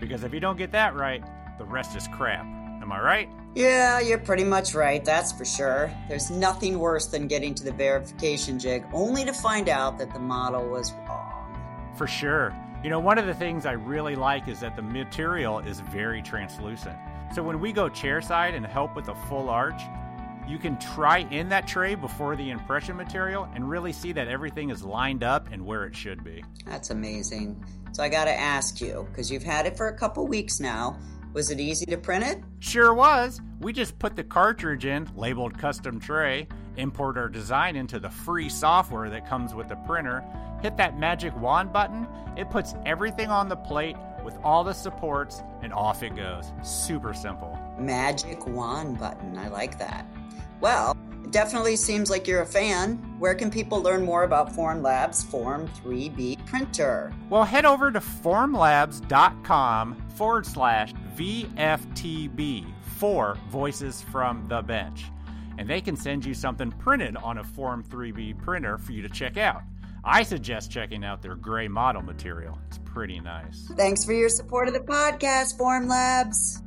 Because 0.00 0.24
if 0.24 0.32
you 0.32 0.40
don't 0.40 0.56
get 0.56 0.72
that 0.72 0.94
right, 0.94 1.22
the 1.58 1.64
rest 1.66 1.94
is 1.94 2.08
crap. 2.08 2.46
Am 2.84 2.92
I 2.92 3.00
right? 3.00 3.30
Yeah, 3.54 3.98
you're 4.00 4.18
pretty 4.18 4.44
much 4.44 4.74
right, 4.74 5.02
that's 5.02 5.32
for 5.32 5.46
sure. 5.46 5.90
There's 6.06 6.30
nothing 6.30 6.78
worse 6.78 7.06
than 7.06 7.28
getting 7.28 7.54
to 7.54 7.64
the 7.64 7.72
verification 7.72 8.58
jig 8.58 8.84
only 8.92 9.24
to 9.24 9.32
find 9.32 9.70
out 9.70 9.96
that 9.96 10.12
the 10.12 10.18
model 10.18 10.68
was 10.68 10.92
wrong. 11.08 11.94
For 11.96 12.06
sure. 12.06 12.54
You 12.82 12.90
know, 12.90 13.00
one 13.00 13.16
of 13.16 13.24
the 13.24 13.32
things 13.32 13.64
I 13.64 13.72
really 13.72 14.16
like 14.16 14.48
is 14.48 14.60
that 14.60 14.76
the 14.76 14.82
material 14.82 15.60
is 15.60 15.80
very 15.80 16.20
translucent. 16.20 16.98
So 17.34 17.42
when 17.42 17.58
we 17.58 17.72
go 17.72 17.88
chairside 17.88 18.54
and 18.54 18.66
help 18.66 18.94
with 18.94 19.08
a 19.08 19.14
full 19.14 19.48
arch, 19.48 19.80
you 20.46 20.58
can 20.58 20.78
try 20.78 21.20
in 21.30 21.48
that 21.48 21.66
tray 21.66 21.94
before 21.94 22.36
the 22.36 22.50
impression 22.50 22.98
material 22.98 23.48
and 23.54 23.66
really 23.66 23.94
see 23.94 24.12
that 24.12 24.28
everything 24.28 24.68
is 24.68 24.82
lined 24.82 25.24
up 25.24 25.48
and 25.50 25.64
where 25.64 25.86
it 25.86 25.96
should 25.96 26.22
be. 26.22 26.44
That's 26.66 26.90
amazing. 26.90 27.64
So 27.92 28.02
I 28.02 28.10
got 28.10 28.26
to 28.26 28.38
ask 28.38 28.78
you, 28.82 29.06
because 29.08 29.30
you've 29.30 29.42
had 29.42 29.64
it 29.64 29.76
for 29.76 29.88
a 29.88 29.96
couple 29.96 30.26
weeks 30.26 30.60
now, 30.60 30.98
was 31.34 31.50
it 31.50 31.60
easy 31.60 31.84
to 31.86 31.98
print 31.98 32.24
it? 32.24 32.42
Sure 32.60 32.94
was. 32.94 33.42
We 33.60 33.72
just 33.72 33.98
put 33.98 34.16
the 34.16 34.24
cartridge 34.24 34.86
in, 34.86 35.10
labeled 35.16 35.58
custom 35.58 36.00
tray, 36.00 36.48
import 36.76 37.18
our 37.18 37.28
design 37.28 37.76
into 37.76 37.98
the 37.98 38.08
free 38.08 38.48
software 38.48 39.10
that 39.10 39.28
comes 39.28 39.52
with 39.52 39.68
the 39.68 39.76
printer, 39.76 40.24
hit 40.62 40.76
that 40.78 40.98
magic 40.98 41.36
wand 41.36 41.72
button, 41.72 42.06
it 42.36 42.48
puts 42.50 42.74
everything 42.86 43.28
on 43.28 43.48
the 43.48 43.56
plate 43.56 43.96
with 44.24 44.36
all 44.42 44.64
the 44.64 44.72
supports, 44.72 45.42
and 45.62 45.72
off 45.72 46.02
it 46.02 46.16
goes. 46.16 46.52
Super 46.62 47.12
simple. 47.12 47.58
Magic 47.78 48.46
wand 48.46 48.98
button. 48.98 49.36
I 49.36 49.48
like 49.48 49.78
that. 49.78 50.06
Well, 50.60 50.96
it 51.22 51.30
definitely 51.30 51.76
seems 51.76 52.10
like 52.10 52.26
you're 52.26 52.42
a 52.42 52.46
fan. 52.46 52.96
Where 53.18 53.34
can 53.34 53.50
people 53.50 53.82
learn 53.82 54.04
more 54.04 54.24
about 54.24 54.52
Formlabs 54.54 55.24
Form 55.24 55.68
3B 55.68 56.46
printer? 56.46 57.12
Well, 57.28 57.44
head 57.44 57.66
over 57.66 57.90
to 57.90 58.00
formlabs.com 58.00 59.96
forward 60.14 60.46
slash 60.46 60.94
VFTB 61.16 62.66
for 62.98 63.36
Voices 63.48 64.02
from 64.02 64.46
the 64.48 64.62
Bench. 64.62 65.04
And 65.58 65.68
they 65.68 65.80
can 65.80 65.96
send 65.96 66.24
you 66.24 66.34
something 66.34 66.72
printed 66.72 67.16
on 67.16 67.38
a 67.38 67.44
Form 67.44 67.84
3B 67.84 68.42
printer 68.42 68.78
for 68.78 68.92
you 68.92 69.02
to 69.02 69.08
check 69.08 69.36
out. 69.36 69.62
I 70.04 70.22
suggest 70.22 70.70
checking 70.70 71.04
out 71.04 71.22
their 71.22 71.36
gray 71.36 71.68
model 71.68 72.02
material. 72.02 72.58
It's 72.66 72.78
pretty 72.78 73.20
nice. 73.20 73.70
Thanks 73.76 74.04
for 74.04 74.12
your 74.12 74.28
support 74.28 74.68
of 74.68 74.74
the 74.74 74.80
podcast, 74.80 75.56
Formlabs. 75.58 76.60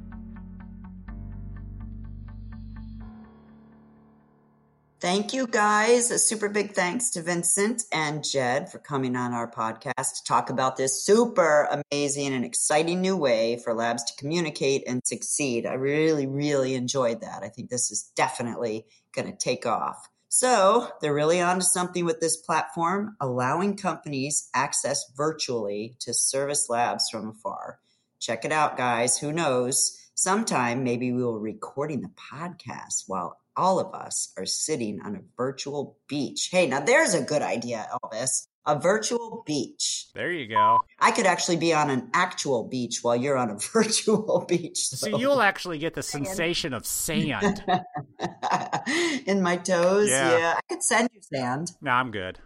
Thank 5.00 5.32
you 5.32 5.46
guys. 5.46 6.10
A 6.10 6.18
super 6.18 6.50
big 6.50 6.74
thanks 6.74 7.12
to 7.12 7.22
Vincent 7.22 7.84
and 7.94 8.24
Jed 8.24 8.72
for 8.72 8.80
coming 8.80 9.16
on 9.16 9.32
our 9.32 9.50
podcast 9.50 9.94
to 10.16 10.24
talk 10.26 10.50
about 10.50 10.76
this 10.76 11.04
super 11.04 11.70
amazing 11.92 12.34
and 12.34 12.44
exciting 12.44 13.00
new 13.00 13.16
way 13.16 13.62
for 13.64 13.76
labs 13.76 14.04
to 14.06 14.16
communicate 14.16 14.86
and 14.88 15.06
succeed. 15.06 15.68
I 15.68 15.74
really, 15.74 16.26
really 16.26 16.74
enjoyed 16.74 17.22
that. 17.22 17.44
I 17.44 17.50
think 17.50 17.70
this 17.70 17.92
is 17.92 18.12
definitely 18.16 18.88
going 19.14 19.32
to 19.32 19.38
take 19.38 19.68
off. 19.68 20.10
So 20.30 20.90
they're 21.00 21.14
really 21.14 21.42
onto 21.42 21.62
something 21.62 22.04
with 22.04 22.20
this 22.20 22.38
platform, 22.38 23.18
allowing 23.22 23.78
companies 23.78 24.50
access 24.56 25.06
virtually 25.16 25.96
to 26.00 26.12
service 26.12 26.70
labs 26.70 27.08
from 27.12 27.30
afar. 27.30 27.78
Check 28.20 28.46
it 28.46 28.52
out, 28.52 28.78
guys. 28.78 29.20
Who 29.20 29.32
knows? 29.32 29.96
Sometime 30.16 30.84
maybe 30.84 31.12
we 31.12 31.24
will 31.24 31.40
recording 31.40 32.02
the 32.02 32.10
podcast 32.10 33.04
while 33.06 33.38
all 33.58 33.80
of 33.80 33.94
us 33.94 34.32
are 34.38 34.46
sitting 34.46 35.02
on 35.04 35.16
a 35.16 35.20
virtual 35.36 35.98
beach. 36.08 36.50
Hey, 36.52 36.68
now 36.68 36.80
there's 36.80 37.14
a 37.14 37.22
good 37.22 37.42
idea, 37.42 37.88
Elvis. 37.92 38.48
A 38.66 38.78
virtual 38.78 39.44
beach. 39.46 40.08
There 40.14 40.32
you 40.32 40.46
go. 40.48 40.80
I 41.00 41.12
could 41.12 41.26
actually 41.26 41.56
be 41.56 41.74
on 41.74 41.90
an 41.90 42.10
actual 42.14 42.68
beach 42.68 43.00
while 43.02 43.16
you're 43.16 43.38
on 43.38 43.50
a 43.50 43.58
virtual 43.74 44.46
beach. 44.48 44.90
So, 44.90 45.10
so 45.10 45.18
you'll 45.18 45.42
actually 45.42 45.80
get 45.80 45.94
the 45.94 46.04
sensation 46.18 46.74
of 46.74 46.86
sand 46.86 47.64
in 49.26 49.42
my 49.42 49.58
toes. 49.58 50.10
Yeah. 50.10 50.38
yeah. 50.38 50.54
I 50.58 50.74
could 50.74 50.84
send 50.84 51.10
you 51.14 51.22
sand. 51.22 51.72
No, 51.82 51.92
I'm 51.92 52.12
good. 52.12 52.40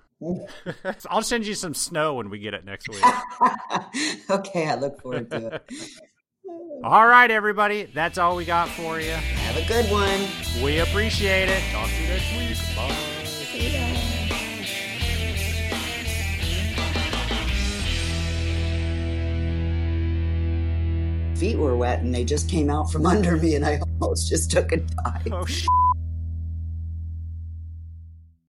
I'll 1.10 1.24
send 1.24 1.48
you 1.48 1.56
some 1.56 1.74
snow 1.74 2.14
when 2.14 2.30
we 2.30 2.38
get 2.38 2.54
it 2.54 2.64
next 2.64 2.88
week. 2.88 3.04
okay, 4.30 4.68
I 4.68 4.76
look 4.76 5.02
forward 5.02 5.32
to 5.32 5.48
it. 5.48 5.72
All 6.84 7.06
right, 7.06 7.30
everybody. 7.30 7.84
That's 7.84 8.18
all 8.18 8.36
we 8.36 8.44
got 8.44 8.68
for 8.68 9.00
you. 9.00 9.12
Have 9.12 9.56
a 9.56 9.68
good 9.68 9.86
one. 9.92 10.28
We 10.64 10.80
appreciate 10.80 11.48
it. 11.48 11.62
Talk 11.72 11.88
to 11.88 12.02
you 12.02 12.08
next 12.08 12.36
week. 12.36 12.76
Bye. 12.76 12.96
Feet 21.38 21.58
were 21.58 21.76
wet 21.76 22.02
and 22.02 22.14
they 22.14 22.24
just 22.24 22.50
came 22.50 22.72
out 22.72 22.92
from 22.92 23.06
under 23.08 23.38
me 23.38 23.54
and 23.54 23.64
I 23.64 23.80
almost 24.02 24.28
just 24.30 24.50
took 24.50 24.72
a 24.72 24.78
dive. 24.78 25.28
Oh, 25.32 25.46